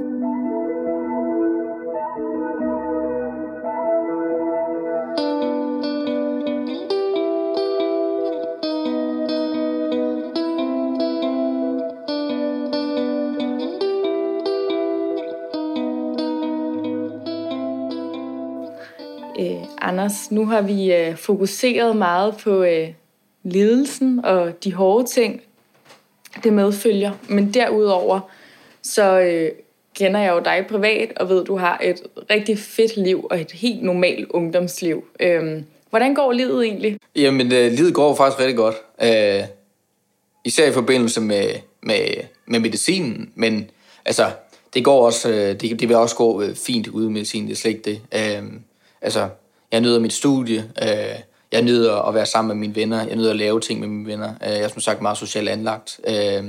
Anders, 19.84 20.30
nu 20.30 20.46
har 20.46 20.60
vi 20.60 20.94
øh, 20.94 21.16
fokuseret 21.16 21.96
meget 21.96 22.36
på 22.36 22.62
øh, 22.62 22.88
lidelsen 23.42 24.24
og 24.24 24.64
de 24.64 24.72
hårde 24.72 25.06
ting. 25.08 25.42
det 26.44 26.52
medfølger. 26.52 27.12
Men 27.28 27.54
derudover, 27.54 28.20
så 28.82 29.20
øh, 29.20 29.50
kender 29.94 30.20
jeg 30.20 30.32
jo 30.32 30.40
dig 30.44 30.66
privat, 30.68 31.12
og 31.16 31.28
ved, 31.28 31.44
du 31.44 31.56
har 31.56 31.80
et 31.84 32.02
rigtig 32.30 32.58
fedt 32.58 32.96
liv 32.96 33.26
og 33.30 33.40
et 33.40 33.52
helt 33.52 33.82
normalt 33.82 34.28
ungdomsliv. 34.30 35.04
Øhm, 35.20 35.64
hvordan 35.90 36.14
går 36.14 36.32
livet 36.32 36.64
egentlig? 36.64 36.98
Jamen, 37.16 37.52
øh, 37.52 37.72
livet 37.72 37.94
går 37.94 38.14
faktisk 38.14 38.40
rigtig 38.40 38.56
godt. 38.56 38.76
Øh, 39.02 39.44
især 40.44 40.68
i 40.68 40.72
forbindelse 40.72 41.20
med, 41.20 41.48
med, 41.80 42.06
med 42.46 42.60
medicinen, 42.60 43.32
men 43.34 43.70
altså, 44.04 44.30
det 44.74 44.84
går 44.84 45.06
også, 45.06 45.30
øh, 45.30 45.60
det, 45.60 45.80
det 45.80 45.88
vil 45.88 45.96
også 45.96 46.16
gå 46.16 46.42
øh, 46.42 46.54
fint 46.54 46.88
uden 46.88 47.06
med 47.06 47.12
medicinen, 47.12 47.48
det 47.48 47.54
er 47.54 47.56
slet 47.56 47.70
ikke 47.70 47.90
det. 47.90 48.00
Øh, 48.14 48.52
altså, 49.02 49.28
jeg 49.72 49.80
nyder 49.80 50.00
mit 50.00 50.12
studie, 50.12 50.70
øh, 50.82 51.18
jeg 51.52 51.62
nyder 51.62 52.02
at 52.08 52.14
være 52.14 52.26
sammen 52.26 52.48
med 52.48 52.60
mine 52.60 52.74
venner, 52.74 53.06
jeg 53.06 53.16
nyder 53.16 53.30
at 53.30 53.36
lave 53.36 53.60
ting 53.60 53.80
med 53.80 53.88
mine 53.88 54.06
venner. 54.06 54.34
Øh, 54.42 54.50
jeg 54.50 54.60
er 54.60 54.68
som 54.68 54.80
sagt 54.80 55.02
meget 55.02 55.18
socialt 55.18 55.48
anlagt. 55.48 56.00
Øh, 56.08 56.44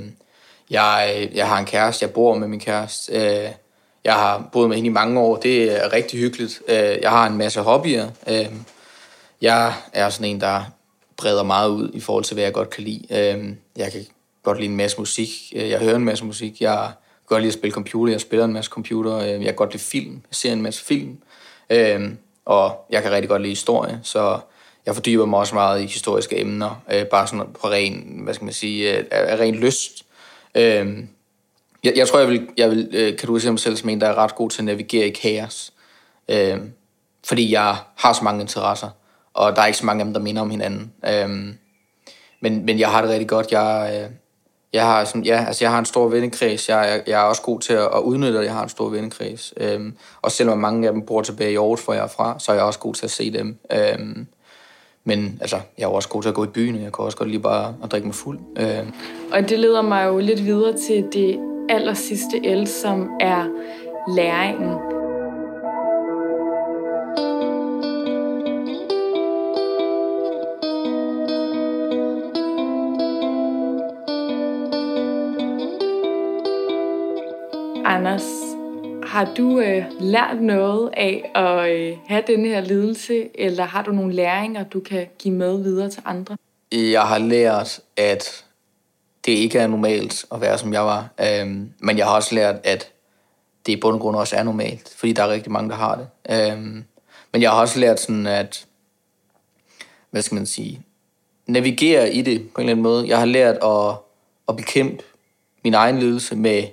jeg, 0.69 1.29
jeg 1.33 1.47
har 1.47 1.59
en 1.59 1.65
kæreste, 1.65 2.03
jeg 2.03 2.13
bor 2.13 2.35
med 2.35 2.47
min 2.47 2.59
kæreste. 2.59 3.13
Øh, 3.13 3.49
jeg 4.03 4.13
har 4.13 4.49
boet 4.51 4.69
med 4.69 4.75
hende 4.75 4.89
i 4.89 4.93
mange 4.93 5.19
år, 5.19 5.35
det 5.35 5.83
er 5.83 5.93
rigtig 5.93 6.19
hyggeligt. 6.19 6.61
Øh, 6.67 6.97
jeg 7.01 7.09
har 7.09 7.27
en 7.27 7.37
masse 7.37 7.61
hobbyer. 7.61 8.09
Øh, 8.27 8.45
jeg 9.41 9.73
er 9.93 10.09
sådan 10.09 10.27
en, 10.27 10.41
der 10.41 10.63
breder 11.17 11.43
meget 11.43 11.69
ud 11.69 11.91
i 11.93 11.99
forhold 11.99 12.23
til, 12.23 12.33
hvad 12.33 12.43
jeg 12.43 12.53
godt 12.53 12.69
kan 12.69 12.83
lide. 12.83 13.05
Øh, 13.11 13.49
jeg 13.75 13.91
kan 13.91 14.05
godt 14.43 14.57
lide 14.57 14.69
en 14.69 14.77
masse 14.77 14.97
musik. 14.97 15.29
Øh, 15.55 15.69
jeg 15.69 15.79
hører 15.79 15.95
en 15.95 16.05
masse 16.05 16.25
musik. 16.25 16.61
Jeg 16.61 16.77
kan 16.77 17.27
godt 17.27 17.41
lide 17.41 17.49
at 17.49 17.53
spille 17.53 17.73
computer. 17.73 18.13
Jeg 18.13 18.21
spiller 18.21 18.45
en 18.45 18.53
masse 18.53 18.69
computer. 18.69 19.17
Øh, 19.17 19.27
jeg 19.27 19.45
kan 19.45 19.55
godt 19.55 19.73
lide 19.73 19.83
film. 19.83 20.13
Jeg 20.13 20.35
ser 20.35 20.53
en 20.53 20.61
masse 20.61 20.85
film. 20.85 21.17
Øh, 21.69 22.11
og 22.45 22.85
jeg 22.89 23.01
kan 23.03 23.11
rigtig 23.11 23.29
godt 23.29 23.41
lide 23.41 23.51
historie, 23.51 23.99
så 24.03 24.39
jeg 24.85 24.93
fordyber 24.93 25.25
mig 25.25 25.39
også 25.39 25.55
meget 25.55 25.81
i 25.81 25.85
historiske 25.85 26.39
emner, 26.39 26.83
øh, 26.93 27.05
bare 27.05 27.27
sådan 27.27 27.45
på 27.61 27.69
ren, 27.69 28.19
hvad 28.23 28.33
skal 28.33 28.45
man 28.45 28.53
sige, 28.53 28.97
øh, 28.97 29.05
af 29.11 29.39
ren 29.39 29.55
lyst. 29.55 30.05
Øh, 30.55 30.97
jeg, 31.83 31.93
jeg 31.95 32.07
tror, 32.07 32.19
jeg 32.19 32.27
vil, 32.27 32.47
jeg 32.57 32.69
vil 32.69 32.89
øh, 32.93 33.17
kategorisere 33.17 33.51
mig 33.51 33.59
selv 33.59 33.75
som 33.75 33.89
en, 33.89 34.01
der 34.01 34.07
er 34.07 34.15
ret 34.15 34.35
god 34.35 34.49
til 34.49 34.61
at 34.61 34.65
navigere 34.65 35.07
i 35.07 35.11
kaos. 35.11 35.73
Øh, 36.29 36.57
fordi 37.25 37.51
jeg 37.51 37.75
har 37.97 38.13
så 38.13 38.23
mange 38.23 38.41
interesser, 38.41 38.89
og 39.33 39.55
der 39.55 39.61
er 39.61 39.65
ikke 39.65 39.77
så 39.77 39.85
mange 39.85 40.01
af 40.01 40.05
dem, 40.05 40.13
der 40.13 40.21
minder 40.21 40.41
om 40.41 40.49
hinanden. 40.49 40.93
Øh, 41.07 41.29
men, 42.41 42.65
men 42.65 42.79
jeg 42.79 42.89
har 42.89 43.01
det 43.01 43.09
rigtig 43.09 43.27
godt. 43.27 43.51
Jeg, 43.51 44.01
øh, 44.03 44.09
jeg 44.73 44.85
har, 44.85 45.05
sådan, 45.05 45.23
ja, 45.23 45.45
altså 45.47 45.63
jeg 45.63 45.71
har 45.71 45.79
en 45.79 45.85
stor 45.85 46.07
vennekreds. 46.07 46.69
Jeg, 46.69 46.87
jeg, 46.91 47.03
jeg 47.07 47.21
er 47.21 47.25
også 47.25 47.41
god 47.41 47.59
til 47.59 47.73
at, 47.73 47.89
at 47.95 47.99
udnytte, 47.99 48.39
at 48.39 48.45
jeg 48.45 48.53
har 48.53 48.63
en 48.63 48.69
stor 48.69 48.89
vennekreds. 48.89 49.53
Øhm, 49.57 49.93
og 50.21 50.31
selvom 50.31 50.57
mange 50.57 50.87
af 50.87 50.93
dem 50.93 51.01
bor 51.01 51.21
tilbage 51.21 51.51
i 51.51 51.55
Aarhus, 51.55 51.85
hvor 51.85 51.93
jeg 51.93 52.03
er 52.03 52.07
fra, 52.07 52.35
så 52.39 52.51
er 52.51 52.55
jeg 52.55 52.65
også 52.65 52.79
god 52.79 52.93
til 52.93 53.05
at 53.05 53.11
se 53.11 53.33
dem. 53.33 53.57
Øhm, 53.71 54.27
men 55.03 55.37
altså, 55.41 55.57
jeg 55.77 55.83
er 55.83 55.87
også 55.87 56.09
god 56.09 56.21
til 56.21 56.29
at 56.29 56.35
gå 56.35 56.43
i 56.43 56.47
byen, 56.47 56.75
og 56.75 56.81
jeg 56.81 56.93
kan 56.93 57.05
også 57.05 57.17
godt 57.17 57.29
lige 57.29 57.41
bare 57.41 57.75
at 57.83 57.91
drikke 57.91 58.07
mig 58.07 58.15
fuld. 58.15 58.39
Øhm. 58.57 58.93
Og 59.31 59.49
det 59.49 59.59
leder 59.59 59.81
mig 59.81 60.05
jo 60.05 60.19
lidt 60.19 60.45
videre 60.45 60.73
til 60.87 61.05
det 61.13 61.39
aller 61.69 61.93
sidste 61.93 62.45
el, 62.45 62.67
som 62.67 63.09
er 63.19 63.45
læringen. 64.15 65.02
Anders, 78.05 78.55
har 79.03 79.33
du 79.37 79.59
øh, 79.59 79.85
lært 79.99 80.41
noget 80.41 80.89
af 80.93 81.31
at 81.35 81.71
øh, 81.71 81.97
have 82.07 82.23
den 82.27 82.45
her 82.45 82.61
lidelse, 82.61 83.29
eller 83.35 83.63
har 83.63 83.83
du 83.83 83.91
nogle 83.91 84.13
læringer, 84.13 84.63
du 84.63 84.79
kan 84.79 85.07
give 85.19 85.33
med 85.33 85.63
videre 85.63 85.89
til 85.89 86.01
andre? 86.05 86.37
Jeg 86.71 87.01
har 87.01 87.17
lært, 87.17 87.79
at 87.97 88.45
det 89.25 89.31
ikke 89.31 89.59
er 89.59 89.67
normalt 89.67 90.25
at 90.31 90.41
være, 90.41 90.57
som 90.57 90.73
jeg 90.73 90.85
var. 90.85 91.09
Øhm, 91.19 91.69
men 91.79 91.97
jeg 91.97 92.05
har 92.05 92.15
også 92.15 92.35
lært, 92.35 92.55
at 92.63 92.91
det 93.65 93.71
i 93.71 93.81
bund 93.81 93.95
og 93.95 94.01
grund 94.01 94.15
også 94.15 94.35
er 94.35 94.43
normalt, 94.43 94.93
fordi 94.97 95.13
der 95.13 95.23
er 95.23 95.29
rigtig 95.29 95.51
mange, 95.51 95.69
der 95.69 95.75
har 95.75 95.95
det. 95.95 96.07
Øhm, 96.29 96.83
men 97.31 97.41
jeg 97.41 97.51
har 97.51 97.61
også 97.61 97.79
lært 97.79 97.99
sådan, 97.99 98.27
at, 98.27 98.65
hvad 100.11 100.21
skal 100.21 100.35
man 100.35 100.45
sige, 100.45 100.81
navigere 101.47 102.13
i 102.13 102.21
det 102.21 102.39
på 102.39 102.61
en 102.61 102.65
eller 102.65 102.71
anden 102.71 102.83
måde. 102.83 103.07
Jeg 103.07 103.19
har 103.19 103.25
lært 103.25 103.55
at, 103.63 103.95
at 104.49 104.55
bekæmpe 104.55 105.03
min 105.63 105.73
egen 105.73 105.99
lidelse 105.99 106.35
med, 106.35 106.63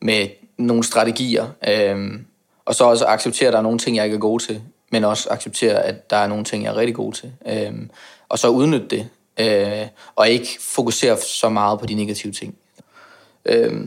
med 0.00 0.28
nogle 0.66 0.84
strategier. 0.84 1.46
øh, 1.68 2.20
og 2.64 2.74
så 2.74 2.84
også 2.84 3.06
acceptere, 3.06 3.48
at 3.48 3.52
der 3.52 3.58
er 3.58 3.62
nogle 3.62 3.78
ting, 3.78 3.96
jeg 3.96 4.04
ikke 4.04 4.14
er 4.14 4.20
god 4.20 4.40
til, 4.40 4.62
men 4.92 5.04
også 5.04 5.28
acceptere, 5.30 5.82
at 5.82 6.10
der 6.10 6.16
er 6.16 6.26
nogle 6.26 6.44
ting, 6.44 6.64
jeg 6.64 6.70
er 6.70 6.76
rigtig 6.76 6.94
god 6.94 7.12
til. 7.12 7.32
Øh, 7.46 7.72
og 8.28 8.38
så 8.38 8.48
udnytte 8.48 8.86
det, 8.86 9.08
øh, 9.40 9.86
og 10.16 10.28
ikke 10.28 10.48
fokusere 10.60 11.16
så 11.18 11.48
meget 11.48 11.80
på 11.80 11.86
de 11.86 11.94
negative 11.94 12.32
ting. 12.32 12.54
Øh, 13.44 13.86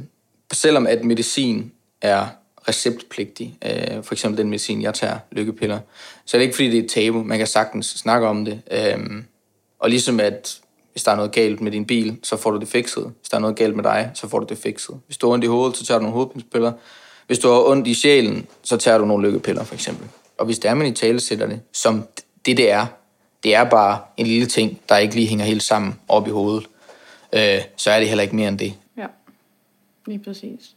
selvom 0.54 0.88
at 0.88 1.04
medicin 1.04 1.72
er 2.02 2.28
receptpligtig, 2.68 3.58
øh, 3.66 4.04
for 4.04 4.14
eksempel 4.14 4.38
den 4.38 4.50
medicin, 4.50 4.82
jeg 4.82 4.94
tager, 4.94 5.18
lykkepiller, 5.32 5.80
så 6.26 6.38
er 6.38 6.40
det 6.40 6.44
ikke 6.44 6.56
fordi, 6.56 6.70
det 6.70 6.80
er 6.80 6.84
et 6.84 6.90
tabu. 6.90 7.24
Man 7.24 7.38
kan 7.38 7.48
sagtens 7.48 7.86
snakke 7.86 8.28
om 8.28 8.46
det. 8.46 8.62
Øh, 8.72 9.24
og 9.80 9.90
ligesom 9.90 10.20
at 10.20 10.60
hvis 10.96 11.04
der 11.04 11.12
er 11.12 11.16
noget 11.16 11.32
galt 11.32 11.62
med 11.62 11.72
din 11.72 11.86
bil, 11.86 12.18
så 12.24 12.38
får 12.38 12.52
du 12.52 12.60
det 12.60 12.68
fikset. 12.68 13.14
Hvis 13.20 13.30
der 13.30 13.38
er 13.38 13.42
noget 13.42 13.56
galt 13.56 13.76
med 13.76 13.84
dig, 13.84 14.12
så 14.14 14.28
får 14.28 14.40
du 14.40 14.46
det 14.50 14.58
fikset. 14.58 15.00
Hvis 15.06 15.18
du 15.18 15.28
har 15.28 15.34
ondt 15.34 15.44
i 15.44 15.48
hovedet, 15.48 15.78
så 15.78 15.86
tager 15.86 15.98
du 15.98 16.04
nogle 16.04 16.14
hovedpinspiller. 16.14 16.72
Hvis 17.28 17.40
du 17.40 17.48
har 17.48 17.70
ondt 17.70 17.88
i 17.88 17.94
sjælen, 17.94 18.48
så 18.64 18.78
tager 18.78 18.98
du 18.98 19.06
nogle 19.06 19.28
lykkepiller, 19.28 19.64
for 19.64 19.76
eksempel. 19.76 20.08
Og 20.38 20.46
hvis 20.46 20.60
det 20.60 20.70
er, 20.70 20.74
man 20.74 20.88
i 20.88 20.92
tale 20.92 21.20
sætter 21.20 21.48
det, 21.48 21.62
som 21.74 22.04
det, 22.46 22.58
det 22.58 22.72
er, 22.72 22.86
det 23.44 23.56
er 23.56 23.64
bare 23.64 24.00
en 24.18 24.28
lille 24.28 24.48
ting, 24.48 24.82
der 24.90 24.98
ikke 24.98 25.16
lige 25.16 25.28
hænger 25.28 25.46
helt 25.46 25.64
sammen 25.64 26.00
op 26.08 26.28
i 26.28 26.32
hovedet, 26.32 26.68
øh, 27.34 27.62
så 27.78 27.92
er 27.92 28.00
det 28.00 28.08
heller 28.08 28.24
ikke 28.24 28.36
mere 28.36 28.48
end 28.48 28.60
det. 28.60 28.74
Ja, 28.98 29.08
lige 30.06 30.20
præcis. 30.20 30.76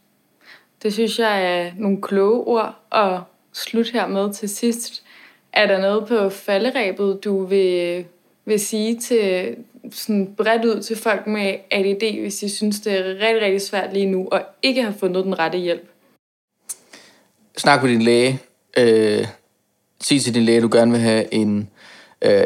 Det 0.83 0.93
synes 0.93 1.19
jeg 1.19 1.45
er 1.45 1.71
nogle 1.77 2.01
kloge 2.01 2.47
ord 2.47 2.75
at 2.91 3.19
slutte 3.53 3.91
her 3.91 4.07
med 4.07 4.33
til 4.33 4.49
sidst. 4.49 5.03
Er 5.53 5.67
der 5.67 5.81
noget 5.81 6.07
på 6.07 6.29
falderæbet, 6.29 7.23
du 7.23 7.45
vil, 7.45 8.05
vil 8.45 8.59
sige 8.59 8.99
til, 8.99 9.55
sådan 9.91 10.33
bredt 10.37 10.65
ud 10.65 10.81
til 10.81 10.97
folk 10.97 11.27
med 11.27 11.55
ADD, 11.71 12.21
hvis 12.21 12.35
de 12.35 12.49
synes, 12.49 12.79
det 12.79 12.93
er 12.93 13.03
rigtig, 13.05 13.41
rigtig 13.41 13.61
svært 13.61 13.93
lige 13.93 14.05
nu, 14.05 14.27
og 14.31 14.41
ikke 14.63 14.83
har 14.83 14.93
fundet 14.99 15.25
den 15.25 15.39
rette 15.39 15.57
hjælp? 15.57 15.89
Snak 17.57 17.83
med 17.83 17.91
din 17.91 18.01
læge. 18.01 18.39
Øh, 18.77 19.27
sig 20.01 20.21
til 20.21 20.33
din 20.33 20.43
læge, 20.43 20.57
at 20.57 20.63
du 20.63 20.69
gerne 20.71 20.91
vil 20.91 21.01
have 21.01 21.33
en, 21.33 21.69
øh, 22.21 22.43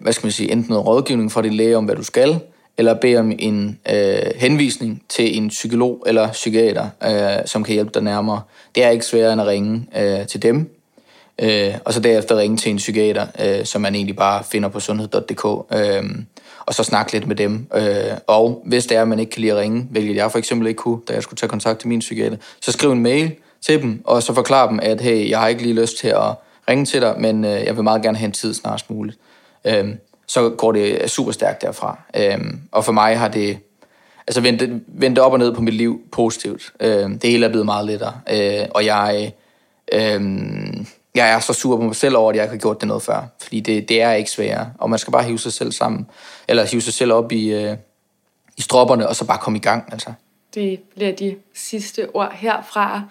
hvad 0.00 0.12
skal 0.12 0.26
man 0.26 0.32
sige, 0.32 0.52
enten 0.52 0.70
noget 0.70 0.86
rådgivning 0.86 1.32
fra 1.32 1.42
din 1.42 1.54
læge 1.54 1.76
om, 1.76 1.84
hvad 1.84 1.96
du 1.96 2.02
skal, 2.02 2.40
eller 2.78 2.94
bede 2.94 3.16
om 3.16 3.32
en 3.38 3.78
øh, 3.90 4.32
henvisning 4.36 5.02
til 5.08 5.36
en 5.36 5.48
psykolog 5.48 6.02
eller 6.06 6.32
psykiater, 6.32 6.88
øh, 7.04 7.46
som 7.46 7.64
kan 7.64 7.74
hjælpe 7.74 7.90
dig 7.94 8.02
nærmere. 8.02 8.42
Det 8.74 8.84
er 8.84 8.90
ikke 8.90 9.04
sværere 9.04 9.32
end 9.32 9.40
at 9.40 9.46
ringe 9.46 9.86
øh, 9.96 10.26
til 10.26 10.42
dem, 10.42 10.70
øh, 11.40 11.74
og 11.84 11.92
så 11.92 12.00
derefter 12.00 12.38
ringe 12.38 12.56
til 12.56 12.70
en 12.70 12.76
psykiater, 12.76 13.26
øh, 13.40 13.64
som 13.64 13.82
man 13.82 13.94
egentlig 13.94 14.16
bare 14.16 14.44
finder 14.44 14.68
på 14.68 14.80
sundhed.dk. 14.80 15.44
Øh, 15.74 16.04
og 16.66 16.74
så 16.74 16.84
snakke 16.84 17.12
lidt 17.12 17.26
med 17.26 17.36
dem. 17.36 17.66
Øh, 17.74 18.16
og 18.26 18.62
hvis 18.66 18.86
det 18.86 18.96
er, 18.96 19.02
at 19.02 19.08
man 19.08 19.18
ikke 19.18 19.30
kan 19.30 19.40
lide 19.40 19.52
at 19.52 19.58
ringe, 19.58 19.86
hvilket 19.90 20.16
jeg 20.16 20.30
for 20.30 20.38
eksempel 20.38 20.68
ikke 20.68 20.78
kunne, 20.78 21.00
da 21.08 21.12
jeg 21.12 21.22
skulle 21.22 21.38
tage 21.38 21.50
kontakt 21.50 21.78
til 21.78 21.88
min 21.88 22.00
psykiater, 22.00 22.36
så 22.60 22.72
skriv 22.72 22.92
en 22.92 23.02
mail 23.02 23.34
til 23.60 23.82
dem, 23.82 24.02
og 24.04 24.22
så 24.22 24.34
forklar 24.34 24.68
dem, 24.68 24.80
at 24.82 25.00
hey, 25.00 25.30
jeg 25.30 25.40
har 25.40 25.48
ikke 25.48 25.62
lige 25.62 25.80
lyst 25.80 25.98
til 25.98 26.08
at 26.08 26.34
ringe 26.68 26.84
til 26.84 27.00
dig, 27.00 27.14
men 27.18 27.44
øh, 27.44 27.50
jeg 27.50 27.76
vil 27.76 27.84
meget 27.84 28.02
gerne 28.02 28.18
have 28.18 28.26
en 28.26 28.32
tid 28.32 28.54
snarest 28.54 28.90
muligt. 28.90 29.18
Øh, 29.64 29.88
så 30.26 30.48
går 30.48 30.72
det 30.72 31.10
super 31.10 31.32
stærkt 31.32 31.62
derfra. 31.62 31.98
Øh, 32.16 32.38
og 32.72 32.84
for 32.84 32.92
mig 32.92 33.18
har 33.18 33.28
det 33.28 33.58
altså 34.26 34.40
vendt, 34.40 34.82
vendt 34.86 35.18
op 35.18 35.32
og 35.32 35.38
ned 35.38 35.54
på 35.54 35.62
mit 35.62 35.74
liv 35.74 36.00
positivt. 36.12 36.72
Øh, 36.80 37.10
det 37.10 37.24
hele 37.24 37.46
er 37.46 37.50
blevet 37.50 37.66
meget 37.66 37.86
lettere, 37.86 38.20
øh, 38.32 38.66
og 38.70 38.84
jeg... 38.84 39.32
Øh, 39.92 40.20
jeg 41.14 41.30
er 41.30 41.40
så 41.40 41.52
sur 41.52 41.76
på 41.76 41.82
mig 41.82 41.96
selv 41.96 42.16
over, 42.16 42.30
at 42.30 42.36
jeg 42.36 42.44
ikke 42.44 42.52
har 42.52 42.58
gjort 42.58 42.80
det 42.80 42.88
noget 42.88 43.02
før. 43.02 43.22
Fordi 43.42 43.60
det, 43.60 43.88
det 43.88 44.02
er 44.02 44.12
ikke 44.12 44.30
sværere. 44.30 44.72
Og 44.78 44.90
man 44.90 44.98
skal 44.98 45.12
bare 45.12 45.22
hive 45.22 45.38
sig 45.38 45.52
selv 45.52 45.72
sammen. 45.72 46.06
Eller 46.48 46.64
hive 46.64 46.80
sig 46.80 46.92
selv 46.92 47.12
op 47.12 47.32
i, 47.32 47.52
øh, 47.52 47.76
i 48.56 48.60
stropperne, 48.62 49.08
og 49.08 49.16
så 49.16 49.26
bare 49.26 49.38
komme 49.38 49.58
i 49.58 49.62
gang. 49.62 49.92
Altså. 49.92 50.12
Det 50.54 50.80
bliver 50.80 51.12
de 51.12 51.36
sidste 51.54 52.14
ord 52.14 52.32
herfra. 52.32 53.02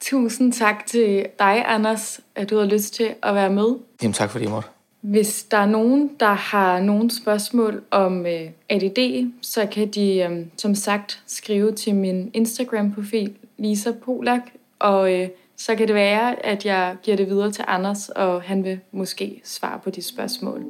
Tusind 0.00 0.52
tak 0.52 0.86
til 0.86 1.26
dig, 1.38 1.64
Anders, 1.66 2.20
at 2.34 2.50
du 2.50 2.58
har 2.58 2.64
lyst 2.64 2.94
til 2.94 3.14
at 3.22 3.34
være 3.34 3.50
med. 3.50 3.74
Jamen 4.02 4.12
tak 4.12 4.30
fordi 4.30 4.44
jeg 4.44 4.52
måtte. 4.52 4.68
Hvis 5.00 5.42
der 5.42 5.56
er 5.56 5.66
nogen, 5.66 6.10
der 6.20 6.32
har 6.32 6.80
nogle 6.80 7.10
spørgsmål 7.10 7.82
om 7.90 8.26
øh, 8.26 8.50
ADD, 8.68 9.30
så 9.42 9.66
kan 9.66 9.88
de 9.88 10.16
øh, 10.16 10.46
som 10.56 10.74
sagt 10.74 11.22
skrive 11.26 11.72
til 11.72 11.94
min 11.94 12.30
Instagram-profil, 12.34 13.34
Lisa 13.58 13.92
Polak, 14.04 14.40
og 14.78 15.12
øh, 15.12 15.28
så 15.56 15.74
kan 15.74 15.86
det 15.86 15.94
være, 15.94 16.46
at 16.46 16.66
jeg 16.66 16.96
giver 17.02 17.16
det 17.16 17.28
videre 17.28 17.50
til 17.50 17.64
Anders, 17.68 18.08
og 18.08 18.42
han 18.42 18.64
vil 18.64 18.80
måske 18.92 19.40
svare 19.44 19.80
på 19.84 19.90
de 19.90 20.02
spørgsmål. 20.02 20.64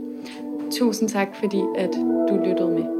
Tusind 0.73 1.09
tak, 1.09 1.29
fordi 1.41 1.61
at 1.77 1.91
du 2.29 2.41
lyttede 2.45 2.69
med. 2.69 2.94